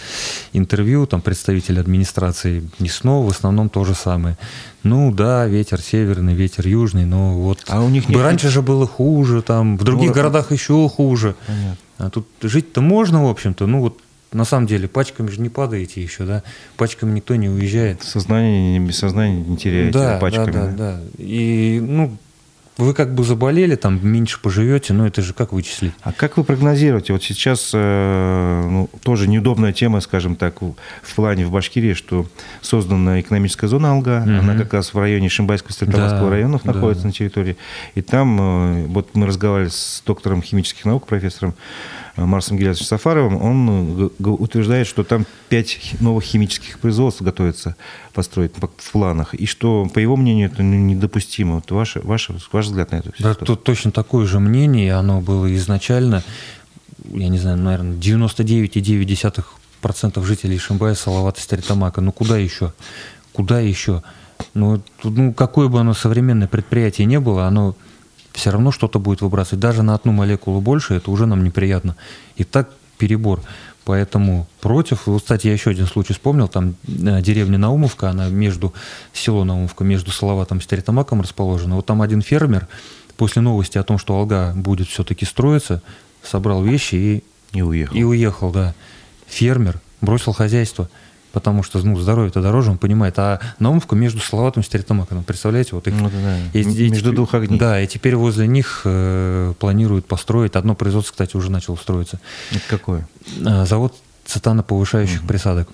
интервью, 0.53 1.07
там 1.07 1.20
представитель 1.22 1.81
администрации 1.81 2.68
не 2.79 2.88
снова, 2.88 3.27
в 3.27 3.31
основном 3.31 3.68
то 3.68 3.85
же 3.85 3.94
самое. 3.94 4.37
Ну 4.85 5.11
да, 5.11 5.46
ветер 5.46 5.81
северный, 6.04 6.34
ветер 6.34 6.66
южный, 6.66 7.06
но 7.06 7.34
вот 7.34 7.64
а 7.68 7.82
у 7.82 7.88
них 7.88 8.08
нет... 8.08 8.20
раньше 8.20 8.48
же 8.48 8.62
было 8.62 8.86
хуже, 8.86 9.42
там 9.42 9.76
в 9.76 9.84
других 9.84 10.08
ну, 10.08 10.14
городах 10.14 10.52
еще 10.52 10.88
хуже. 10.88 11.34
Понятно. 11.46 11.76
А 11.98 12.10
тут 12.10 12.26
жить-то 12.42 12.80
можно, 12.80 13.24
в 13.24 13.28
общем-то, 13.28 13.66
ну 13.66 13.80
вот 13.80 14.00
на 14.32 14.44
самом 14.44 14.66
деле 14.66 14.88
пачками 14.88 15.28
же 15.28 15.40
не 15.40 15.48
падаете 15.48 16.02
еще, 16.02 16.24
да, 16.24 16.42
пачками 16.76 17.12
никто 17.12 17.36
не 17.36 17.48
уезжает. 17.48 18.02
Сознание, 18.02 18.80
без 18.80 18.98
сознания 18.98 19.40
не 19.40 19.56
теряете 19.56 19.98
да, 19.98 20.18
пачками. 20.18 20.52
Да, 20.52 20.66
да, 20.66 20.72
да. 20.76 21.00
И 21.18 21.80
ну 21.82 22.16
вы 22.76 22.92
как 22.92 23.14
бы 23.14 23.22
заболели, 23.22 23.76
там 23.76 24.00
меньше 24.02 24.40
поживете, 24.40 24.92
но 24.92 25.06
это 25.06 25.22
же 25.22 25.32
как 25.32 25.52
вычислить? 25.52 25.92
А 26.02 26.12
как 26.12 26.37
вы 26.37 26.44
прогнозируете? 26.44 27.12
Вот 27.12 27.22
сейчас 27.22 27.70
э, 27.72 28.62
ну, 28.68 28.90
тоже 29.02 29.28
неудобная 29.28 29.72
тема, 29.72 30.00
скажем 30.00 30.34
так, 30.34 30.60
в, 30.60 30.74
плане 31.14 31.46
в 31.46 31.52
Башкирии, 31.52 31.94
что 31.94 32.26
создана 32.62 33.20
экономическая 33.20 33.68
зона 33.68 33.92
Алга, 33.92 34.22
угу. 34.22 34.38
она 34.38 34.56
как 34.56 34.72
раз 34.74 34.92
в 34.92 34.98
районе 34.98 35.28
Шимбайского 35.28 35.72
и 35.80 35.87
да, 35.87 36.28
районов 36.28 36.64
находится 36.64 37.04
да. 37.04 37.08
на 37.08 37.12
территории. 37.12 37.56
И 37.94 38.02
там, 38.02 38.40
э, 38.40 38.87
вот 38.87 39.14
мы 39.14 39.26
разговаривали 39.26 39.70
с 39.70 40.02
доктором 40.04 40.42
химических 40.42 40.84
наук, 40.84 41.06
профессором, 41.06 41.54
Марсом 42.16 42.57
Гелядовичем 42.57 42.87
Сафаровым, 42.87 43.42
он 43.42 44.11
утверждает, 44.20 44.87
что 44.87 45.05
там 45.05 45.27
пять 45.48 45.94
новых 46.00 46.24
химических 46.24 46.79
производств 46.79 47.22
готовится 47.22 47.77
построить 48.12 48.53
в 48.57 48.92
планах, 48.92 49.35
и 49.35 49.46
что, 49.46 49.88
по 49.92 49.98
его 49.98 50.16
мнению, 50.16 50.50
это 50.53 50.62
недопустимо. 50.62 51.57
Вот 51.57 51.70
ваше, 51.70 52.00
ваше, 52.00 52.37
ваш 52.53 52.66
взгляд 52.66 52.92
на 52.92 52.96
это? 52.96 53.12
Да, 53.18 53.35
тут 53.35 53.64
точно 53.64 53.90
такое 53.90 54.27
же 54.27 54.38
мнение, 54.38 54.94
оно 54.94 55.20
было 55.20 55.53
изначально, 55.57 56.22
я 57.12 57.29
не 57.29 57.38
знаю, 57.38 57.59
наверное, 57.59 57.96
99,9% 57.96 60.24
жителей 60.24 60.59
Шимбая 60.59 60.94
Салавата 60.94 61.40
Старитамака. 61.40 62.00
Ну 62.00 62.12
куда 62.12 62.38
еще? 62.38 62.72
Куда 63.33 63.59
еще? 63.61 64.03
Ну, 64.55 64.81
ну, 65.03 65.33
какое 65.33 65.68
бы 65.68 65.81
оно 65.81 65.94
современное 65.94 66.48
предприятие 66.48 67.07
не 67.07 67.20
было, 67.20 67.46
оно 67.46 67.77
все 68.34 68.50
равно 68.50 68.72
что-то 68.72 68.98
будет 68.98 69.22
выбрасывать. 69.22 69.60
Даже 69.60 69.82
на 69.82 69.94
одну 69.94 70.12
молекулу 70.12 70.60
больше, 70.60 70.94
это 70.94 71.10
уже 71.10 71.24
нам 71.26 71.44
неприятно. 71.44 71.96
И 72.37 72.44
так 72.44 72.70
перебор. 72.98 73.40
Поэтому 73.85 74.46
против. 74.60 75.06
Вот, 75.06 75.22
кстати, 75.22 75.46
я 75.46 75.52
еще 75.52 75.70
один 75.70 75.87
случай 75.87 76.14
вспомнил. 76.14 76.48
Там 76.48 76.74
э, 76.87 77.20
деревня 77.22 77.58
Наумовка, 77.58 78.10
она 78.10 78.28
между, 78.28 78.74
село 79.12 79.44
Наумовка, 79.44 79.85
между 79.85 80.10
Салаватом 80.10 80.58
и 80.58 80.62
Стеретамаком 80.62 81.20
расположена. 81.20 81.76
Вот 81.76 81.87
там 81.87 82.02
один 82.02 82.22
фермер 82.22 82.66
после 83.16 83.40
новости 83.40 83.78
о 83.78 83.85
том, 83.85 83.98
что 83.98 84.18
Алга 84.18 84.52
будет 84.56 84.88
все-таки 84.88 85.24
строиться, 85.24 85.82
собрал 86.22 86.62
вещи 86.62 86.94
и... 86.94 87.24
И 87.52 87.62
уехал. 87.62 87.94
И 87.94 88.02
уехал, 88.02 88.50
да. 88.50 88.74
Фермер 89.28 89.80
бросил 90.00 90.32
хозяйство 90.32 90.88
потому 91.35 91.62
что 91.62 91.78
ну, 91.80 91.98
здоровье-то 91.98 92.40
дороже, 92.40 92.70
он 92.70 92.78
понимает. 92.78 93.18
А 93.18 93.40
Наумовка 93.58 93.96
между 93.96 94.20
Салаватом 94.20 94.62
и 94.62 94.64
Стеретамаком, 94.64 95.24
представляете, 95.24 95.70
вот 95.72 95.87
их... 95.88 95.94
Ну, 95.94 96.08
да, 96.08 96.58
и, 96.58 96.64
между 96.64 97.12
и, 97.12 97.14
двух 97.14 97.35
огней. 97.35 97.58
Да, 97.58 97.80
и 97.80 97.87
теперь 97.87 98.16
возле 98.16 98.46
них 98.46 98.82
э, 98.85 99.52
планируют 99.58 100.06
построить, 100.06 100.54
одно 100.56 100.74
производство, 100.74 101.12
кстати, 101.12 101.37
уже 101.37 101.50
начало 101.50 101.76
строиться. 101.76 102.20
Это 102.52 102.62
какое? 102.68 103.08
Э, 103.44 103.66
завод 103.66 103.94
цитаноповышающих 104.24 105.20
угу. 105.20 105.28
присадок. 105.28 105.68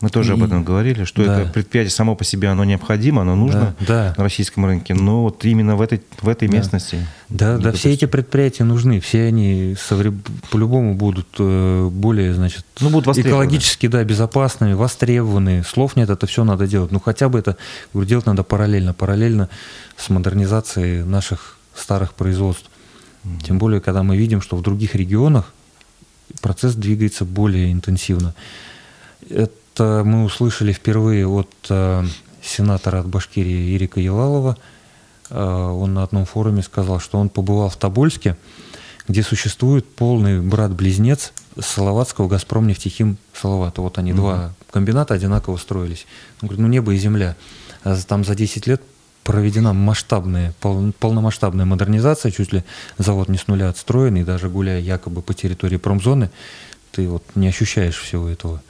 Мы 0.00 0.10
тоже 0.10 0.32
и, 0.32 0.34
об 0.34 0.44
этом 0.44 0.62
говорили, 0.62 1.02
что 1.02 1.24
да. 1.24 1.40
это 1.40 1.50
предприятие 1.50 1.90
само 1.90 2.14
по 2.14 2.22
себе, 2.22 2.48
оно 2.48 2.62
необходимо, 2.62 3.22
оно 3.22 3.34
нужно 3.34 3.74
да, 3.80 3.86
да. 3.86 4.14
на 4.16 4.24
российском 4.24 4.64
рынке, 4.64 4.94
но 4.94 5.24
вот 5.24 5.44
именно 5.44 5.74
в 5.74 5.80
этой, 5.80 6.02
в 6.22 6.28
этой 6.28 6.46
да. 6.46 6.56
местности. 6.56 7.04
Да, 7.28 7.58
да, 7.58 7.72
все 7.72 7.92
эти 7.92 8.04
предприятия 8.04 8.62
нужны, 8.62 9.00
все 9.00 9.24
они 9.24 9.74
по-любому 10.50 10.94
будут 10.94 11.26
э, 11.40 11.88
более, 11.90 12.32
значит, 12.32 12.64
ну, 12.78 12.90
будут 12.90 13.18
экологически 13.18 13.88
да, 13.88 14.04
безопасными, 14.04 14.74
востребованные. 14.74 15.64
Слов 15.64 15.96
нет, 15.96 16.10
это 16.10 16.28
все 16.28 16.44
надо 16.44 16.68
делать. 16.68 16.92
Ну, 16.92 17.00
хотя 17.00 17.28
бы 17.28 17.40
это, 17.40 17.56
делать 17.92 18.26
надо 18.26 18.44
параллельно, 18.44 18.94
параллельно 18.94 19.48
с 19.96 20.08
модернизацией 20.10 21.02
наших 21.02 21.58
старых 21.74 22.14
производств. 22.14 22.70
Mm-hmm. 23.24 23.44
Тем 23.44 23.58
более, 23.58 23.80
когда 23.80 24.04
мы 24.04 24.16
видим, 24.16 24.42
что 24.42 24.56
в 24.56 24.62
других 24.62 24.94
регионах 24.94 25.52
процесс 26.40 26.74
двигается 26.76 27.24
более 27.24 27.72
интенсивно. 27.72 28.34
Это 29.78 30.02
мы 30.04 30.24
услышали 30.24 30.72
впервые 30.72 31.28
от 31.28 31.48
э, 31.68 32.02
сенатора 32.42 32.98
от 32.98 33.06
Башкирии 33.06 33.76
Ирика 33.76 34.00
Елалова. 34.00 34.56
Э, 35.30 35.40
он 35.40 35.94
на 35.94 36.02
одном 36.02 36.24
форуме 36.24 36.64
сказал, 36.64 36.98
что 36.98 37.18
он 37.18 37.28
побывал 37.28 37.68
в 37.68 37.76
Тобольске, 37.76 38.36
где 39.06 39.22
существует 39.22 39.88
полный 39.88 40.40
брат-близнец 40.40 41.32
Салаватского 41.60 42.26
«Газпром» 42.26 42.66
нефтехим 42.66 43.18
Салавата. 43.32 43.80
Вот 43.80 43.98
они, 43.98 44.10
угу. 44.10 44.22
два 44.22 44.52
комбината 44.72 45.14
одинаково 45.14 45.56
строились. 45.58 46.08
Он 46.42 46.48
говорит, 46.48 46.60
ну 46.60 46.66
небо 46.66 46.92
и 46.92 46.98
земля. 46.98 47.36
А 47.84 47.96
там 47.98 48.24
за 48.24 48.34
10 48.34 48.66
лет 48.66 48.82
проведена 49.22 49.74
масштабная, 49.74 50.54
пол, 50.58 50.92
полномасштабная 50.98 51.66
модернизация, 51.66 52.32
чуть 52.32 52.52
ли 52.52 52.64
завод 52.96 53.28
не 53.28 53.38
с 53.38 53.46
нуля 53.46 53.68
отстроен, 53.68 54.16
и 54.16 54.24
даже 54.24 54.48
гуляя 54.48 54.80
якобы 54.80 55.22
по 55.22 55.34
территории 55.34 55.76
промзоны, 55.76 56.32
ты 56.90 57.06
вот 57.08 57.22
не 57.36 57.46
ощущаешь 57.46 57.96
всего 57.96 58.28
этого 58.28 58.60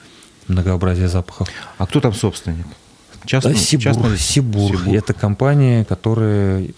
многообразие 0.48 1.08
запахов. 1.08 1.48
А 1.78 1.86
кто 1.86 2.00
там 2.00 2.12
собственник? 2.12 2.66
Частный, 3.24 3.56
Сибур, 3.56 3.82
частный... 3.82 4.18
Сибур. 4.18 4.78
Сибур. 4.78 4.94
Это 4.94 5.12
компания, 5.12 5.84
которая 5.84 6.68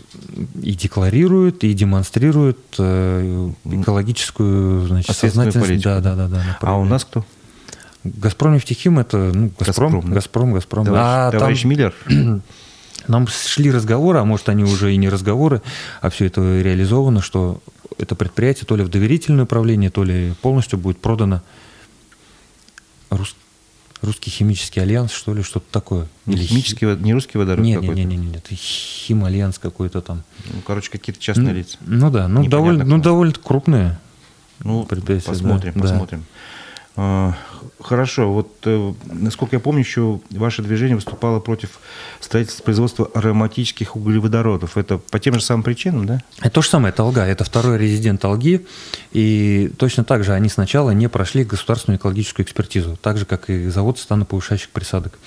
и 0.63 0.75
декларирует, 0.75 1.63
и 1.65 1.73
демонстрирует 1.75 2.59
э, 2.79 3.51
экологическую 3.65 4.87
значит, 4.87 5.17
сознательность. 5.17 5.69
Политику. 5.69 5.89
Да, 5.89 6.01
да, 6.01 6.17
да, 6.17 6.29
да, 6.29 6.59
а 6.61 6.77
у 6.77 6.85
нас 6.85 7.05
кто? 7.05 7.25
Газпром 8.03 8.55
нефтехим 8.55 8.99
это 8.99 9.31
ну, 9.35 9.51
Газпром, 9.59 10.01
Газпром, 10.01 10.13
Газпром. 10.13 10.53
Газпром. 10.55 10.87
Товарищ, 10.87 11.05
а 11.05 11.31
товарищ 11.31 11.63
там, 11.63 11.71
Миллер? 11.71 11.95
Нам 13.09 13.27
шли 13.29 13.71
разговоры, 13.71 14.19
а 14.19 14.25
может 14.25 14.49
они 14.49 14.65
уже 14.65 14.95
и 14.95 14.97
не 14.97 15.09
разговоры, 15.09 15.63
а 16.01 16.11
все 16.11 16.27
это 16.27 16.41
реализовано, 16.61 17.23
что 17.23 17.61
это 17.99 18.15
предприятие 18.15 18.67
то 18.67 18.77
ли 18.77 18.83
в 18.83 18.89
доверительное 18.89 19.45
управление, 19.45 19.91
то 19.91 20.05
ли 20.05 20.35
полностью 20.43 20.79
будет 20.79 20.99
продано 21.01 21.43
рус, 23.11 23.37
Русский 24.03 24.31
химический 24.31 24.81
альянс, 24.81 25.13
что 25.13 25.35
ли, 25.35 25.43
что-то 25.43 25.67
такое. 25.71 26.07
Не 26.25 26.37
Или 26.37 26.45
химический, 26.45 26.97
хи... 26.97 27.03
не 27.03 27.13
русский 27.13 27.37
водород 27.37 27.65
нет, 27.65 27.81
какой-то? 27.81 28.01
Нет, 28.01 28.09
нет, 28.09 28.21
нет, 28.21 28.51
нет, 28.51 28.59
химальянс 28.59 29.59
какой-то 29.59 30.01
там. 30.01 30.23
Ну, 30.47 30.63
короче, 30.67 30.91
какие-то 30.91 31.21
частные 31.21 31.49
ну, 31.49 31.55
лица. 31.55 31.79
Ну 31.81 32.11
да, 32.11 32.27
ну 32.27 32.47
довольно, 32.47 32.85
ну 32.85 32.99
довольно 32.99 33.35
крупные. 33.35 33.99
Ну, 34.65 34.87
посмотрим, 34.87 35.73
да. 35.75 35.81
посмотрим. 35.81 36.25
А, 36.25 36.60
хорошо, 37.83 38.33
вот 38.33 38.49
э, 38.65 38.93
насколько 39.07 39.57
я 39.57 39.61
помню, 39.61 39.81
еще 39.81 40.21
ваше 40.31 40.63
движение 40.63 40.97
выступало 40.97 41.41
против 41.41 41.81
строительства 42.21 42.65
производства 42.65 43.11
ароматических 43.15 43.97
углеводородов. 43.97 44.77
Это 44.77 44.99
по 44.99 45.19
тем 45.19 45.35
же 45.35 45.41
самым 45.41 45.63
причинам, 45.63 46.07
да? 46.07 46.23
Это 46.41 46.51
то 46.51 46.63
же 46.63 46.69
самое, 46.69 46.93
это 46.93 47.03
Алга, 47.03 47.25
это 47.25 47.45
второй 47.45 47.79
резидент 47.79 48.25
Алги. 48.25 48.67
И 49.13 49.73
точно 49.79 50.05
так 50.05 50.25
же 50.25 50.33
они 50.33 50.49
сначала 50.49 50.91
не 50.91 51.09
прошли 51.09 51.45
государственную 51.45 51.99
экологическую 51.99 52.45
экспертизу, 52.45 52.97
так 53.01 53.19
же, 53.19 53.27
как 53.27 53.51
и 53.51 53.69
завод 53.69 53.99
станоповышающих 53.99 54.71
присадок. 54.71 55.19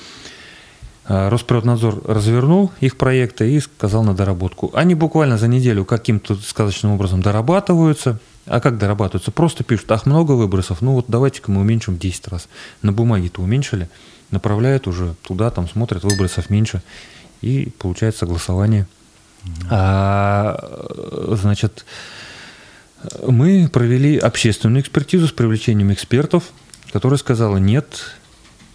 А, 1.06 1.30
Росприроднадзор 1.30 2.04
развернул 2.06 2.72
их 2.80 2.98
проекты 2.98 3.52
и 3.52 3.60
сказал 3.60 4.04
на 4.04 4.14
доработку. 4.14 4.72
Они 4.74 4.96
буквально 4.96 5.38
за 5.38 5.48
неделю 5.48 5.86
каким-то 5.86 6.36
сказочным 6.36 6.94
образом 6.94 7.22
дорабатываются– 7.22 8.20
а 8.46 8.60
как 8.60 8.78
дорабатываются? 8.78 9.32
Просто 9.32 9.64
пишут, 9.64 9.92
ах, 9.92 10.06
много 10.06 10.34
выбросов, 10.34 10.82
ну 10.82 10.94
вот 10.94 11.06
давайте-ка 11.08 11.52
мы 11.52 11.62
уменьшим 11.62 11.96
в 11.96 12.00
10 12.00 12.28
раз. 12.28 12.48
На 12.82 12.92
бумаге-то 12.92 13.42
уменьшили, 13.42 13.90
направляют 14.32 14.88
уже 14.88 15.16
туда, 15.22 15.50
там 15.50 15.70
смотрят, 15.70 16.04
выбросов 16.04 16.50
меньше, 16.50 16.82
и 17.42 17.72
получается 17.78 18.22
согласование. 18.22 18.88
Mm-hmm. 19.44 19.68
А, 19.70 21.36
значит, 21.36 21.86
мы 23.26 23.70
провели 23.72 24.18
общественную 24.18 24.82
экспертизу 24.82 25.28
с 25.28 25.32
привлечением 25.32 25.94
экспертов, 25.94 26.44
которая 26.92 27.18
сказала, 27.18 27.58
нет, 27.58 28.18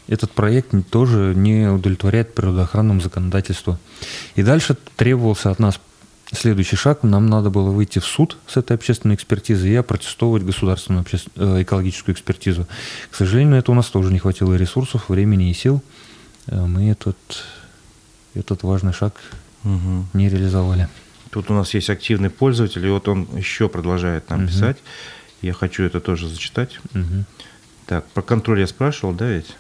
этот 0.06 0.30
проект 0.32 0.72
тоже 0.90 1.34
не 1.36 1.68
удовлетворяет 1.68 2.34
природоохранному 2.34 3.00
законодательству. 3.00 3.78
И 4.34 4.42
дальше 4.42 4.76
требовался 4.96 5.50
от 5.50 5.58
нас 5.58 5.78
Следующий 6.32 6.76
шаг, 6.76 7.02
нам 7.04 7.26
надо 7.26 7.48
было 7.48 7.70
выйти 7.70 8.00
в 8.00 8.04
суд 8.04 8.36
с 8.46 8.58
этой 8.58 8.76
общественной 8.76 9.14
экспертизой 9.14 9.70
и 9.70 9.74
опротестовывать 9.76 10.44
государственную 10.44 11.00
обще... 11.00 11.18
Э, 11.36 11.62
экологическую 11.62 12.14
экспертизу. 12.14 12.66
К 13.10 13.14
сожалению, 13.14 13.56
это 13.56 13.72
у 13.72 13.74
нас 13.74 13.86
тоже 13.86 14.12
не 14.12 14.18
хватило 14.18 14.54
ресурсов, 14.54 15.08
времени 15.08 15.50
и 15.50 15.54
сил. 15.54 15.82
Э, 16.46 16.66
мы 16.66 16.90
этот, 16.90 17.16
этот 18.34 18.62
важный 18.62 18.92
шаг 18.92 19.14
угу. 19.64 20.06
не 20.12 20.28
реализовали. 20.28 20.88
Тут 21.30 21.50
у 21.50 21.54
нас 21.54 21.72
есть 21.72 21.88
активный 21.88 22.28
пользователь, 22.28 22.84
и 22.84 22.90
вот 22.90 23.08
он 23.08 23.26
еще 23.34 23.70
продолжает 23.70 24.28
нам 24.28 24.44
угу. 24.44 24.48
писать. 24.48 24.76
Я 25.40 25.54
хочу 25.54 25.84
это 25.84 25.98
тоже 25.98 26.28
зачитать. 26.28 26.78
Угу. 26.94 27.24
Так, 27.86 28.06
про 28.08 28.20
контроль 28.20 28.60
я 28.60 28.66
спрашивал, 28.66 29.14
да 29.14 29.30
ведь? 29.30 29.56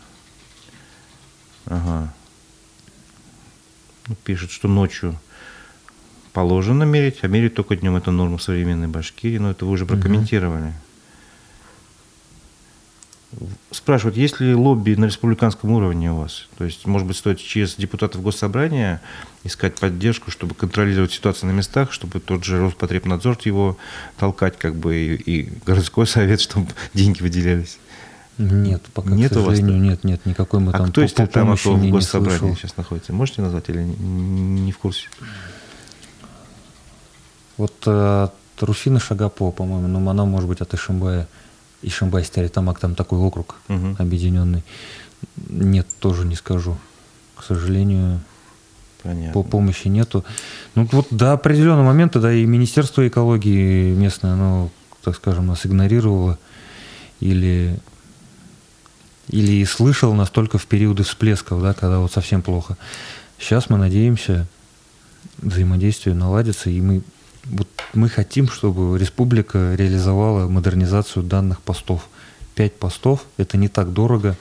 Ага. 1.64 2.12
Пишет, 4.24 4.50
что 4.50 4.68
ночью 4.68 5.18
положено 6.38 6.84
мерить, 6.84 7.18
а 7.22 7.26
мерить 7.26 7.54
только 7.54 7.74
днем. 7.74 7.96
Это 7.96 8.12
норма 8.12 8.38
современной 8.38 8.86
Башкирии, 8.86 9.38
но 9.38 9.50
это 9.50 9.64
вы 9.64 9.72
уже 9.72 9.86
прокомментировали. 9.86 10.72
Угу. 13.32 13.48
Спрашивают, 13.72 14.16
есть 14.16 14.38
ли 14.38 14.54
лобби 14.54 14.94
на 14.94 15.06
республиканском 15.06 15.72
уровне 15.72 16.12
у 16.12 16.18
вас? 16.18 16.46
То 16.56 16.64
есть, 16.64 16.86
может 16.86 17.08
быть, 17.08 17.16
стоит 17.16 17.40
через 17.40 17.74
депутатов 17.74 18.22
госсобрания 18.22 19.02
искать 19.42 19.74
поддержку, 19.80 20.30
чтобы 20.30 20.54
контролировать 20.54 21.10
ситуацию 21.10 21.50
на 21.50 21.56
местах, 21.56 21.90
чтобы 21.90 22.20
тот 22.20 22.44
же 22.44 22.60
Роспотребнадзор 22.60 23.36
его 23.44 23.76
толкать, 24.16 24.56
как 24.58 24.76
бы, 24.76 24.94
и, 24.94 25.14
и 25.16 25.52
городской 25.66 26.06
совет, 26.06 26.40
чтобы 26.48 26.68
деньги 26.94 27.20
выделялись? 27.20 27.80
Нет, 28.38 28.84
пока, 28.94 29.10
нет 29.10 29.32
к 29.32 29.34
сожалению, 29.34 29.74
у 29.74 29.74
вас 29.74 29.88
нет, 29.88 30.04
нет, 30.04 30.24
никакой 30.24 30.60
мы 30.60 30.70
а 30.70 30.78
там 30.78 30.92
кто 30.92 31.02
есть 31.02 31.16
там, 31.16 31.56
кто 31.56 31.74
в 31.74 31.90
госсобрании 31.90 32.54
сейчас 32.54 32.76
находится? 32.76 33.12
Можете 33.12 33.42
назвать 33.42 33.68
или 33.70 33.82
не 33.82 34.70
в 34.70 34.78
курсе? 34.78 35.08
Вот 37.58 37.74
э, 37.86 38.28
Руфина 38.60 38.98
Шагапо, 39.00 39.50
по-моему, 39.50 39.86
но 39.88 40.10
она 40.10 40.24
может 40.24 40.48
быть 40.48 40.60
от 40.60 40.72
Ишимбая. 40.74 41.28
Ишимбай 41.82 42.24
Стеретамак, 42.24 42.80
там 42.80 42.94
такой 42.94 43.18
округ 43.18 43.56
угу. 43.68 43.94
объединенный. 43.98 44.64
Нет, 45.48 45.86
тоже 46.00 46.24
не 46.24 46.34
скажу. 46.34 46.76
К 47.36 47.44
сожалению, 47.44 48.20
Понятно. 49.02 49.32
по 49.32 49.42
помощи 49.44 49.86
нету. 49.86 50.24
Ну 50.74 50.88
вот 50.90 51.06
до 51.10 51.32
определенного 51.32 51.84
момента, 51.84 52.20
да, 52.20 52.32
и 52.32 52.44
Министерство 52.46 53.06
экологии 53.06 53.94
местное, 53.94 54.32
оно 54.32 54.70
так 55.08 55.16
скажем, 55.16 55.46
нас 55.46 55.64
игнорировала 55.64 56.38
или, 57.20 57.78
или 59.28 59.64
слышала 59.64 60.14
нас 60.14 60.30
только 60.30 60.58
в 60.58 60.66
периоды 60.66 61.02
всплесков, 61.02 61.62
да, 61.62 61.74
когда 61.74 61.98
вот 61.98 62.12
совсем 62.12 62.42
плохо. 62.42 62.76
Сейчас 63.38 63.70
мы 63.70 63.78
надеемся, 63.78 64.46
взаимодействие 65.38 66.14
наладится, 66.14 66.70
и 66.70 66.80
мы, 66.80 67.02
вот 67.50 67.68
мы 67.94 68.08
хотим, 68.08 68.48
чтобы 68.48 68.98
республика 68.98 69.74
реализовала 69.74 70.48
модернизацию 70.48 71.22
данных 71.22 71.60
постов. 71.60 72.08
Пять 72.54 72.74
постов– 72.74 73.24
это 73.36 73.56
не 73.56 73.68
так 73.68 73.92
дорого. 73.92 74.36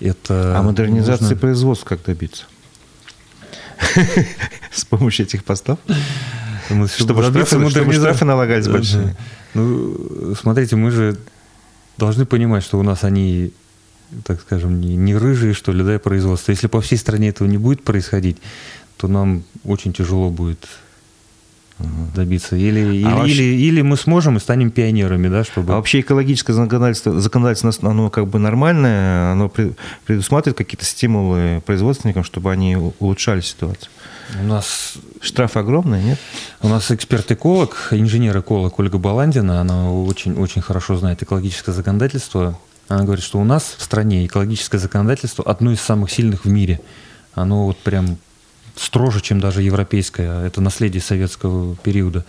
Это 0.00 0.58
а 0.58 0.62
модернизации 0.62 1.24
нужно... 1.24 1.36
производства 1.36 1.86
как 1.86 2.04
добиться? 2.04 2.44
С 4.72 4.84
помощью 4.84 5.26
этих 5.26 5.44
постов? 5.44 5.78
Чтобы 6.96 7.92
штрафы 7.92 8.24
налагались 8.24 8.68
большие. 8.68 9.16
Ну, 9.54 10.34
смотрите, 10.40 10.76
мы 10.76 10.90
же 10.90 11.18
должны 11.96 12.24
понимать, 12.24 12.62
что 12.62 12.78
у 12.78 12.82
нас 12.82 13.04
они, 13.04 13.52
так 14.24 14.40
скажем, 14.40 14.80
не, 14.80 14.96
не 14.96 15.16
рыжие, 15.16 15.54
что 15.54 15.72
ли, 15.72 15.82
да, 15.84 15.98
производство. 15.98 16.52
Если 16.52 16.68
по 16.68 16.80
всей 16.80 16.96
стране 16.96 17.30
этого 17.30 17.48
не 17.48 17.58
будет 17.58 17.82
происходить, 17.82 18.38
то 18.96 19.08
нам 19.08 19.42
очень 19.64 19.92
тяжело 19.92 20.30
будет 20.30 20.68
добиться. 22.14 22.56
Или, 22.56 22.80
а 22.80 22.92
или, 22.92 23.04
вообще... 23.04 23.32
или, 23.32 23.62
или 23.62 23.82
мы 23.82 23.96
сможем 23.96 24.36
и 24.36 24.40
станем 24.40 24.70
пионерами, 24.70 25.28
да, 25.28 25.44
чтобы... 25.44 25.72
А 25.72 25.76
вообще 25.76 26.00
экологическое 26.00 26.54
законодательство, 26.54 27.20
законодательство 27.20 27.90
оно 27.90 28.10
как 28.10 28.26
бы 28.26 28.38
нормальное, 28.38 29.32
оно 29.32 29.50
предусматривает 30.06 30.58
какие-то 30.58 30.84
стимулы 30.84 31.62
производственникам, 31.64 32.24
чтобы 32.24 32.52
они 32.52 32.76
улучшали 32.76 33.40
ситуацию? 33.40 33.90
У 34.40 34.46
нас... 34.46 34.94
Штраф 35.20 35.56
огромный, 35.56 36.02
нет? 36.02 36.18
У 36.62 36.68
нас 36.68 36.90
эксперт-эколог, 36.90 37.88
инженер-эколог 37.90 38.78
Ольга 38.78 38.98
Баландина, 38.98 39.60
она 39.60 39.92
очень, 39.92 40.34
очень 40.34 40.62
хорошо 40.62 40.96
знает 40.96 41.22
экологическое 41.22 41.74
законодательство. 41.74 42.58
Она 42.88 43.04
говорит, 43.04 43.22
что 43.22 43.38
у 43.38 43.44
нас 43.44 43.74
в 43.76 43.82
стране 43.82 44.24
экологическое 44.26 44.80
законодательство 44.80 45.44
одно 45.44 45.72
из 45.72 45.80
самых 45.80 46.10
сильных 46.10 46.44
в 46.44 46.48
мире. 46.48 46.80
Оно 47.34 47.66
вот 47.66 47.78
прям 47.78 48.18
строже, 48.80 49.20
чем 49.20 49.40
даже 49.40 49.62
европейское. 49.62 50.44
Это 50.44 50.60
наследие 50.60 51.02
советского 51.02 51.76
периода. 51.76 52.24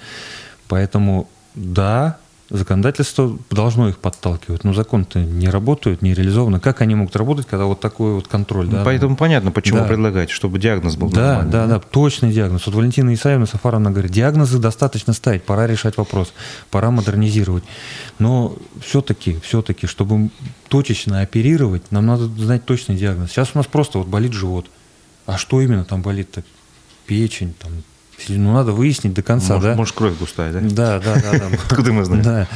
Поэтому, 0.67 1.29
да, 1.55 2.17
законодательство 2.49 3.37
должно 3.49 3.87
их 3.87 3.97
подталкивать, 3.97 4.65
но 4.65 4.73
закон-то 4.73 5.19
не 5.19 5.47
работает, 5.47 6.01
не 6.01 6.13
реализовано. 6.13 6.59
Как 6.59 6.81
они 6.81 6.95
могут 6.95 7.15
работать, 7.15 7.47
когда 7.47 7.65
вот 7.65 7.79
такой 7.79 8.13
вот 8.13 8.27
контроль? 8.27 8.67
Да? 8.67 8.83
Поэтому 8.83 9.15
понятно, 9.15 9.51
почему 9.51 9.79
да. 9.79 9.85
предлагаете, 9.85 10.33
чтобы 10.33 10.59
диагноз 10.59 10.97
был 10.97 11.09
Да, 11.09 11.21
нормальный. 11.21 11.51
да, 11.51 11.67
да, 11.67 11.79
точный 11.79 12.33
диагноз. 12.33 12.65
Вот 12.65 12.75
Валентина 12.75 13.13
Исаевна 13.13 13.45
Сафаровна 13.45 13.91
говорит, 13.91 14.11
диагнозы 14.11 14.59
достаточно 14.59 15.13
ставить, 15.13 15.43
пора 15.43 15.65
решать 15.67 15.95
вопрос, 15.97 16.33
пора 16.69 16.91
модернизировать. 16.91 17.63
Но 18.19 18.57
все-таки, 18.85 19.39
все-таки, 19.41 19.87
чтобы 19.87 20.29
точечно 20.67 21.21
оперировать, 21.21 21.91
нам 21.91 22.05
надо 22.05 22.25
знать 22.25 22.65
точный 22.65 22.97
диагноз. 22.97 23.31
Сейчас 23.31 23.51
у 23.53 23.57
нас 23.57 23.67
просто 23.67 23.97
вот 23.99 24.07
болит 24.07 24.33
живот. 24.33 24.67
А 25.31 25.37
что 25.37 25.61
именно 25.61 25.85
там 25.85 26.01
болит-то? 26.01 26.43
Печень, 27.05 27.53
там, 27.57 27.71
ну, 28.27 28.53
надо 28.53 28.73
выяснить 28.73 29.13
до 29.13 29.23
конца, 29.23 29.55
может, 29.55 29.69
да? 29.69 29.75
Может, 29.75 29.95
кровь 29.95 30.17
густая, 30.17 30.51
да? 30.51 30.59
Да, 30.59 30.99
да, 30.99 31.21
да. 31.21 31.39
да. 31.39 31.57
Откуда 31.69 31.93
мы 31.93 32.03
знаем? 32.03 32.23
Да, 32.23 32.47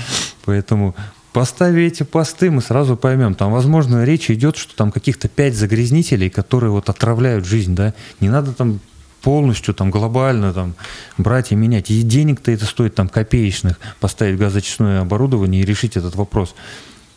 поэтому 0.44 0.94
поставив 1.32 1.92
эти 1.92 2.04
посты, 2.04 2.52
мы 2.52 2.62
сразу 2.62 2.98
поймем. 2.98 3.34
Там, 3.34 3.54
возможно, 3.54 4.04
речь 4.04 4.30
идет, 4.30 4.58
что 4.58 4.76
там 4.76 4.92
каких-то 4.92 5.30
пять 5.30 5.56
загрязнителей, 5.56 6.30
которые 6.30 6.72
вот 6.72 6.90
отравляют 6.90 7.46
жизнь, 7.46 7.76
да? 7.76 7.94
Не 8.20 8.28
надо 8.28 8.52
там 8.52 8.82
полностью 9.22 9.74
там 9.74 9.90
глобально 9.90 10.54
там 10.54 10.76
брать 11.18 11.54
и 11.54 11.56
менять. 11.56 11.90
И 11.90 12.02
денег-то 12.02 12.52
это 12.52 12.66
стоит 12.66 12.94
там 12.94 13.08
копеечных 13.08 13.80
поставить 14.02 14.38
газочистное 14.38 15.00
оборудование 15.02 15.64
и 15.64 15.66
решить 15.66 15.96
этот 15.96 16.16
вопрос. 16.16 16.56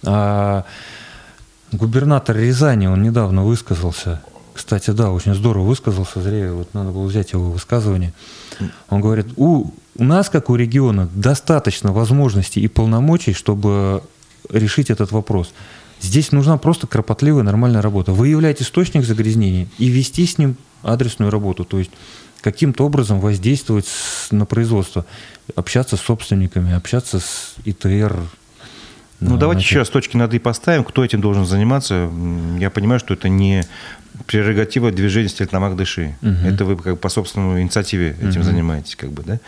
А 0.05 0.65
губернатор 1.73 2.37
Рязани, 2.37 2.87
он 2.87 3.03
недавно 3.03 3.43
высказался 3.43 4.23
кстати, 4.59 4.91
да, 4.91 5.13
очень 5.13 5.35
здорово 5.35 5.63
высказался, 5.63 6.21
зря 6.21 6.53
вот 6.53 6.75
надо 6.75 6.91
было 6.91 7.07
взять 7.07 7.33
его 7.33 7.53
высказывание. 7.53 8.13
Он 8.91 9.01
говорит, 9.01 9.27
у, 9.37 9.71
у 9.97 10.05
нас, 10.05 10.29
как 10.29 10.51
у 10.51 10.57
региона, 10.57 11.09
достаточно 11.15 11.93
возможностей 11.93 12.61
и 12.61 12.67
полномочий, 12.67 13.35
чтобы 13.35 14.03
решить 14.51 14.91
этот 14.91 15.13
вопрос. 15.13 15.53
Здесь 16.01 16.33
нужна 16.33 16.59
просто 16.59 16.89
кропотливая, 16.89 17.45
нормальная 17.45 17.83
работа. 17.83 18.13
Выявлять 18.13 18.61
источник 18.61 19.05
загрязнения 19.05 19.69
и 19.79 19.87
вести 19.87 20.27
с 20.27 20.39
ним 20.39 20.57
адресную 20.83 21.31
работу. 21.31 21.65
То 21.65 21.79
есть 21.79 21.93
каким-то 22.41 22.85
образом 22.85 23.21
воздействовать 23.21 23.89
на 24.33 24.45
производство, 24.45 25.07
общаться 25.55 25.97
с 25.97 26.01
собственниками, 26.01 26.75
общаться 26.75 27.21
с 27.21 27.55
ИТР, 27.65 28.21
ну, 29.21 29.37
давайте 29.37 29.63
еще 29.63 29.81
раз 29.81 29.89
точки 29.89 30.17
над 30.17 30.33
«и» 30.35 30.39
поставим. 30.39 30.85
Кто 30.85 31.05
этим 31.05 31.21
должен 31.21 31.45
заниматься? 31.45 32.09
Я 32.59 32.71
понимаю, 32.71 33.01
что 33.01 33.15
это 33.15 33.29
не 33.29 33.65
прерогатива 34.27 34.91
движения 34.91 35.29
Стерлитамак 35.29 35.77
Дыши. 35.77 36.17
Угу. 36.23 36.47
Это 36.47 36.65
вы 36.65 36.77
как 36.77 37.01
по 37.01 37.09
собственной 37.09 37.63
инициативе 37.63 38.17
этим 38.21 38.41
угу. 38.41 38.43
занимаетесь, 38.43 38.97
как 38.97 39.11
бы, 39.11 39.23
да? 39.25 39.39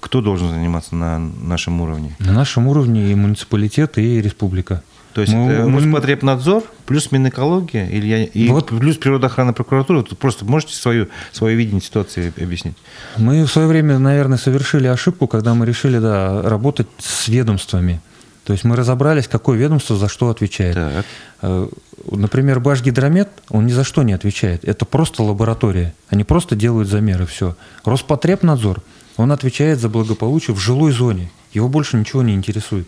Кто 0.00 0.20
должен 0.20 0.50
заниматься 0.50 0.94
на 0.96 1.18
нашем 1.18 1.80
уровне? 1.80 2.16
На 2.18 2.32
нашем 2.32 2.66
уровне 2.68 3.12
и 3.12 3.14
муниципалитет, 3.14 3.98
и 3.98 4.20
республика. 4.20 4.82
То 5.16 5.22
есть 5.22 5.32
мы, 5.32 5.50
это 5.50 5.70
Роспотребнадзор 5.70 6.64
плюс 6.84 7.10
Минэкология 7.10 7.88
или 7.88 8.06
я, 8.06 8.24
и 8.24 8.48
вот. 8.48 8.66
плюс 8.66 8.98
природоохранная 8.98 9.54
прокуратура? 9.54 10.02
Тут 10.02 10.18
просто 10.18 10.44
можете 10.44 10.74
свою, 10.74 11.08
свое 11.32 11.56
видение 11.56 11.80
ситуации 11.80 12.34
объяснить? 12.38 12.76
Мы 13.16 13.44
в 13.44 13.48
свое 13.50 13.66
время, 13.66 13.98
наверное, 13.98 14.36
совершили 14.36 14.86
ошибку, 14.88 15.26
когда 15.26 15.54
мы 15.54 15.64
решили 15.64 15.98
да, 15.98 16.42
работать 16.42 16.88
с 16.98 17.28
ведомствами. 17.28 18.02
То 18.46 18.52
есть 18.52 18.62
мы 18.62 18.76
разобрались, 18.76 19.26
какое 19.26 19.58
ведомство 19.58 19.96
за 19.96 20.08
что 20.08 20.30
отвечает. 20.30 20.76
Так. 20.76 21.04
Э, 21.42 21.68
например, 22.12 22.60
Башгидромет, 22.60 23.28
он 23.48 23.66
ни 23.66 23.72
за 23.72 23.82
что 23.82 24.04
не 24.04 24.12
отвечает. 24.12 24.64
Это 24.64 24.84
просто 24.84 25.24
лаборатория. 25.24 25.94
Они 26.10 26.22
просто 26.22 26.54
делают 26.54 26.88
замеры, 26.88 27.26
все. 27.26 27.56
Роспотребнадзор, 27.84 28.82
он 29.16 29.32
отвечает 29.32 29.80
за 29.80 29.88
благополучие 29.88 30.54
в 30.54 30.60
жилой 30.60 30.92
зоне. 30.92 31.28
Его 31.52 31.68
больше 31.68 31.96
ничего 31.96 32.22
не 32.22 32.34
интересует. 32.34 32.86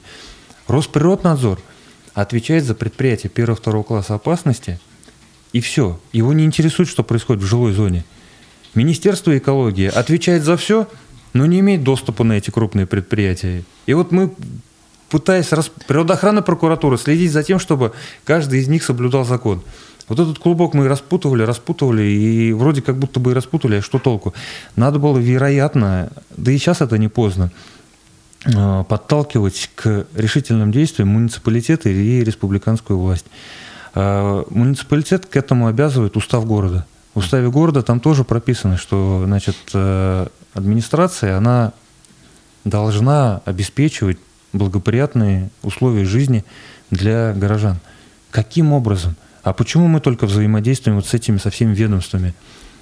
Росприроднадзор 0.68 1.58
отвечает 2.14 2.62
за 2.62 2.76
предприятия 2.76 3.28
первого-второго 3.28 3.82
класса 3.82 4.14
опасности, 4.14 4.78
и 5.52 5.60
все. 5.60 5.98
Его 6.12 6.32
не 6.34 6.44
интересует, 6.44 6.88
что 6.88 7.02
происходит 7.02 7.42
в 7.42 7.46
жилой 7.46 7.72
зоне. 7.72 8.04
Министерство 8.74 9.36
экологии 9.36 9.88
отвечает 9.88 10.44
за 10.44 10.56
все, 10.56 10.86
но 11.32 11.46
не 11.46 11.58
имеет 11.58 11.82
доступа 11.82 12.22
на 12.22 12.34
эти 12.34 12.50
крупные 12.50 12.86
предприятия. 12.86 13.64
И 13.86 13.94
вот 13.94 14.12
мы 14.12 14.30
пытаясь 15.10 15.52
рас... 15.52 15.70
природоохранная 15.86 16.42
прокуратура 16.42 16.96
следить 16.96 17.32
за 17.32 17.42
тем, 17.42 17.58
чтобы 17.58 17.92
каждый 18.24 18.60
из 18.60 18.68
них 18.68 18.82
соблюдал 18.84 19.24
закон. 19.24 19.62
Вот 20.08 20.18
этот 20.18 20.38
клубок 20.38 20.72
мы 20.74 20.88
распутывали, 20.88 21.42
распутывали, 21.42 22.02
и 22.02 22.52
вроде 22.52 22.80
как 22.80 22.96
будто 22.96 23.20
бы 23.20 23.32
и 23.32 23.34
распутали, 23.34 23.76
а 23.76 23.82
что 23.82 23.98
толку? 23.98 24.32
Надо 24.74 24.98
было, 24.98 25.18
вероятно, 25.18 26.10
да 26.36 26.50
и 26.50 26.56
сейчас 26.56 26.80
это 26.80 26.96
не 26.96 27.08
поздно, 27.08 27.50
а, 28.46 28.84
подталкивать 28.84 29.70
к 29.74 30.06
решительным 30.14 30.72
действиям 30.72 31.08
муниципалитеты 31.08 31.92
и 31.92 32.24
республиканскую 32.24 32.98
власть. 32.98 33.26
А, 33.94 34.44
муниципалитет 34.48 35.26
к 35.26 35.36
этому 35.36 35.66
обязывает 35.66 36.16
устав 36.16 36.46
города. 36.46 36.86
В 37.14 37.18
уставе 37.18 37.50
города 37.50 37.82
там 37.82 38.00
тоже 38.00 38.24
прописано, 38.24 38.76
что 38.76 39.24
значит, 39.26 39.56
э, 39.74 40.26
администрация, 40.54 41.36
она 41.36 41.72
должна 42.64 43.40
обеспечивать 43.44 44.18
благоприятные 44.52 45.50
условия 45.62 46.04
жизни 46.04 46.44
для 46.90 47.32
горожан. 47.34 47.78
Каким 48.30 48.72
образом? 48.72 49.16
А 49.42 49.52
почему 49.52 49.86
мы 49.88 50.00
только 50.00 50.26
взаимодействуем 50.26 50.96
вот 50.96 51.06
с 51.06 51.14
этими, 51.14 51.38
со 51.38 51.50
всеми 51.50 51.74
ведомствами? 51.74 52.34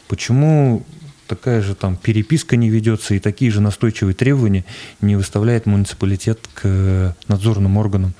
Почему 0.08 0.84
такая 1.26 1.62
же 1.62 1.74
там 1.74 1.96
переписка 1.96 2.56
не 2.56 2.70
ведется 2.70 3.14
и 3.14 3.18
такие 3.18 3.50
же 3.50 3.60
настойчивые 3.60 4.14
требования 4.14 4.64
не 5.00 5.16
выставляет 5.16 5.66
муниципалитет 5.66 6.40
к 6.54 7.14
надзорным 7.28 7.76
органам? 7.76 8.14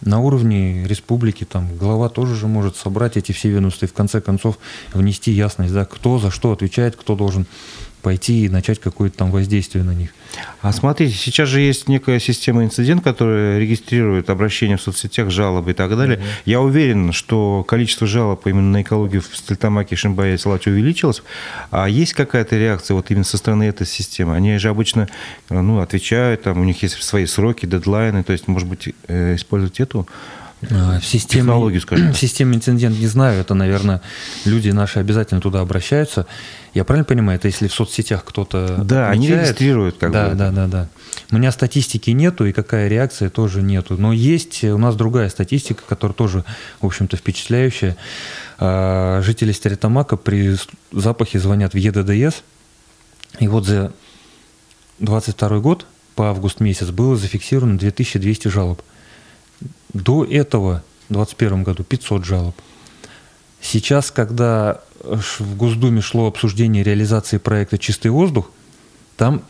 На 0.00 0.20
уровне 0.20 0.86
республики 0.86 1.42
там 1.42 1.76
глава 1.76 2.08
тоже 2.08 2.36
же 2.36 2.46
может 2.46 2.76
собрать 2.76 3.16
эти 3.16 3.32
все 3.32 3.48
ведомства 3.48 3.86
и 3.86 3.88
в 3.88 3.92
конце 3.92 4.20
концов 4.20 4.58
внести 4.92 5.32
ясность, 5.32 5.74
да, 5.74 5.84
кто 5.84 6.20
за 6.20 6.30
что 6.30 6.52
отвечает, 6.52 6.94
кто 6.94 7.16
должен 7.16 7.46
пойти 8.02 8.44
и 8.44 8.48
начать 8.48 8.80
какое-то 8.80 9.18
там 9.18 9.30
воздействие 9.30 9.84
на 9.84 9.92
них. 9.92 10.10
А 10.60 10.72
смотрите, 10.72 11.14
сейчас 11.14 11.48
же 11.48 11.60
есть 11.60 11.88
некая 11.88 12.20
система 12.20 12.64
инцидент, 12.64 13.02
которая 13.02 13.58
регистрирует 13.58 14.30
обращения 14.30 14.76
в 14.76 14.82
соцсетях, 14.82 15.30
жалобы 15.30 15.70
и 15.70 15.74
так 15.74 15.96
далее. 15.96 16.18
Mm-hmm. 16.18 16.42
Я 16.44 16.60
уверен, 16.60 17.12
что 17.12 17.64
количество 17.66 18.06
жалоб 18.06 18.46
именно 18.46 18.70
на 18.70 18.82
экологию 18.82 19.22
в 19.22 19.36
Стельтамаке, 19.36 19.96
Шимбае 19.96 20.34
и 20.34 20.38
Салате 20.38 20.70
увеличилось. 20.70 21.22
А 21.70 21.88
есть 21.88 22.12
какая-то 22.12 22.56
реакция 22.56 22.94
вот 22.94 23.10
именно 23.10 23.24
со 23.24 23.36
стороны 23.36 23.64
этой 23.64 23.86
системы? 23.86 24.34
Они 24.36 24.58
же 24.58 24.68
обычно 24.68 25.08
ну, 25.48 25.80
отвечают, 25.80 26.42
там, 26.42 26.60
у 26.60 26.64
них 26.64 26.82
есть 26.82 27.02
свои 27.02 27.26
сроки, 27.26 27.66
дедлайны, 27.66 28.22
то 28.22 28.32
есть, 28.32 28.48
может 28.48 28.68
быть, 28.68 28.94
э, 29.08 29.34
использовать 29.36 29.80
эту 29.80 30.06
А, 30.70 30.98
в 30.98 31.04
системе, 31.04 31.42
технологию, 31.42 31.80
скажем. 31.80 32.12
В 32.12 32.18
системе 32.18 32.56
инцидент 32.56 32.98
не 32.98 33.06
знаю, 33.06 33.40
это, 33.40 33.54
наверное, 33.54 34.02
люди 34.44 34.70
наши 34.70 34.98
обязательно 34.98 35.40
туда 35.40 35.60
обращаются. 35.60 36.26
Я 36.78 36.84
правильно 36.84 37.04
понимаю, 37.04 37.40
это 37.40 37.48
если 37.48 37.66
в 37.66 37.74
соцсетях 37.74 38.24
кто-то 38.24 38.76
Да, 38.84 39.10
отмечает, 39.10 39.10
они 39.10 39.26
регистрируют 39.46 39.98
как 39.98 40.12
да, 40.12 40.28
бы. 40.28 40.36
Да, 40.36 40.52
да, 40.52 40.68
да. 40.68 40.88
У 41.32 41.34
меня 41.34 41.50
статистики 41.50 42.10
нету, 42.10 42.46
и 42.46 42.52
какая 42.52 42.86
реакция 42.86 43.30
тоже 43.30 43.62
нету. 43.62 43.96
Но 43.98 44.12
есть 44.12 44.62
у 44.62 44.78
нас 44.78 44.94
другая 44.94 45.28
статистика, 45.28 45.82
которая 45.88 46.14
тоже, 46.14 46.44
в 46.80 46.86
общем-то, 46.86 47.16
впечатляющая. 47.16 47.96
А, 48.60 49.20
жители 49.22 49.50
Стеретамака 49.50 50.16
при 50.16 50.54
запахе 50.92 51.40
звонят 51.40 51.74
в 51.74 51.76
ЕДДС, 51.76 52.42
и 53.40 53.48
вот 53.48 53.66
за 53.66 53.92
22 55.00 55.58
год 55.58 55.84
по 56.14 56.30
август 56.30 56.60
месяц 56.60 56.90
было 56.90 57.16
зафиксировано 57.16 57.76
2200 57.76 58.46
жалоб. 58.46 58.82
До 59.92 60.24
этого, 60.24 60.84
в 61.08 61.14
2021 61.14 61.64
году, 61.64 61.82
500 61.82 62.24
жалоб. 62.24 62.54
Сейчас, 63.60 64.12
когда 64.12 64.80
в 65.08 65.56
Госдуме 65.56 66.00
шло 66.00 66.26
обсуждение 66.26 66.82
реализации 66.82 67.38
проекта 67.38 67.78
«Чистый 67.78 68.08
воздух», 68.08 68.50
там 69.16 69.42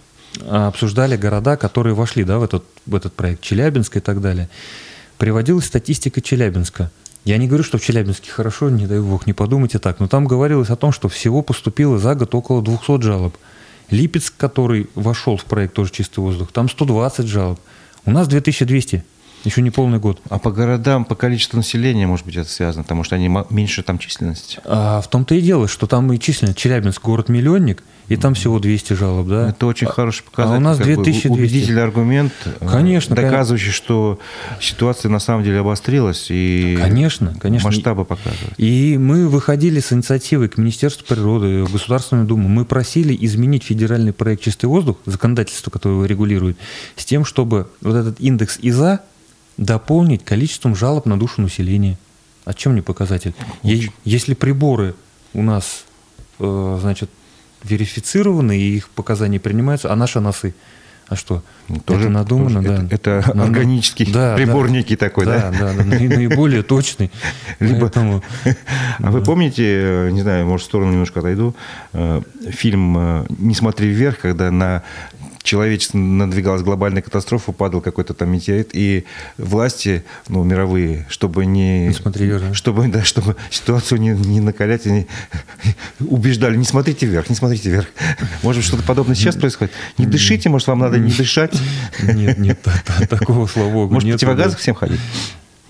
а, 0.43 0.69
обсуждали 0.69 1.17
города, 1.17 1.57
которые 1.57 1.95
вошли 1.95 2.25
да, 2.25 2.39
в, 2.39 2.43
этот, 2.43 2.65
в 2.87 2.95
этот 2.95 3.13
проект, 3.15 3.43
Челябинск 3.43 3.97
и 3.97 4.01
так 4.01 4.21
далее. 4.21 4.49
Приводилась 5.19 5.67
статистика 5.67 6.21
Челябинска. 6.21 6.91
Я 7.25 7.37
не 7.39 7.49
говорю, 7.49 7.65
что 7.65 7.79
в 7.79 7.83
Челябинске 7.83 8.31
хорошо, 8.31 8.71
не 8.71 8.87
дай 8.87 9.01
бог, 9.01 9.27
не 9.27 9.33
подумайте 9.33 9.79
так, 9.79 10.01
но 10.01 10.09
там 10.09 10.27
говорилось 10.27 10.71
о 10.71 10.77
том, 10.77 10.93
что 10.93 11.09
всего 11.09 11.43
поступило 11.43 11.99
за 11.99 12.15
год 12.15 12.35
около 12.35 12.63
200 12.63 13.03
жалоб. 13.03 13.37
Липецк, 13.91 14.35
который 14.37 14.89
вошел 14.95 15.37
в 15.37 15.45
проект 15.45 15.75
тоже 15.75 15.91
«Чистый 15.93 16.21
воздух», 16.21 16.53
там 16.53 16.69
120 16.69 17.27
жалоб. 17.27 17.59
У 18.05 18.11
нас 18.11 18.29
2200. 18.29 19.05
Еще 19.45 19.63
не 19.63 19.71
полный 19.71 19.99
год. 19.99 20.21
А 20.29 20.39
по 20.39 20.51
городам, 20.51 21.05
по 21.05 21.15
количеству 21.15 21.57
населения, 21.57 22.07
может 22.07 22.27
быть, 22.27 22.37
это 22.37 22.49
связано, 22.49 22.83
потому 22.83 23.05
что 23.05 23.17
они 23.17 23.31
меньше 23.51 23.83
там 23.83 23.99
численности? 23.99 24.59
А 24.65 25.01
в 25.01 25.09
том-то 25.09 25.35
и 25.35 25.41
дело, 25.41 25.69
что 25.69 25.87
там 25.87 26.13
и 26.13 26.19
численность. 26.19 26.59
Челябинск 26.59 27.03
город-миллионник, 27.03 27.83
и 28.09 28.17
там 28.17 28.35
всего 28.35 28.59
200 28.59 28.95
жалоб, 28.95 29.29
да? 29.29 29.51
Это 29.51 29.67
очень 29.67 29.87
хороший 29.87 30.25
показатель. 30.25 30.55
А 30.55 30.59
у 30.59 30.61
нас 30.61 30.79
2200. 30.79 31.29
Убедительный 31.29 31.83
аргумент, 31.83 32.33
э, 32.45 32.67
конечно, 32.67 33.15
доказывающий, 33.15 33.67
конечно. 33.67 33.85
что 33.85 34.19
ситуация 34.61 35.11
на 35.11 35.19
самом 35.19 35.45
деле 35.45 35.61
обострилась 35.61 36.27
и 36.31 36.79
конечно, 36.81 37.35
конечно. 37.39 37.69
масштабы 37.69 38.07
показывают. 38.07 38.55
И 38.57 38.97
мы 38.99 39.29
выходили 39.29 39.81
с 39.81 39.93
инициативой 39.93 40.49
к 40.49 40.57
Министерству 40.57 41.07
природы, 41.07 41.65
в 41.65 41.73
Государственную 41.73 42.27
Думу. 42.27 42.49
Мы 42.49 42.65
просили 42.65 43.17
изменить 43.21 43.65
федеральный 43.65 44.15
проект 44.15 44.43
«Чистый 44.43 44.67
воздух», 44.67 44.97
законодательство, 45.05 45.71
которое 45.71 45.97
его 45.97 46.07
регулирует, 46.07 46.57
с 46.97 47.05
тем, 47.05 47.27
чтобы 47.27 47.69
вот 47.83 47.95
этот 47.95 48.21
индекс 48.21 48.59
ИЗА 48.63 49.01
дополнить 49.59 50.25
количеством 50.25 50.75
жалоб 50.75 51.05
на 51.05 51.19
душу 51.19 51.43
населения. 51.43 51.99
О 52.45 52.55
чем 52.55 52.75
не 52.75 52.81
показатель? 52.81 53.35
Очень. 53.63 53.93
Если 54.05 54.33
приборы 54.33 54.95
у 55.35 55.43
нас, 55.43 55.85
э, 56.39 56.79
значит, 56.81 57.11
верифицированы, 57.63 58.57
и 58.57 58.77
их 58.77 58.89
показания 58.89 59.39
принимаются, 59.39 59.93
а 59.93 59.97
наши 59.97 60.21
носы, 60.21 60.55
а 61.09 61.17
что? 61.17 61.43
Ну, 61.69 61.81
тоже, 61.81 62.03
это 62.03 62.11
надумано, 62.11 62.63
тоже, 62.63 62.83
да. 62.83 62.95
Это, 62.95 63.11
это 63.11 63.43
органический 63.43 64.11
да, 64.13 64.37
прибор 64.37 64.67
да, 64.67 64.73
некий 64.73 64.97
такой, 64.97 65.27
да? 65.27 65.51
Да, 65.51 65.73
да, 65.73 65.75
да 65.75 65.85
наиболее 65.85 66.63
точный. 66.63 67.11
Либо, 67.61 67.81
Поэтому, 67.81 68.23
а 68.99 69.11
вы 69.11 69.23
помните, 69.23 69.65
э, 69.67 70.11
не 70.11 70.23
знаю, 70.23 70.47
может, 70.47 70.67
в 70.67 70.69
сторону 70.69 70.93
немножко 70.93 71.21
отойду, 71.21 71.55
э, 71.93 72.23
фильм 72.51 73.27
«Не 73.39 73.55
смотри 73.55 73.89
вверх», 73.89 74.21
когда 74.21 74.51
на 74.51 74.83
человечество 75.43 75.99
надвигалась 75.99 76.63
глобальная 76.63 77.03
катастрофа, 77.03 77.53
падал 77.53 77.81
какой-то 77.81 78.15
там 78.15 78.31
метеорит, 78.31 78.71
и 78.73 79.05
власти, 79.37 80.05
ну, 80.29 80.43
мировые, 80.45 81.07
чтобы 81.09 81.47
не... 81.47 81.89
Не 81.89 81.95
смотри 81.95 82.27
вверх. 82.27 82.55
Чтобы, 82.55 82.89
да, 82.89 83.05
чтобы 83.05 83.37
ситуацию 83.51 84.01
не, 84.01 84.11
не 84.11 84.41
накалять, 84.41 84.87
они 84.87 85.07
убеждали, 86.01 86.57
не 86.57 86.65
смотрите 86.65 87.07
вверх, 87.07 87.29
не 87.31 87.37
смотрите 87.37 87.71
вверх. 87.71 87.87
Может, 88.43 88.65
что-то 88.65 88.83
подобное 88.83 89.15
сейчас 89.15 89.37
происходит? 89.37 89.73
Не 89.97 90.07
дышите, 90.07 90.49
может, 90.49 90.69
вам 90.69 90.81
надо 90.81 90.99
не 90.99 91.11
дышать? 91.11 91.55
Нет, 92.03 92.39
нет, 92.39 92.59
такого, 93.09 93.49
богу, 93.55 93.95
Может, 93.95 94.11
противогазах 94.11 94.59
всем 94.59 94.75
ходить? 94.75 95.01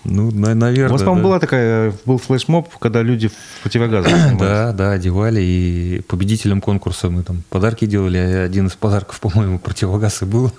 Ну, 0.05 0.31
на, 0.31 0.55
наверное. 0.55 0.91
У 0.91 0.93
вас, 0.93 1.03
по-моему, 1.03 1.23
да. 1.23 1.29
была 1.29 1.41
такая, 1.41 1.93
был 2.05 2.19
флешмоб, 2.19 2.69
когда 2.79 3.03
люди 3.03 3.29
в 3.29 3.63
противогазах 3.63 4.13
Да, 4.39 4.73
да, 4.73 4.93
одевали, 4.93 5.41
и 5.41 6.03
победителям 6.09 6.61
конкурса 6.61 7.11
мы 7.11 7.23
там 7.23 7.43
подарки 7.51 7.85
делали, 7.85 8.19
а 8.19 8.45
один 8.45 8.69
из 8.69 8.75
подарков, 8.75 9.21
по-моему, 9.21 9.59
противогаз 9.59 10.23
и 10.23 10.25
был. 10.25 10.53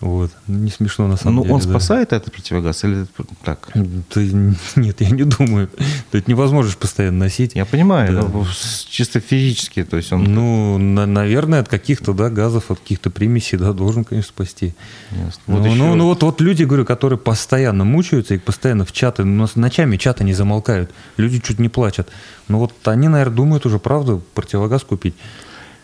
Вот. 0.00 0.30
Ну, 0.46 0.58
не 0.58 0.70
смешно 0.70 1.08
на 1.08 1.16
самом 1.16 1.36
ну, 1.36 1.42
деле. 1.42 1.54
он 1.54 1.60
да. 1.60 1.70
спасает 1.70 2.12
этот 2.12 2.32
противогаз 2.32 2.84
или 2.84 3.06
так? 3.42 3.70
Ты, 4.10 4.30
нет, 4.76 5.00
я 5.00 5.10
не 5.10 5.24
думаю. 5.24 5.70
Это 6.12 6.30
невозможно 6.30 6.72
постоянно 6.78 7.18
носить. 7.18 7.54
Я 7.54 7.64
понимаю, 7.64 8.14
да. 8.14 8.28
но 8.28 8.46
чисто 8.88 9.20
физически, 9.20 9.84
то 9.84 9.96
есть 9.96 10.12
он... 10.12 10.24
Ну, 10.24 10.76
на, 10.78 11.06
наверное, 11.06 11.60
от 11.60 11.68
каких-то 11.68 12.12
да, 12.12 12.28
газов, 12.28 12.70
от 12.70 12.78
каких-то 12.80 13.10
примесей, 13.10 13.58
да, 13.58 13.72
должен, 13.72 14.04
конечно, 14.04 14.28
спасти. 14.28 14.74
Ясно. 15.12 15.42
Ну, 15.46 15.56
вот 15.56 15.66
еще... 15.66 15.76
ну, 15.76 15.94
ну 15.94 16.04
вот, 16.06 16.22
вот 16.22 16.40
люди, 16.42 16.64
говорю, 16.64 16.84
которые 16.84 17.18
постоянно 17.18 17.84
мучаются 17.84 18.34
и 18.34 18.38
постоянно 18.38 18.84
в 18.84 18.92
чаты, 18.92 19.22
у 19.22 19.26
нас 19.26 19.56
ночами 19.56 19.96
чаты 19.96 20.24
не 20.24 20.34
замолкают, 20.34 20.90
люди 21.16 21.40
чуть 21.40 21.58
не 21.58 21.70
плачут. 21.70 22.08
Ну 22.48 22.58
вот 22.58 22.72
они, 22.84 23.08
наверное, 23.08 23.34
думают 23.34 23.64
уже, 23.64 23.78
правда, 23.78 24.20
противогаз 24.34 24.84
купить. 24.84 25.14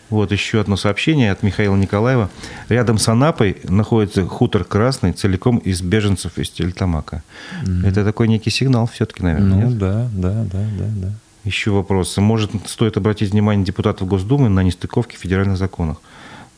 Вот 0.09 0.31
еще 0.31 0.61
одно 0.61 0.77
сообщение 0.77 1.31
от 1.31 1.43
Михаила 1.43 1.75
Николаева. 1.75 2.29
Рядом 2.69 2.97
с 2.97 3.07
Анапой 3.07 3.57
находится 3.63 4.25
хутор 4.27 4.63
Красный, 4.63 5.11
целиком 5.13 5.57
из 5.57 5.81
беженцев 5.81 6.37
из 6.37 6.49
Тельтамака. 6.49 7.23
Mm-hmm. 7.63 7.87
Это 7.87 8.03
такой 8.03 8.27
некий 8.27 8.51
сигнал 8.51 8.87
все-таки, 8.87 9.23
наверное, 9.23 9.49
Ну 9.49 9.69
нет? 9.69 9.77
да, 9.77 10.09
да, 10.13 10.31
да, 10.51 10.59
да, 10.77 10.85
да. 10.95 11.11
Еще 11.43 11.71
вопрос. 11.71 12.15
Может, 12.17 12.51
стоит 12.67 12.95
обратить 12.95 13.31
внимание 13.31 13.65
депутатов 13.65 14.07
Госдумы 14.07 14.49
на 14.49 14.61
нестыковки 14.61 15.15
в 15.15 15.19
федеральных 15.19 15.57
законах? 15.57 15.97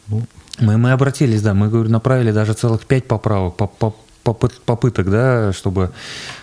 Ну. 0.08 0.24
Мы, 0.60 0.78
мы 0.78 0.92
обратились, 0.92 1.42
да, 1.42 1.54
мы 1.54 1.70
говорю, 1.70 1.90
направили 1.90 2.32
даже 2.32 2.54
целых 2.54 2.86
пять 2.86 3.08
поправок, 3.08 3.56
по, 3.56 3.68
по, 3.68 3.94
попыток, 4.24 5.10
да, 5.10 5.54
чтобы 5.54 5.92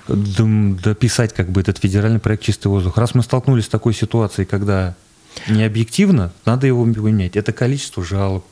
дописать 0.09 1.32
как 1.32 1.50
бы 1.50 1.61
этот 1.61 1.78
федеральный 1.78 2.20
проект 2.20 2.42
«Чистый 2.42 2.68
воздух». 2.68 2.96
Раз 2.98 3.14
мы 3.14 3.22
столкнулись 3.22 3.64
с 3.64 3.68
такой 3.68 3.94
ситуацией, 3.94 4.46
когда 4.46 4.94
не 5.48 5.64
объективно, 5.64 6.32
надо 6.44 6.66
его 6.66 6.84
поменять. 6.84 7.36
Это 7.36 7.52
количество 7.52 8.04
жалоб. 8.04 8.44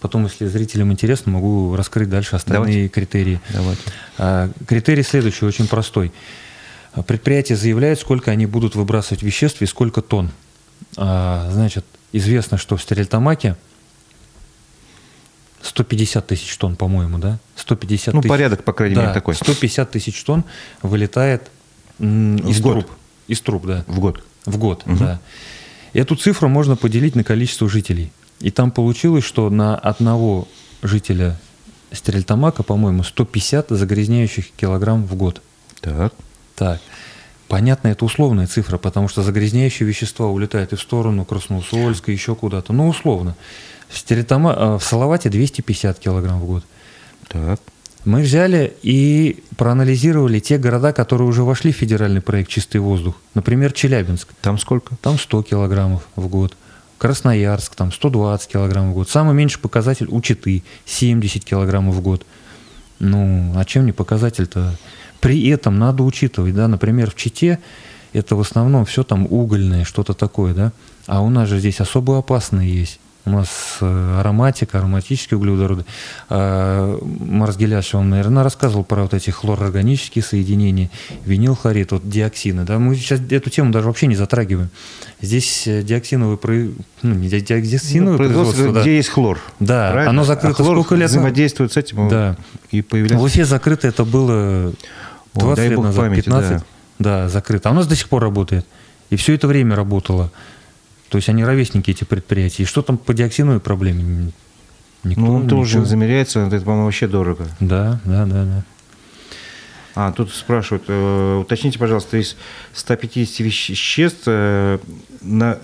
Потом, 0.00 0.24
если 0.24 0.46
зрителям 0.46 0.92
интересно, 0.92 1.32
могу 1.32 1.74
раскрыть 1.74 2.08
дальше 2.08 2.36
остальные 2.36 2.64
Давайте. 2.64 2.88
критерии. 2.88 3.40
Давайте. 3.50 3.82
А, 4.18 4.50
критерий 4.66 5.02
следующий, 5.02 5.44
очень 5.44 5.66
простой. 5.66 6.12
Предприятие 7.06 7.56
заявляет, 7.56 7.98
сколько 8.00 8.30
они 8.30 8.46
будут 8.46 8.74
выбрасывать 8.74 9.22
веществ 9.22 9.60
и 9.62 9.66
сколько 9.66 10.02
тонн. 10.02 10.30
А, 10.96 11.50
значит, 11.50 11.84
известно, 12.12 12.58
что 12.58 12.76
в 12.76 12.82
Стерильтамаке 12.82 13.56
150 15.62 16.26
тысяч 16.26 16.56
тонн, 16.56 16.76
по-моему, 16.76 17.18
да? 17.18 17.38
150 17.56 18.14
ну, 18.14 18.20
тысяч. 18.20 18.30
порядок, 18.30 18.64
по 18.64 18.72
крайней 18.72 18.96
да, 18.96 19.02
мере, 19.02 19.14
такой. 19.14 19.34
150 19.34 19.90
тысяч 19.90 20.22
тонн 20.22 20.44
вылетает 20.82 21.50
из 21.98 22.58
в 22.58 22.62
труб. 22.62 22.86
Год. 22.86 22.90
Из 23.26 23.40
труб, 23.40 23.66
да. 23.66 23.84
В 23.86 23.98
год. 23.98 24.22
В 24.44 24.58
год, 24.58 24.82
угу. 24.86 24.96
да. 24.96 25.20
Эту 25.96 26.14
цифру 26.14 26.50
можно 26.50 26.76
поделить 26.76 27.14
на 27.14 27.24
количество 27.24 27.70
жителей. 27.70 28.12
И 28.40 28.50
там 28.50 28.70
получилось, 28.70 29.24
что 29.24 29.48
на 29.48 29.76
одного 29.76 30.46
жителя 30.82 31.38
Стерильтамака, 31.90 32.62
по-моему, 32.62 33.02
150 33.02 33.70
загрязняющих 33.70 34.50
килограмм 34.50 35.06
в 35.06 35.14
год. 35.14 35.40
Так. 35.80 36.12
Так. 36.54 36.80
Понятно, 37.48 37.88
это 37.88 38.04
условная 38.04 38.46
цифра, 38.46 38.76
потому 38.76 39.08
что 39.08 39.22
загрязняющие 39.22 39.88
вещества 39.88 40.26
улетают 40.26 40.74
и 40.74 40.76
в 40.76 40.82
сторону 40.82 41.24
Красноусольска, 41.24 42.12
еще 42.12 42.34
куда-то. 42.34 42.74
Но 42.74 42.88
условно. 42.88 43.34
В, 43.88 43.96
Стерильтама... 43.96 44.52
Э, 44.52 44.78
в 44.78 44.84
Салавате 44.84 45.30
250 45.30 45.98
килограмм 45.98 46.40
в 46.40 46.46
год. 46.46 46.64
Так. 47.28 47.58
Мы 48.06 48.22
взяли 48.22 48.72
и 48.82 49.42
проанализировали 49.56 50.38
те 50.38 50.58
города, 50.58 50.92
которые 50.92 51.26
уже 51.26 51.42
вошли 51.42 51.72
в 51.72 51.76
федеральный 51.76 52.20
проект 52.20 52.48
«Чистый 52.48 52.76
воздух». 52.76 53.16
Например, 53.34 53.72
Челябинск. 53.72 54.28
Там 54.40 54.58
сколько? 54.58 54.94
Там 55.02 55.18
100 55.18 55.42
килограммов 55.42 56.06
в 56.14 56.28
год. 56.28 56.56
Красноярск, 56.98 57.74
там 57.74 57.90
120 57.90 58.48
килограммов 58.48 58.92
в 58.92 58.94
год. 58.94 59.10
Самый 59.10 59.34
меньший 59.34 59.58
показатель 59.58 60.06
у 60.08 60.20
Читы– 60.20 60.62
70 60.84 61.44
килограммов 61.44 61.96
в 61.96 62.00
год. 62.00 62.24
Ну, 63.00 63.52
а 63.56 63.64
чем 63.64 63.86
не 63.86 63.92
показатель-то? 63.92 64.76
При 65.18 65.48
этом 65.48 65.76
надо 65.76 66.04
учитывать, 66.04 66.54
да, 66.54 66.68
например, 66.68 67.10
в 67.10 67.16
Чите 67.16 67.58
это 68.12 68.36
в 68.36 68.40
основном 68.40 68.84
все 68.84 69.02
там 69.02 69.26
угольное, 69.28 69.82
что-то 69.82 70.14
такое, 70.14 70.54
да, 70.54 70.72
а 71.08 71.22
у 71.22 71.28
нас 71.28 71.48
же 71.48 71.58
здесь 71.58 71.80
особо 71.80 72.18
опасные 72.18 72.72
есть 72.72 73.00
у 73.26 73.30
нас 73.30 73.78
э, 73.80 74.16
ароматика, 74.20 74.78
ароматические 74.78 75.36
углеводороды. 75.38 75.84
А, 76.28 76.96
Марс 77.02 77.56
Геляш, 77.56 77.94
он, 77.94 78.08
наверное, 78.08 78.44
рассказывал 78.44 78.84
про 78.84 79.02
вот 79.02 79.14
эти 79.14 79.30
хлорорганические 79.30 80.22
соединения, 80.22 80.90
винилхлорид, 81.24 81.90
вот 81.90 82.08
диоксины. 82.08 82.64
Да? 82.64 82.78
Мы 82.78 82.94
сейчас 82.94 83.20
эту 83.28 83.50
тему 83.50 83.72
даже 83.72 83.88
вообще 83.88 84.06
не 84.06 84.14
затрагиваем. 84.14 84.70
Здесь 85.20 85.66
э, 85.66 85.82
диоксиновые, 85.82 86.38
ну, 87.02 87.14
не 87.14 87.28
диоксиновое 87.28 88.12
ну, 88.12 88.18
производство, 88.18 88.72
да. 88.72 88.80
где 88.82 88.96
есть 88.96 89.08
хлор. 89.08 89.40
Да, 89.58 89.90
правильно? 89.90 90.10
оно 90.10 90.24
закрыто 90.24 90.62
а 90.62 90.64
хлор 90.64 90.78
сколько 90.78 90.94
лет? 90.94 91.10
взаимодействует 91.10 91.72
с 91.72 91.76
этим 91.76 92.08
да. 92.08 92.36
и 92.70 92.80
появляется. 92.80 93.18
В 93.18 93.24
Уфе 93.24 93.44
закрыто 93.44 93.88
это 93.88 94.04
было 94.04 94.72
20 95.34 95.58
О, 95.58 95.68
лет 95.68 95.78
назад, 95.80 96.04
памяти, 96.04 96.24
15, 96.26 96.50
да. 96.50 96.62
да, 97.00 97.28
закрыто. 97.28 97.70
А 97.70 97.72
у 97.72 97.74
нас 97.74 97.88
до 97.88 97.96
сих 97.96 98.08
пор 98.08 98.22
работает. 98.22 98.64
И 99.10 99.16
все 99.16 99.34
это 99.34 99.48
время 99.48 99.74
работало. 99.74 100.30
То 101.08 101.16
есть 101.16 101.28
они 101.28 101.44
ровесники, 101.44 101.90
эти 101.90 102.04
предприятия. 102.04 102.64
И 102.64 102.66
что 102.66 102.82
там 102.82 102.98
по 102.98 103.14
диоксиновой 103.14 103.60
проблеме? 103.60 104.32
Никто, 105.04 105.20
ну, 105.20 105.34
он 105.34 105.48
тоже 105.48 105.84
замеряется, 105.84 106.40
это, 106.40 106.58
по-моему, 106.60 106.86
вообще 106.86 107.06
дорого. 107.06 107.46
Да, 107.60 108.00
да, 108.04 108.26
да, 108.26 108.44
да. 108.44 108.64
А, 109.94 110.12
тут 110.12 110.30
спрашивают, 110.32 110.84
э, 110.88 111.38
уточните, 111.40 111.78
пожалуйста, 111.78 112.18
из 112.18 112.36
150 112.74 113.40
веществ 113.40 114.24
э, 114.26 114.78
на 115.22 115.58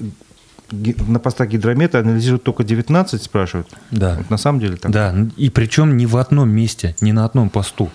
на 0.73 1.19
постах 1.19 1.49
гидромета 1.49 2.01
анализируют 2.01 2.43
только 2.43 2.65
19, 2.65 3.23
спрашивают? 3.23 3.69
Да. 3.91 4.17
Вот 4.17 4.31
на 4.31 4.37
самом 4.37 4.61
деле 4.61 4.77
так? 4.77 4.91
Да, 4.91 5.15
и 5.37 5.51
причем 5.51 5.97
не 5.97 6.07
в 6.07 6.17
одном 6.17 6.49
месте, 6.49 6.97
не 7.01 7.13
на 7.13 7.25
одном 7.25 7.51
посту. 7.51 7.91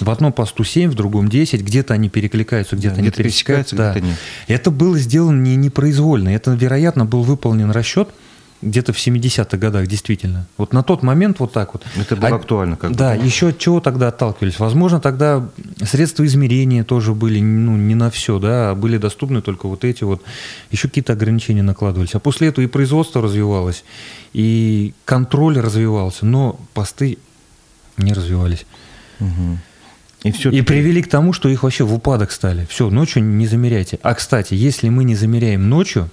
В 0.00 0.10
одном 0.10 0.32
посту 0.32 0.64
7, 0.64 0.90
в 0.90 0.94
другом 0.94 1.28
10, 1.28 1.62
где-то 1.62 1.94
они 1.94 2.08
перекликаются, 2.08 2.76
где-то 2.76 2.96
да, 2.96 3.00
они 3.00 3.08
где 3.10 3.22
пересекаются. 3.22 3.76
Да. 3.76 3.92
Где-то 3.92 4.06
нет. 4.06 4.18
Это 4.48 4.70
было 4.70 4.98
сделано 4.98 5.40
не 5.40 5.56
непроизвольно, 5.56 6.30
это, 6.30 6.52
вероятно, 6.52 7.04
был 7.04 7.22
выполнен 7.22 7.70
расчет– 7.70 8.08
где-то 8.64 8.92
в 8.92 8.96
70-х 8.96 9.56
годах, 9.56 9.86
действительно. 9.86 10.46
Вот 10.56 10.72
на 10.72 10.82
тот 10.82 11.02
момент 11.02 11.40
вот 11.40 11.52
так 11.52 11.74
вот. 11.74 11.84
Это 11.96 12.16
было 12.16 12.30
а, 12.30 12.34
актуально. 12.36 12.76
Как 12.76 12.94
да, 12.96 13.14
бы. 13.14 13.24
еще 13.24 13.48
от 13.48 13.58
чего 13.58 13.80
тогда 13.80 14.08
отталкивались? 14.08 14.58
Возможно, 14.58 15.00
тогда 15.00 15.48
средства 15.82 16.24
измерения 16.24 16.84
тоже 16.84 17.14
были 17.14 17.40
ну, 17.40 17.76
не 17.76 17.94
на 17.94 18.10
все, 18.10 18.38
да, 18.38 18.70
а 18.70 18.74
были 18.74 18.96
доступны 18.96 19.42
только 19.42 19.68
вот 19.68 19.84
эти 19.84 20.04
вот, 20.04 20.22
еще 20.70 20.88
какие-то 20.88 21.12
ограничения 21.12 21.62
накладывались. 21.62 22.14
А 22.14 22.18
после 22.18 22.48
этого 22.48 22.64
и 22.64 22.68
производство 22.68 23.22
развивалось, 23.22 23.84
и 24.32 24.94
контроль 25.04 25.58
развивался, 25.58 26.26
но 26.26 26.58
посты 26.72 27.18
не 27.96 28.12
развивались. 28.12 28.66
Угу. 29.20 29.58
И, 30.24 30.32
все 30.32 30.50
и 30.50 30.62
привели 30.62 31.02
к 31.02 31.08
тому, 31.08 31.32
что 31.34 31.48
их 31.50 31.62
вообще 31.62 31.84
в 31.84 31.92
упадок 31.92 32.32
стали. 32.32 32.66
Все, 32.70 32.88
ночью 32.88 33.22
не 33.22 33.46
замеряйте. 33.46 33.98
А, 34.02 34.14
кстати, 34.14 34.54
если 34.54 34.88
мы 34.88 35.04
не 35.04 35.14
замеряем 35.14 35.68
ночью, 35.68 36.10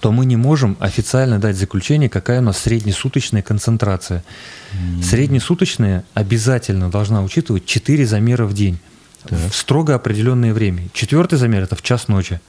то 0.00 0.12
мы 0.12 0.26
не 0.26 0.36
можем 0.36 0.76
официально 0.80 1.38
дать 1.38 1.56
заключение, 1.56 2.08
какая 2.08 2.40
у 2.40 2.42
нас 2.42 2.58
среднесуточная 2.58 3.42
концентрация. 3.42 4.24
Mm. 4.72 5.02
Среднесуточная 5.02 6.04
обязательно 6.14 6.90
должна 6.90 7.22
учитывать 7.22 7.66
4 7.66 8.06
замера 8.06 8.44
в 8.44 8.54
день 8.54 8.78
так. 9.24 9.38
в 9.50 9.54
строго 9.54 9.94
определенное 9.94 10.54
время. 10.54 10.88
Четвертый 10.92 11.38
замер 11.38 11.62
это 11.62 11.76
в 11.76 11.82
час 11.82 12.08
ночи. 12.08 12.40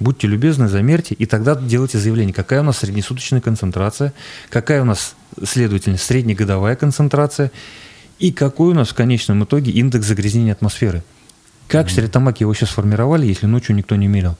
Будьте 0.00 0.26
любезны, 0.26 0.68
замерьте, 0.68 1.14
и 1.14 1.26
тогда 1.26 1.54
делайте 1.54 1.98
заявление, 1.98 2.32
какая 2.32 2.60
у 2.60 2.64
нас 2.64 2.78
среднесуточная 2.78 3.42
концентрация, 3.42 4.14
какая 4.48 4.80
у 4.80 4.86
нас, 4.86 5.14
следовательно, 5.44 5.98
среднегодовая 5.98 6.74
концентрация, 6.74 7.52
и 8.18 8.32
какой 8.32 8.70
у 8.70 8.74
нас 8.74 8.88
в 8.88 8.94
конечном 8.94 9.44
итоге 9.44 9.72
индекс 9.72 10.06
загрязнения 10.06 10.52
атмосферы. 10.52 11.02
Как 11.68 11.86
mm. 11.86 11.88
в 11.90 11.92
Сретамаке 11.92 12.44
его 12.44 12.54
сейчас 12.54 12.70
сформировали, 12.70 13.26
если 13.26 13.46
ночью 13.46 13.76
никто 13.76 13.94
не 13.94 14.08
мерил? 14.08 14.36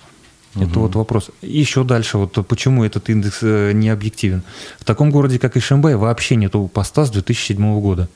Угу. 0.55 0.64
Это 0.64 0.78
вот 0.80 0.94
вопрос. 0.96 1.30
Еще 1.42 1.84
дальше, 1.84 2.18
вот 2.18 2.32
почему 2.46 2.84
этот 2.84 3.09
индекс 3.09 3.38
э, 3.42 3.72
не 3.72 3.88
объективен. 3.88 4.42
В 4.78 4.84
таком 4.84 5.11
городе, 5.11 5.38
как 5.38 5.57
Ишимбай, 5.57 5.94
вообще 5.94 6.36
нету 6.36 6.68
поста 6.72 7.05
с 7.05 7.11
2007 7.11 7.80
года. 7.80 8.09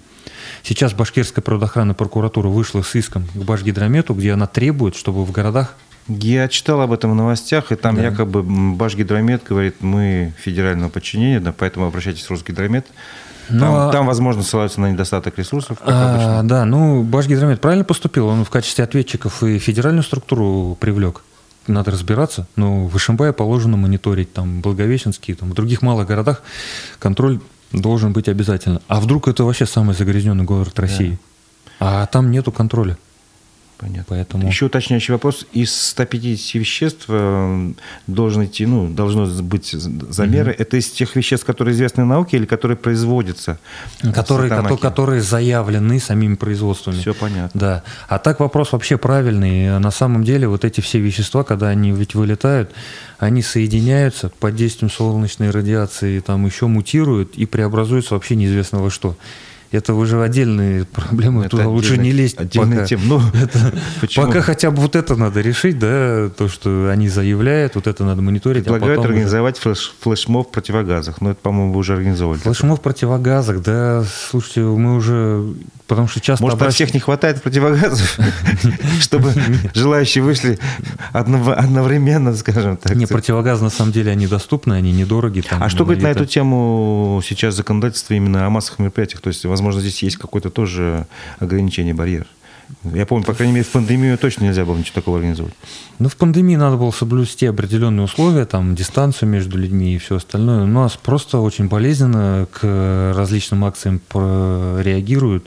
Сейчас 0.62 0.94
Башкирская 0.94 1.42
природоохранная 1.42 1.94
прокуратура 1.94 2.48
вышла 2.48 2.82
с 2.82 2.94
иском 2.94 3.26
к 3.34 3.38
Башгидромету, 3.38 4.14
где 4.14 4.32
она 4.32 4.46
требует, 4.46 4.96
чтобы 4.96 5.24
в 5.24 5.30
городах 5.30 5.76
я 6.06 6.48
читал 6.48 6.82
об 6.82 6.92
этом 6.92 7.12
в 7.12 7.14
новостях, 7.14 7.72
и 7.72 7.76
там 7.76 7.96
да. 7.96 8.02
якобы 8.02 8.42
Башгидромет 8.42 9.42
говорит, 9.42 9.76
мы 9.80 10.34
федерального 10.38 10.90
подчинения, 10.90 11.40
да, 11.40 11.54
поэтому 11.56 11.86
обращайтесь 11.86 12.24
в 12.24 12.30
Росгидромет. 12.30 12.86
Там, 13.48 13.58
Но... 13.58 13.86
Ну, 13.86 13.92
там, 13.92 14.06
возможно, 14.06 14.42
ссылаются 14.42 14.80
на 14.80 14.90
недостаток 14.90 15.38
ресурсов, 15.38 15.78
а, 15.80 16.14
обычно. 16.14 16.48
Да, 16.48 16.64
ну, 16.66 17.02
Башгидромет 17.02 17.60
правильно 17.60 17.84
поступил, 17.84 18.26
он 18.26 18.44
в 18.44 18.50
качестве 18.50 18.84
ответчиков 18.84 19.42
и 19.42 19.58
федеральную 19.58 20.02
структуру 20.02 20.76
привлек 20.78 21.22
надо 21.66 21.90
разбираться, 21.90 22.46
но 22.56 22.86
в 22.86 22.96
Ишимбае 22.96 23.32
положено 23.32 23.76
мониторить, 23.76 24.32
там, 24.32 24.60
Благовещенский, 24.60 25.34
там, 25.34 25.50
в 25.50 25.54
других 25.54 25.82
малых 25.82 26.06
городах 26.06 26.42
контроль 26.98 27.40
должен 27.72 28.12
быть 28.12 28.28
обязательно. 28.28 28.80
А 28.88 29.00
вдруг 29.00 29.28
это 29.28 29.44
вообще 29.44 29.66
самый 29.66 29.94
загрязненный 29.94 30.44
город 30.44 30.78
России? 30.78 31.18
Да. 31.80 32.02
А 32.02 32.06
там 32.06 32.30
нету 32.30 32.52
контроля. 32.52 32.96
Понятно. 33.78 34.04
Поэтому... 34.08 34.46
Еще 34.46 34.66
уточняющий 34.66 35.12
вопрос. 35.12 35.46
Из 35.52 35.74
150 35.74 36.54
веществ 36.54 37.04
э, 37.08 37.72
должен 38.06 38.44
идти, 38.44 38.66
ну, 38.66 38.88
должно 38.88 39.26
быть 39.42 39.70
замеры. 39.72 40.52
Mm-hmm. 40.52 40.56
Это 40.58 40.76
из 40.76 40.90
тех 40.90 41.16
веществ, 41.16 41.44
которые 41.44 41.74
известны 41.74 42.04
науке 42.04 42.36
или 42.36 42.46
которые 42.46 42.76
производятся? 42.76 43.58
Которые, 44.14 44.50
которые, 44.50 44.78
которые 44.78 45.22
заявлены 45.22 45.98
самими 45.98 46.36
производствами. 46.36 47.00
Все 47.00 47.14
понятно. 47.14 47.60
Да. 47.60 47.82
А 48.08 48.18
так 48.18 48.40
вопрос 48.40 48.72
вообще 48.72 48.96
правильный. 48.96 49.78
На 49.78 49.90
самом 49.90 50.24
деле 50.24 50.46
вот 50.48 50.64
эти 50.64 50.80
все 50.80 51.00
вещества, 51.00 51.42
когда 51.42 51.68
они 51.68 51.90
ведь 51.92 52.14
вылетают, 52.14 52.70
они 53.18 53.42
соединяются 53.42 54.28
под 54.28 54.54
действием 54.54 54.90
солнечной 54.90 55.50
радиации, 55.50 56.20
там 56.20 56.46
еще 56.46 56.66
мутируют 56.66 57.34
и 57.36 57.46
преобразуются 57.46 58.14
вообще 58.14 58.36
неизвестно 58.36 58.80
во 58.80 58.90
что 58.90 59.16
это 59.74 59.94
уже 59.94 60.22
отдельные 60.22 60.84
проблемы, 60.84 61.42
это 61.42 61.50
туда 61.50 61.68
лучше 61.68 61.98
не 61.98 62.12
лезть. 62.12 62.36
Пока. 62.36 62.84
Тем. 62.84 63.00
Ну, 63.06 63.20
это, 63.34 63.72
пока 64.16 64.40
хотя 64.40 64.70
бы 64.70 64.82
вот 64.82 64.96
это 64.96 65.16
надо 65.16 65.40
решить, 65.40 65.78
да, 65.78 66.30
то, 66.30 66.48
что 66.48 66.90
они 66.90 67.08
заявляют, 67.08 67.74
вот 67.74 67.86
это 67.86 68.04
надо 68.04 68.22
мониторить. 68.22 68.66
А 68.66 68.72
Предлагают 68.72 69.04
а 69.04 69.08
организовать 69.08 69.58
флеш, 69.58 69.94
флешмоб 70.00 70.48
в 70.48 70.50
противогазах, 70.52 71.20
но 71.20 71.32
это, 71.32 71.40
по-моему, 71.40 71.72
вы 71.72 71.80
уже 71.80 71.94
организовали. 71.94 72.38
Флешмоб 72.38 72.78
в 72.78 72.82
противогазах, 72.82 73.62
да, 73.62 74.04
слушайте, 74.30 74.60
мы 74.60 74.94
уже 74.94 75.54
Потому 75.86 76.08
что 76.08 76.20
часто... 76.20 76.42
Может, 76.42 76.58
обращ... 76.58 76.74
всех 76.74 76.94
не 76.94 77.00
хватает 77.00 77.42
противогазов, 77.42 78.18
чтобы 79.00 79.34
желающие 79.74 80.24
вышли 80.24 80.58
одновременно, 81.12 82.34
скажем 82.34 82.78
так. 82.78 82.94
Не, 82.96 83.06
противогазы 83.06 83.64
на 83.64 83.70
самом 83.70 83.92
деле 83.92 84.10
они 84.10 84.26
доступны, 84.26 84.74
они 84.74 84.92
недорогие. 84.92 85.44
А 85.50 85.68
что 85.68 85.84
говорит 85.84 86.02
на 86.02 86.08
эту 86.08 86.24
тему 86.24 87.20
сейчас 87.24 87.54
законодательство 87.54 88.14
именно 88.14 88.46
о 88.46 88.50
массовых 88.50 88.78
мероприятиях? 88.78 89.20
То 89.20 89.28
есть, 89.28 89.44
возможно, 89.44 89.63
здесь 89.72 90.02
есть 90.02 90.16
какое-то 90.16 90.50
тоже 90.50 91.06
ограничение, 91.38 91.94
барьер? 91.94 92.26
Я 92.82 93.04
помню, 93.04 93.26
по 93.26 93.34
крайней 93.34 93.52
мере, 93.52 93.64
в 93.64 93.70
пандемию 93.70 94.16
точно 94.16 94.44
нельзя 94.44 94.64
было 94.64 94.76
ничего 94.76 94.94
такого 94.94 95.18
организовать. 95.18 95.52
Ну, 95.98 96.08
в 96.08 96.16
пандемии 96.16 96.56
надо 96.56 96.78
было 96.78 96.90
соблюсти 96.92 97.44
определенные 97.44 98.04
условия, 98.04 98.46
там, 98.46 98.74
дистанцию 98.74 99.28
между 99.28 99.58
людьми 99.58 99.94
и 99.94 99.98
все 99.98 100.16
остальное. 100.16 100.64
У 100.64 100.66
нас 100.66 100.96
просто 100.96 101.40
очень 101.40 101.68
болезненно 101.68 102.48
к 102.50 103.12
различным 103.14 103.66
акциям 103.66 104.00
реагируют 104.14 105.46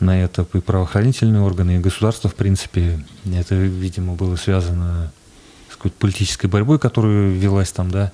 на 0.00 0.22
это 0.22 0.46
и 0.52 0.60
правоохранительные 0.60 1.40
органы, 1.40 1.76
и 1.76 1.80
государство, 1.80 2.28
в 2.28 2.34
принципе. 2.34 3.02
Это, 3.24 3.54
видимо, 3.54 4.14
было 4.14 4.36
связано 4.36 5.12
с 5.70 5.76
какой-то 5.76 5.96
политической 5.98 6.46
борьбой, 6.46 6.78
которая 6.78 7.30
велась 7.30 7.72
там, 7.72 7.90
да, 7.90 8.12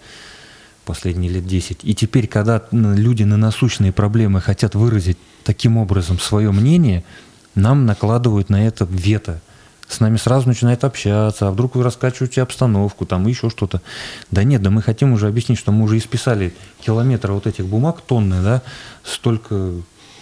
последние 0.84 1.30
лет 1.30 1.46
10. 1.46 1.80
И 1.82 1.94
теперь, 1.94 2.26
когда 2.26 2.62
люди 2.72 3.22
на 3.22 3.36
насущные 3.36 3.92
проблемы 3.92 4.40
хотят 4.40 4.74
выразить 4.74 5.18
таким 5.44 5.76
образом 5.76 6.18
свое 6.18 6.50
мнение– 6.50 7.04
нам 7.54 7.86
накладывают 7.86 8.48
на 8.48 8.66
это 8.66 8.86
вето. 8.88 9.40
С 9.88 9.98
нами 9.98 10.18
сразу 10.18 10.46
начинают 10.46 10.84
общаться, 10.84 11.48
а 11.48 11.50
вдруг 11.50 11.74
вы 11.74 11.82
раскачиваете 11.82 12.42
обстановку, 12.42 13.06
там 13.06 13.26
еще 13.26 13.50
что-то. 13.50 13.82
Да 14.30 14.44
нет, 14.44 14.62
да 14.62 14.70
мы 14.70 14.82
хотим 14.82 15.12
уже 15.12 15.26
объяснить, 15.26 15.58
что 15.58 15.72
мы 15.72 15.84
уже 15.84 15.98
исписали 15.98 16.54
километры 16.80 17.32
вот 17.32 17.48
этих 17.48 17.66
бумаг, 17.66 18.00
тонны, 18.00 18.40
да, 18.40 18.62
столько 19.02 19.72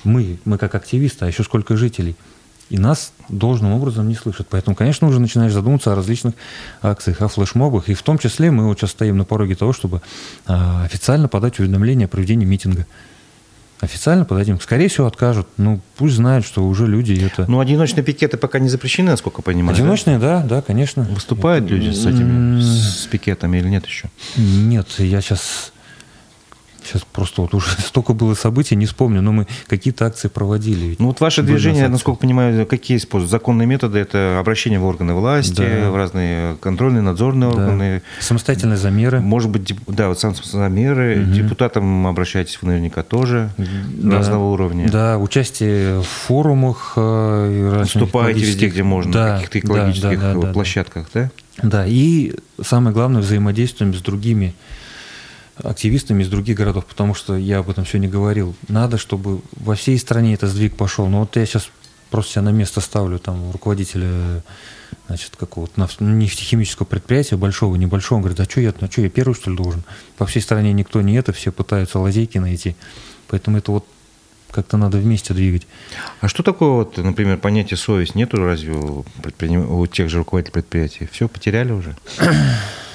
мы, 0.04 0.38
мы 0.46 0.56
как 0.56 0.74
активисты, 0.74 1.26
а 1.26 1.28
еще 1.28 1.42
сколько 1.42 1.76
жителей. 1.76 2.16
И 2.71 2.79
нас 2.79 3.12
должным 3.29 3.73
образом 3.73 4.09
не 4.09 4.14
слышат. 4.14 4.47
Поэтому, 4.51 4.77
конечно, 4.77 5.09
уже 5.09 5.21
начинаешь 5.21 5.53
задумываться 5.53 5.93
о 5.93 5.95
различных 5.95 6.35
акциях, 6.83 7.23
о 7.23 7.29
флешмобах. 7.29 7.89
И 7.89 7.95
в 7.95 8.03
том 8.03 8.19
числе 8.19 8.51
мы 8.51 8.66
вот 8.66 8.79
сейчас 8.79 8.91
стоим 8.91 9.16
на 9.16 9.25
пороге 9.25 9.55
того, 9.55 9.73
чтобы 9.73 10.03
а, 10.47 10.85
официально 10.85 11.29
подать 11.29 11.59
уведомление 11.59 12.07
о 12.07 12.09
проведении 12.09 12.45
митинга. 12.45 12.87
Официально 13.81 14.25
подадим. 14.25 14.61
Скорее 14.61 14.89
всего, 14.89 15.07
откажут. 15.07 15.47
Ну, 15.57 15.81
пусть 15.97 16.16
знают, 16.16 16.45
что 16.45 16.66
уже 16.66 16.87
люди 16.87 17.12
это... 17.25 17.49
Ну, 17.49 17.61
одиночные 17.61 18.03
пикеты 18.03 18.37
пока 18.37 18.59
не 18.59 18.69
запрещены, 18.69 19.12
насколько 19.12 19.39
я 19.39 19.45
понимаю. 19.45 19.75
Одиночные, 19.75 20.19
да, 20.19 20.41
да, 20.41 20.57
да 20.57 20.62
конечно. 20.62 21.05
Выступают 21.05 21.66
это... 21.66 21.75
люди 21.75 21.95
с 21.95 22.05
этими, 22.05 22.61
с 22.61 23.07
пикетами 23.07 23.59
или 23.59 23.69
нет 23.69 23.87
еще? 23.87 24.11
Нет, 24.37 24.89
я 24.99 25.21
сейчас 25.21 25.73
Сейчас 26.89 27.03
просто 27.05 27.43
вот 27.43 27.55
уже 27.55 27.68
столько 27.78 28.14
было 28.14 28.34
событий, 28.34 28.74
не 28.76 28.86
вспомню, 28.86 29.20
но 29.20 29.32
мы 29.32 29.47
какие-то 29.66 30.07
акции 30.07 30.28
проводили. 30.28 30.97
Ну 30.99 31.09
вот 31.09 31.20
ваше 31.20 31.43
движение, 31.43 31.89
насколько 31.89 32.20
понимаю, 32.20 32.66
какие 32.66 32.97
используют? 32.97 33.30
Законные 33.30 33.66
методы– 33.66 33.99
это 34.01 34.39
обращение 34.41 34.80
в 34.80 34.84
органы 34.84 35.12
власти, 35.12 35.57
да. 35.57 35.91
в 35.91 35.97
разные 35.97 36.57
контрольные, 36.57 37.03
надзорные 37.03 37.51
да. 37.51 37.57
органы. 37.57 38.03
Самостоятельные 38.20 38.78
замеры. 38.78 39.20
Может 39.20 39.51
быть, 39.51 39.74
да, 39.86 40.09
вот 40.09 40.18
самостоятельные 40.18 40.68
замеры. 40.68 41.22
Угу. 41.22 41.32
Депутатам 41.32 42.07
обращайтесь 42.07 42.59
вы 42.62 42.68
наверняка 42.68 43.03
тоже 43.03 43.51
да. 43.57 44.16
разного 44.16 44.51
уровня. 44.51 44.89
Да, 44.89 45.18
участие 45.18 46.01
в 46.01 46.07
форумах. 46.07 46.95
Э, 46.97 47.80
Выступаете 47.80 48.41
везде, 48.41 48.68
где 48.68 48.82
можно, 48.82 49.12
да, 49.12 49.26
на 49.26 49.34
каких-то 49.34 49.59
экологических 49.59 50.20
да, 50.20 50.34
да, 50.34 50.41
да, 50.41 50.53
площадках, 50.53 51.11
да? 51.12 51.30
Да, 51.62 51.84
и 51.86 52.34
самое 52.62 52.95
главное, 52.95 53.20
взаимодействуем 53.20 53.93
с 53.95 54.01
другими 54.01 54.55
активистами 55.62 56.22
из 56.22 56.28
других 56.28 56.56
городов, 56.56 56.86
потому 56.86 57.14
что 57.14 57.36
я 57.36 57.59
об 57.59 57.70
этом 57.70 57.86
сегодня 57.86 58.09
говорил. 58.09 58.54
Надо, 58.68 58.98
чтобы 58.98 59.40
во 59.52 59.74
всей 59.74 59.98
стране 59.98 60.34
этот 60.34 60.50
сдвиг 60.50 60.76
пошел. 60.76 61.09
Но 61.09 61.20
вот 61.20 61.36
я 61.36 61.46
сейчас 61.46 61.70
просто 62.11 62.32
себя 62.32 62.42
на 62.42 62.52
место 62.52 62.80
ставлю 62.80 63.18
там 63.18 63.50
руководителя 63.50 64.42
значит, 65.06 65.36
какого-то 65.36 65.88
нефтехимического 66.00 66.86
предприятия, 66.86 67.36
большого, 67.36 67.76
небольшого, 67.76 68.16
он 68.16 68.22
говорит, 68.22 68.40
а 68.40 68.44
что 68.44 68.61
я, 68.61 68.74
а 68.78 68.90
что 68.90 69.02
я 69.02 69.11
первый, 69.11 69.34
что 69.34 69.50
ли, 69.50 69.56
должен? 69.56 69.82
По 70.16 70.26
всей 70.26 70.40
стране 70.40 70.72
никто 70.72 71.00
не 71.00 71.14
это, 71.14 71.32
все 71.32 71.50
пытаются 71.50 71.98
лазейки 71.98 72.38
найти. 72.38 72.76
Поэтому 73.28 73.59
это 73.59 73.72
вот 73.72 73.86
как-то 74.50 74.76
надо 74.76 74.98
вместе 74.98 75.34
двигать. 75.34 75.66
А 76.20 76.28
что 76.28 76.42
такое, 76.42 76.70
вот, 76.70 76.96
например, 76.96 77.38
понятие 77.38 77.76
совесть 77.76 78.14
нету 78.14 78.38
разве 78.38 78.72
у, 78.72 79.04
предприним... 79.22 79.70
у 79.70 79.86
тех 79.86 80.09
же 80.09 80.18
руководителей 80.18 80.52
предприятий? 80.52 81.09
Все 81.11 81.28
потеряли 81.28 81.72
уже? 81.72 81.96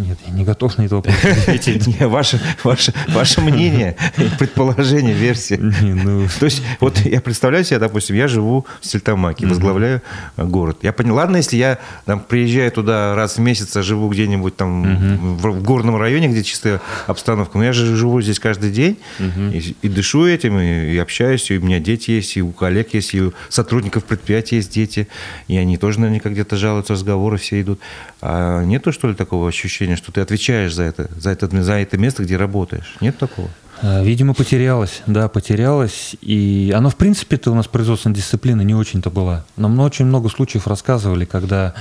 Нет, 0.00 0.18
я 0.26 0.32
не 0.32 0.44
готов 0.44 0.78
на 0.78 0.82
это 0.82 0.96
вопрос 0.96 1.14
ответить. 1.24 2.00
Ваше, 2.00 2.40
ваше, 2.64 2.94
ваше 3.08 3.40
мнение, 3.42 3.96
предположение, 4.38 5.12
версия. 5.14 5.58
Ну... 5.58 6.26
То 6.38 6.46
есть, 6.46 6.62
вот 6.80 6.98
я 7.00 7.20
представляю 7.20 7.64
себе, 7.64 7.78
допустим, 7.78 8.16
я 8.16 8.26
живу 8.26 8.66
в 8.80 8.86
Сельтамаке, 8.86 9.46
возглавляю 9.46 10.02
город. 10.36 10.78
Я 10.82 10.92
понял, 10.92 11.14
ладно, 11.14 11.36
если 11.36 11.56
я 11.56 11.78
там, 12.06 12.20
приезжаю 12.20 12.72
туда 12.72 13.14
раз 13.14 13.36
в 13.36 13.40
месяц, 13.40 13.76
а 13.76 13.82
живу 13.82 14.08
где-нибудь 14.08 14.56
там 14.56 15.36
в, 15.36 15.50
в 15.50 15.62
горном 15.62 15.96
районе, 15.96 16.28
где 16.28 16.42
чистая 16.42 16.80
обстановка, 17.06 17.58
но 17.58 17.64
я 17.64 17.72
же 17.72 17.94
живу 17.94 18.22
здесь 18.22 18.38
каждый 18.38 18.70
день 18.70 18.96
и, 19.18 19.76
и 19.82 19.88
дышу 19.88 20.26
этим, 20.26 20.58
и, 20.58 20.94
и 20.94 20.98
общаюсь, 20.98 21.50
и 21.50 21.58
у 21.58 21.60
меня 21.60 21.78
дети 21.78 22.12
есть, 22.12 22.36
и 22.36 22.42
у 22.42 22.52
коллег 22.52 22.94
есть, 22.94 23.14
и 23.14 23.20
у 23.22 23.32
сотрудников 23.50 24.04
предприятия 24.04 24.56
есть 24.56 24.72
дети, 24.72 25.08
и 25.48 25.56
они 25.56 25.76
тоже 25.76 26.00
наверняка 26.00 26.30
где-то 26.30 26.56
жалуются, 26.56 26.94
разговоры 26.94 27.36
все 27.36 27.60
идут. 27.60 27.80
А 28.22 28.62
нету, 28.64 28.92
что 28.92 29.08
ли, 29.08 29.14
такого 29.14 29.48
ощущения, 29.48 29.89
что 29.96 30.12
ты 30.12 30.20
отвечаешь 30.20 30.74
за 30.74 30.84
это, 30.84 31.10
за 31.16 31.30
это, 31.30 31.48
за 31.62 31.74
это 31.74 31.98
место, 31.98 32.22
где 32.22 32.36
работаешь? 32.36 32.96
Нет 33.00 33.18
такого? 33.18 33.48
А, 33.82 34.02
видимо, 34.02 34.34
потерялась, 34.34 35.02
да, 35.06 35.28
потерялась. 35.28 36.16
И 36.20 36.72
она, 36.76 36.90
в 36.90 36.96
принципе-то 36.96 37.50
у 37.50 37.54
нас 37.54 37.66
производственная 37.66 38.16
дисциплина 38.16 38.60
не 38.60 38.74
очень-то 38.74 39.10
была. 39.10 39.44
Нам 39.56 39.78
очень 39.80 40.04
много 40.04 40.28
случаев 40.28 40.66
рассказывали, 40.66 41.24
когда 41.24 41.74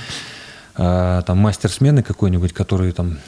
э, 0.78 1.22
там 1.26 1.38
мастер 1.38 1.72
смены 1.72 2.02
какой-нибудь, 2.02 2.54
который 2.54 2.92
там, 2.94 3.20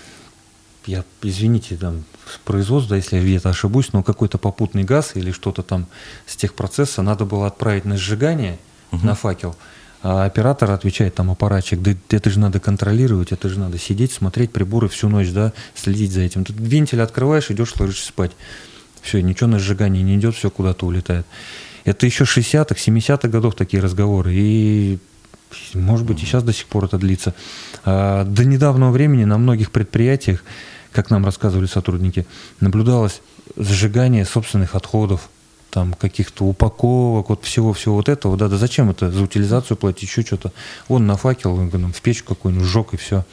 я, 0.86 1.04
извините, 1.22 1.76
там, 1.76 2.06
с 2.34 2.38
производства, 2.38 2.96
если 2.96 3.18
я 3.18 3.24
где-то 3.24 3.50
ошибусь, 3.50 3.92
но 3.92 4.04
какой-то 4.04 4.38
попутный 4.38 4.84
газ 4.84 5.12
или 5.16 5.32
что-то 5.32 5.64
там 5.64 5.88
с 6.26 6.38
техпроцесса 6.38 7.02
надо 7.02 7.26
было 7.26 7.48
отправить 7.48 7.84
на 7.84 7.98
сжигание, 7.98 8.58
угу. 8.92 9.06
на 9.06 9.16
факел. 9.16 9.56
А 10.04 10.26
оператор 10.26 10.72
отвечает 10.72 11.14
там 11.14 11.30
аппаратчик, 11.30 11.80
да 11.82 11.94
это 12.10 12.30
же 12.30 12.40
надо 12.40 12.60
контролировать, 12.60 13.32
это 13.32 13.50
же 13.50 13.60
надо 13.60 13.78
сидеть, 13.78 14.12
смотреть 14.12 14.52
приборы 14.52 14.90
всю 14.90 15.10
ночь, 15.10 15.30
да, 15.30 15.54
следить 15.76 16.12
за 16.12 16.22
этим. 16.22 16.44
Тут 16.44 16.56
вентиль 16.60 17.02
открываешь, 17.02 17.52
идешь, 17.52 17.74
ложишься 17.80 18.08
спать. 18.08 18.32
Все, 19.02 19.22
ничего 19.22 19.48
на 19.48 19.60
сжигание 19.60 20.02
не 20.02 20.16
идет, 20.16 20.36
все 20.36 20.50
куда-то 20.50 20.88
улетает. 20.88 21.26
Это 21.86 22.06
еще 22.06 22.24
60-х, 22.24 22.76
70-х 22.76 23.28
годов 23.28 23.56
такие 23.56 23.82
разговоры. 23.82 24.34
И 24.34 25.00
может 25.74 26.06
быть 26.06 26.22
и 26.22 26.26
сейчас 26.26 26.44
до 26.44 26.54
сих 26.54 26.66
пор 26.66 26.86
это 26.86 26.98
длится. 26.98 27.34
А 27.86 28.24
до 28.24 28.46
недавнего 28.46 28.90
времени 28.90 29.26
на 29.26 29.38
многих 29.38 29.72
предприятиях, 29.72 30.44
как 30.92 31.10
нам 31.10 31.26
рассказывали 31.26 31.68
сотрудники, 31.68 32.26
наблюдалось 32.60 33.22
сжигание 33.58 34.26
собственных 34.26 34.76
отходов, 34.76 35.30
там 35.72 35.94
каких-то 35.94 36.46
упаковок, 36.46 37.30
вот 37.30 37.46
всего-всего 37.46 37.96
вот 37.96 38.10
этого, 38.10 38.38
да, 38.38 38.48
да 38.48 38.58
зачем 38.58 38.92
это 38.92 39.10
за 39.10 39.24
утилизацию 39.24 39.78
платить, 39.78 40.10
еще 40.10 40.22
что-то. 40.22 40.52
Он 40.88 41.08
на 41.08 41.18
факел, 41.18 41.56
в 41.56 42.02
печку 42.02 42.36
какую-нибудь 42.36 42.68
сжег 42.68 42.94
и 42.94 42.98
все. 42.98 43.26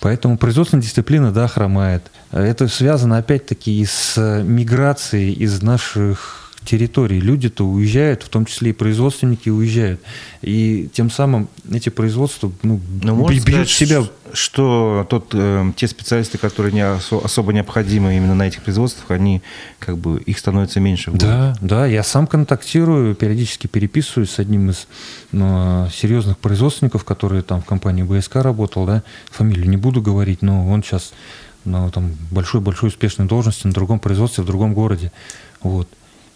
Поэтому 0.00 0.36
производственная 0.38 0.82
дисциплина, 0.82 1.32
да, 1.32 1.48
хромает. 1.48 2.10
Это 2.30 2.68
связано 2.68 3.18
опять-таки 3.18 3.80
и 3.80 3.84
с 3.84 4.42
миграцией 4.44 5.32
из 5.32 5.62
наших 5.62 6.52
территорий. 6.64 7.20
Люди-то 7.20 7.66
уезжают, 7.66 8.22
в 8.22 8.28
том 8.28 8.44
числе 8.44 8.70
и 8.70 8.72
производственники 8.72 9.48
уезжают. 9.48 10.00
И 10.42 10.88
тем 10.92 11.10
самым 11.10 11.48
эти 11.70 11.88
производства 11.88 12.52
ну, 12.62 12.80
Но 13.02 13.26
бьют 13.26 13.42
сказать, 13.42 13.68
себя. 13.70 14.04
Что 14.32 15.06
тот, 15.08 15.30
э, 15.32 15.72
те 15.76 15.88
специалисты, 15.88 16.38
которые 16.38 16.72
не 16.72 16.80
осо- 16.80 17.24
особо 17.24 17.52
необходимы 17.52 18.16
именно 18.16 18.34
на 18.34 18.46
этих 18.46 18.62
производствах, 18.62 19.10
они 19.10 19.42
как 19.78 19.98
бы 19.98 20.20
их 20.20 20.38
становится 20.38 20.80
меньше. 20.80 21.10
Да, 21.12 21.56
да, 21.60 21.86
я 21.86 22.02
сам 22.02 22.26
контактирую, 22.26 23.14
периодически 23.14 23.66
переписываюсь 23.66 24.30
с 24.30 24.38
одним 24.38 24.70
из 24.70 24.86
ну, 25.32 25.88
серьезных 25.92 26.38
производственников, 26.38 27.04
который 27.04 27.42
там 27.42 27.62
в 27.62 27.64
компании 27.64 28.02
БСК 28.02 28.36
работал, 28.36 28.86
да, 28.86 29.02
фамилию 29.30 29.68
не 29.68 29.76
буду 29.76 30.02
говорить, 30.02 30.42
но 30.42 30.68
он 30.68 30.82
сейчас 30.82 31.12
на 31.64 31.90
там 31.90 32.14
большой-большой 32.30 32.88
успешной 32.88 33.26
должности 33.26 33.66
на 33.66 33.72
другом 33.72 33.98
производстве 34.00 34.42
в 34.42 34.46
другом 34.46 34.74
городе. 34.74 35.12
Вот. 35.60 35.88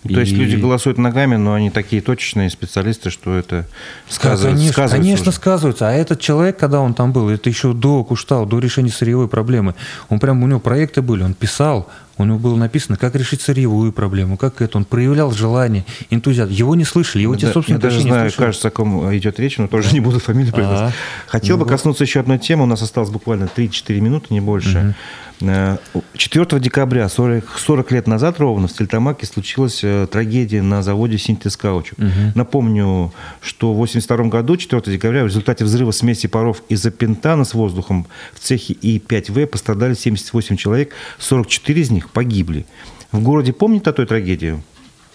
То 0.02 0.20
есть 0.20 0.32
люди 0.32 0.56
голосуют 0.56 0.98
ногами, 0.98 1.36
но 1.36 1.54
они 1.54 1.70
такие 1.70 2.02
точечные 2.02 2.50
специалисты, 2.50 3.10
что 3.10 3.36
это 3.36 3.66
сказывается. 4.08 4.48
Конечно, 4.48 4.72
сказывается 4.72 4.96
конечно 4.96 5.28
уже. 5.30 5.36
сказывается. 5.36 5.88
А 5.88 5.92
этот 5.92 6.20
человек, 6.20 6.56
когда 6.56 6.80
он 6.80 6.94
там 6.94 7.12
был, 7.12 7.28
это 7.28 7.48
еще 7.48 7.72
до 7.72 8.02
Куштау, 8.02 8.44
до 8.44 8.58
решения 8.58 8.90
сырьевой 8.90 9.28
проблемы, 9.28 9.74
он 10.08 10.18
прям, 10.18 10.42
у 10.42 10.46
него 10.48 10.58
проекты 10.58 11.02
были, 11.02 11.22
он 11.22 11.34
писал, 11.34 11.88
у 12.18 12.24
него 12.24 12.38
было 12.38 12.56
написано, 12.56 12.96
как 12.96 13.14
решить 13.14 13.40
сырьевую 13.42 13.92
проблему, 13.92 14.36
как 14.36 14.60
это. 14.60 14.76
Он 14.76 14.84
проявлял 14.84 15.30
желание, 15.30 15.84
энтузиазм. 16.10 16.52
Его 16.52 16.74
не 16.74 16.84
слышали, 16.84 17.22
его 17.22 17.34
да, 17.34 17.40
те, 17.40 17.52
собственно, 17.52 17.76
Я 17.76 17.82
даже 17.82 18.00
знаю, 18.00 18.30
слышали. 18.30 18.46
кажется, 18.46 18.68
о 18.68 18.70
ком 18.70 19.16
идет 19.16 19.38
речь, 19.40 19.58
но 19.58 19.68
тоже 19.68 19.88
не 19.92 20.00
буду 20.00 20.18
фамилию 20.18 20.52
произносить. 20.52 20.94
Хотел 21.26 21.56
ну, 21.56 21.64
бы 21.64 21.70
коснуться 21.70 22.04
еще 22.04 22.20
одной 22.20 22.38
темы. 22.38 22.64
У 22.64 22.66
нас 22.66 22.82
осталось 22.82 23.10
буквально 23.10 23.44
3-4 23.44 24.00
минуты, 24.00 24.26
не 24.30 24.40
больше. 24.40 24.78
Угу. 24.78 24.94
4 25.42 26.60
декабря, 26.60 27.08
40, 27.08 27.58
40 27.58 27.92
лет 27.92 28.06
назад 28.06 28.38
ровно, 28.38 28.68
в 28.68 28.70
Стельтамаке 28.70 29.26
случилась 29.26 29.80
э, 29.82 30.06
трагедия 30.10 30.62
на 30.62 30.82
заводе 30.82 31.18
«Синтез 31.18 31.56
Каучук». 31.56 31.98
Угу. 31.98 32.08
Напомню, 32.34 33.12
что 33.40 33.72
в 33.72 33.76
1982 33.76 34.28
году, 34.28 34.56
4 34.56 34.82
декабря, 34.86 35.24
в 35.24 35.26
результате 35.26 35.64
взрыва 35.64 35.90
смеси 35.90 36.28
паров 36.28 36.62
изопентана 36.68 37.44
с 37.44 37.54
воздухом 37.54 38.06
в 38.32 38.38
цехе 38.38 38.74
И-5В 38.74 39.46
пострадали 39.46 39.94
78 39.94 40.56
человек, 40.56 40.92
44 41.18 41.80
из 41.80 41.90
них 41.90 42.10
погибли. 42.10 42.66
В 43.10 43.20
городе 43.20 43.52
помнят 43.52 43.86
о 43.88 43.92
той 43.92 44.06
трагедии? 44.06 44.62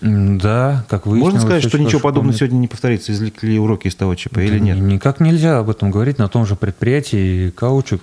Да, 0.01 0.85
как 0.89 1.07
выяснилось. 1.07 1.33
Можно 1.33 1.47
сказать, 1.47 1.63
что 1.63 1.79
ничего 1.79 1.99
подобного 1.99 2.33
помнит. 2.33 2.37
сегодня 2.37 2.57
не 2.57 2.67
повторится? 2.67 3.11
Извлекли 3.11 3.57
уроки 3.57 3.87
из 3.87 3.95
того 3.95 4.13
ЧП 4.13 4.35
да, 4.35 4.43
или 4.43 4.59
нет? 4.59 4.77
Никак 4.77 5.19
нельзя 5.19 5.57
об 5.57 5.69
этом 5.69 5.89
говорить. 5.89 6.19
На 6.19 6.27
том 6.27 6.45
же 6.45 6.55
предприятии 6.55 7.49
«Каучук» 7.49 8.01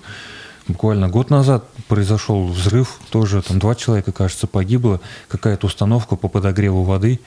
Буквально 0.67 1.09
год 1.09 1.31
назад 1.31 1.69
произошел 1.89 2.47
взрыв, 2.47 2.99
тоже 3.11 3.43
там 3.43 3.59
два 3.59 3.75
человека, 3.75 4.13
кажется, 4.13 4.47
погибло. 4.47 5.01
Какая-то 5.29 5.67
установка 5.67 6.17
по 6.17 6.29
подогреву 6.29 6.85
воды, 6.85 7.21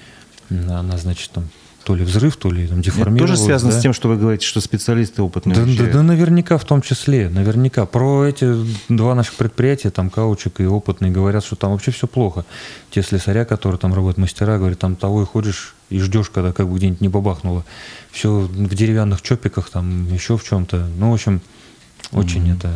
она, 0.50 0.98
значит, 0.98 1.32
там 1.32 1.48
то 1.88 1.96
ли 1.96 2.04
взрыв, 2.04 2.36
то 2.36 2.52
ли 2.52 2.68
там 2.68 2.82
деформировалась. 2.82 3.22
Это 3.22 3.38
тоже 3.38 3.46
связано 3.46 3.72
да? 3.72 3.80
с 3.80 3.82
тем, 3.82 3.94
что 3.94 4.10
вы 4.10 4.18
говорите, 4.18 4.46
что 4.46 4.60
специалисты 4.60 5.22
опытные 5.22 5.56
да, 5.56 5.64
да, 5.66 5.90
да, 5.90 6.04
наверняка 6.04 6.58
в 6.58 6.66
том 6.66 6.82
числе, 6.82 7.30
наверняка. 7.30 7.86
Про 7.86 8.26
эти 8.26 8.54
два 8.90 9.16
наших 9.16 9.36
предприятия, 9.36 9.90
там 9.90 10.10
Каучик 10.10 10.60
и 10.60 10.66
опытные, 10.66 11.14
говорят, 11.14 11.46
что 11.46 11.56
там 11.56 11.72
вообще 11.72 11.92
все 11.92 12.06
плохо. 12.06 12.44
Те 12.92 13.04
слесаря, 13.04 13.46
которые 13.46 13.80
там 13.80 13.94
работают, 13.94 14.18
мастера, 14.18 14.58
говорят, 14.58 14.80
там 14.80 14.98
того 14.98 15.22
и 15.22 15.26
ходишь 15.26 15.76
и 15.90 16.00
ждешь, 16.00 16.30
когда 16.30 16.52
как 16.52 16.68
бы 16.68 16.76
где-нибудь 16.76 17.00
не 17.00 17.08
бабахнуло. 17.08 17.64
Все 18.12 18.32
в 18.32 18.76
деревянных 18.76 19.22
чопиках, 19.22 19.70
там 19.70 20.12
еще 20.12 20.38
в 20.38 20.44
чем-то. 20.44 20.90
Ну, 20.98 21.12
в 21.12 21.14
общем, 21.14 21.40
очень 22.12 22.50
mm-hmm. 22.50 22.58
это 22.58 22.74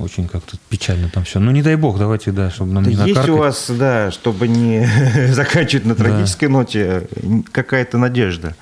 очень 0.00 0.28
как-то 0.28 0.56
печально 0.68 1.08
там 1.08 1.24
все. 1.24 1.38
Ну, 1.40 1.50
не 1.50 1.62
дай 1.62 1.76
бог, 1.76 1.98
давайте, 1.98 2.32
да, 2.32 2.50
чтобы 2.50 2.72
нам 2.72 2.84
да 2.84 2.90
не 2.90 2.96
накаркать. 2.96 3.26
Есть 3.26 3.30
у 3.30 3.36
вас, 3.36 3.70
да, 3.70 4.10
чтобы 4.10 4.48
не 4.48 4.88
заканчивать 5.32 5.84
на 5.84 5.94
трагической 5.94 6.48
да. 6.48 6.54
ноте, 6.54 7.08
какая-то 7.52 7.98
надежда? 7.98 8.56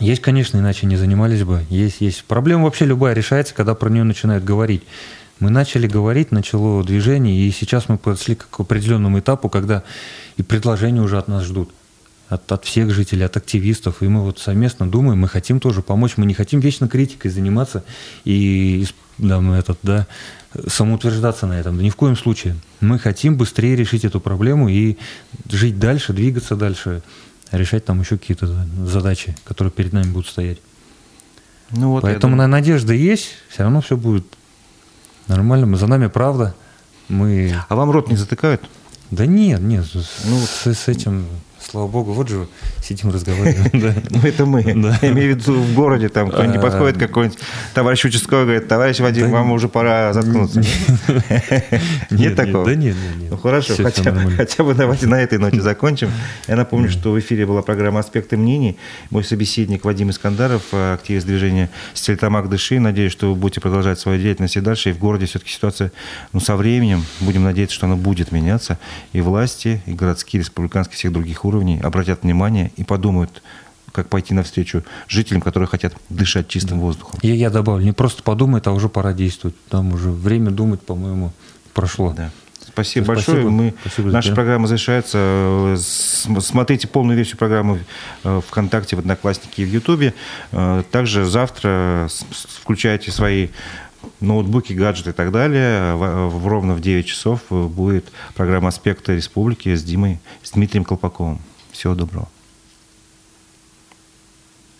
Есть, 0.00 0.22
конечно, 0.22 0.58
иначе 0.58 0.86
не 0.86 0.96
занимались 0.96 1.44
бы. 1.44 1.64
Есть, 1.70 2.00
есть. 2.00 2.24
Проблема 2.24 2.64
вообще 2.64 2.84
любая 2.84 3.14
решается, 3.14 3.54
когда 3.54 3.74
про 3.74 3.88
нее 3.88 4.02
начинают 4.02 4.42
говорить. 4.42 4.82
Мы 5.40 5.50
начали 5.50 5.86
говорить, 5.86 6.32
начало 6.32 6.82
движение, 6.84 7.46
и 7.46 7.50
сейчас 7.50 7.88
мы 7.88 7.98
подошли 7.98 8.34
к 8.34 8.60
определенному 8.60 9.18
этапу, 9.18 9.48
когда 9.48 9.82
и 10.36 10.42
предложения 10.42 11.00
уже 11.00 11.18
от 11.18 11.28
нас 11.28 11.44
ждут. 11.44 11.70
От, 12.28 12.50
от 12.50 12.64
всех 12.64 12.90
жителей, 12.90 13.26
от 13.26 13.36
активистов. 13.36 14.02
И 14.02 14.08
мы 14.08 14.22
вот 14.22 14.38
совместно 14.38 14.90
думаем, 14.90 15.20
мы 15.20 15.28
хотим 15.28 15.60
тоже 15.60 15.82
помочь. 15.82 16.14
Мы 16.16 16.26
не 16.26 16.34
хотим 16.34 16.58
вечно 16.58 16.88
критикой 16.88 17.30
заниматься 17.30 17.84
и 18.24 18.86
да, 19.18 19.40
мы 19.40 19.56
этот, 19.56 19.78
да, 19.82 20.06
самоутверждаться 20.66 21.46
на 21.46 21.58
этом. 21.58 21.76
Да 21.76 21.82
ни 21.82 21.90
в 21.90 21.96
коем 21.96 22.16
случае. 22.16 22.56
Мы 22.80 22.98
хотим 22.98 23.36
быстрее 23.36 23.76
решить 23.76 24.04
эту 24.04 24.20
проблему 24.20 24.68
и 24.68 24.96
жить 25.50 25.78
дальше, 25.78 26.12
двигаться 26.12 26.56
дальше, 26.56 27.02
решать 27.50 27.84
там 27.84 28.00
еще 28.00 28.18
какие-то 28.18 28.66
задачи, 28.86 29.36
которые 29.44 29.72
перед 29.72 29.92
нами 29.92 30.10
будут 30.10 30.28
стоять. 30.28 30.58
Ну 31.70 31.90
вот, 31.90 32.02
Поэтому 32.02 32.34
думаю... 32.34 32.48
надежда 32.48 32.92
есть, 32.92 33.30
все 33.48 33.62
равно 33.62 33.80
все 33.80 33.96
будет 33.96 34.26
нормально. 35.26 35.66
Мы, 35.66 35.76
за 35.76 35.86
нами 35.86 36.08
правда. 36.08 36.54
Мы... 37.08 37.54
А 37.68 37.74
вам 37.74 37.90
рот 37.90 38.08
не 38.10 38.16
затыкают? 38.16 38.62
Да 39.10 39.26
нет, 39.26 39.60
нет, 39.60 39.84
ну, 40.24 40.40
с, 40.40 40.66
с 40.66 40.88
этим 40.88 41.26
Слава 41.74 41.88
богу, 41.88 42.12
вот 42.12 42.28
же 42.28 42.46
сидим, 42.80 43.10
разговариваем. 43.10 43.94
Ну, 44.10 44.20
это 44.22 44.46
мы. 44.46 44.60
Я 45.02 45.10
имею 45.10 45.34
в 45.34 45.40
виду 45.40 45.54
в 45.54 45.74
городе, 45.74 46.08
там 46.08 46.30
кто-нибудь 46.30 46.58
а, 46.58 46.60
подходит, 46.60 46.98
какой-нибудь 46.98 47.36
товарищ 47.74 48.04
участковый, 48.04 48.44
говорит, 48.44 48.68
товарищ 48.68 49.00
Вадим, 49.00 49.32
вам 49.32 49.50
уже 49.50 49.68
пора 49.68 50.12
заткнуться. 50.12 50.62
Нет 52.10 52.36
такого? 52.36 52.64
Да 52.64 52.76
нет, 52.76 52.94
нет. 53.18 53.30
Ну, 53.30 53.36
хорошо, 53.36 53.74
хотя 53.82 54.62
бы 54.62 54.74
давайте 54.74 55.08
на 55.08 55.20
этой 55.20 55.38
ноте 55.38 55.60
закончим. 55.60 56.12
Я 56.46 56.54
напомню, 56.54 56.90
что 56.90 57.10
в 57.10 57.18
эфире 57.18 57.44
была 57.44 57.62
программа 57.62 58.00
«Аспекты 58.00 58.36
мнений». 58.36 58.78
Мой 59.10 59.24
собеседник 59.24 59.84
Вадим 59.84 60.10
Искандаров, 60.10 60.62
активист 60.72 61.26
движения 61.26 61.70
«Стельтамак 61.94 62.48
Дыши». 62.48 62.78
Надеюсь, 62.78 63.10
что 63.10 63.30
вы 63.30 63.34
будете 63.34 63.60
продолжать 63.60 63.98
свою 63.98 64.22
деятельность 64.22 64.56
и 64.56 64.60
дальше. 64.60 64.90
И 64.90 64.92
в 64.92 64.98
городе 64.98 65.26
все-таки 65.26 65.50
ситуация, 65.50 65.90
ну, 66.32 66.38
со 66.38 66.54
временем, 66.54 67.04
будем 67.18 67.42
надеяться, 67.42 67.74
что 67.74 67.86
она 67.86 67.96
будет 67.96 68.30
меняться. 68.30 68.78
И 69.12 69.20
власти, 69.20 69.82
и 69.86 69.92
городские, 69.92 70.40
республиканские, 70.40 70.96
всех 70.96 71.12
других 71.12 71.44
уровней 71.44 71.63
обратят 71.82 72.22
внимание 72.22 72.70
и 72.76 72.84
подумают, 72.84 73.42
как 73.92 74.08
пойти 74.08 74.34
навстречу 74.34 74.82
жителям, 75.08 75.40
которые 75.40 75.68
хотят 75.68 75.94
дышать 76.08 76.48
чистым 76.48 76.80
воздухом. 76.80 77.18
Я, 77.22 77.34
я 77.34 77.50
добавлю, 77.50 77.84
не 77.84 77.92
просто 77.92 78.22
подумать, 78.22 78.66
а 78.66 78.72
уже 78.72 78.88
пора 78.88 79.12
действовать. 79.12 79.56
Там 79.68 79.92
уже 79.94 80.10
время 80.10 80.50
думать, 80.50 80.82
по-моему, 80.82 81.32
прошло. 81.72 82.12
Да. 82.16 82.30
Спасибо, 82.74 83.06
большое. 83.06 83.42
Спасибо. 83.42 83.50
Мы, 83.50 83.74
Спасибо 83.82 84.10
наша 84.10 84.28
тебя. 84.28 84.34
программа 84.34 84.66
завершается. 84.66 85.76
Смотрите 86.40 86.88
полную 86.88 87.16
версию 87.16 87.36
программы 87.36 87.84
э, 88.24 88.40
ВКонтакте, 88.48 88.96
в 88.96 88.98
Одноклассники 88.98 89.60
и 89.60 89.64
в 89.64 89.68
Ютубе. 89.68 90.12
Э, 90.50 90.82
также 90.90 91.24
завтра 91.24 92.08
включайте 92.60 93.12
свои 93.12 93.48
ноутбуки, 94.18 94.72
гаджеты 94.72 95.10
и 95.10 95.12
так 95.12 95.30
далее. 95.30 95.94
В, 95.94 96.46
ровно 96.48 96.74
в 96.74 96.80
9 96.80 97.06
часов 97.06 97.40
будет 97.48 98.06
программа 98.34 98.68
«Аспекты 98.68 99.14
республики» 99.14 99.72
с 99.74 99.84
Димой, 99.84 100.18
с 100.42 100.50
Дмитрием 100.50 100.84
Колпаковым. 100.84 101.40
Всего 101.74 101.96
доброго. 101.96 102.28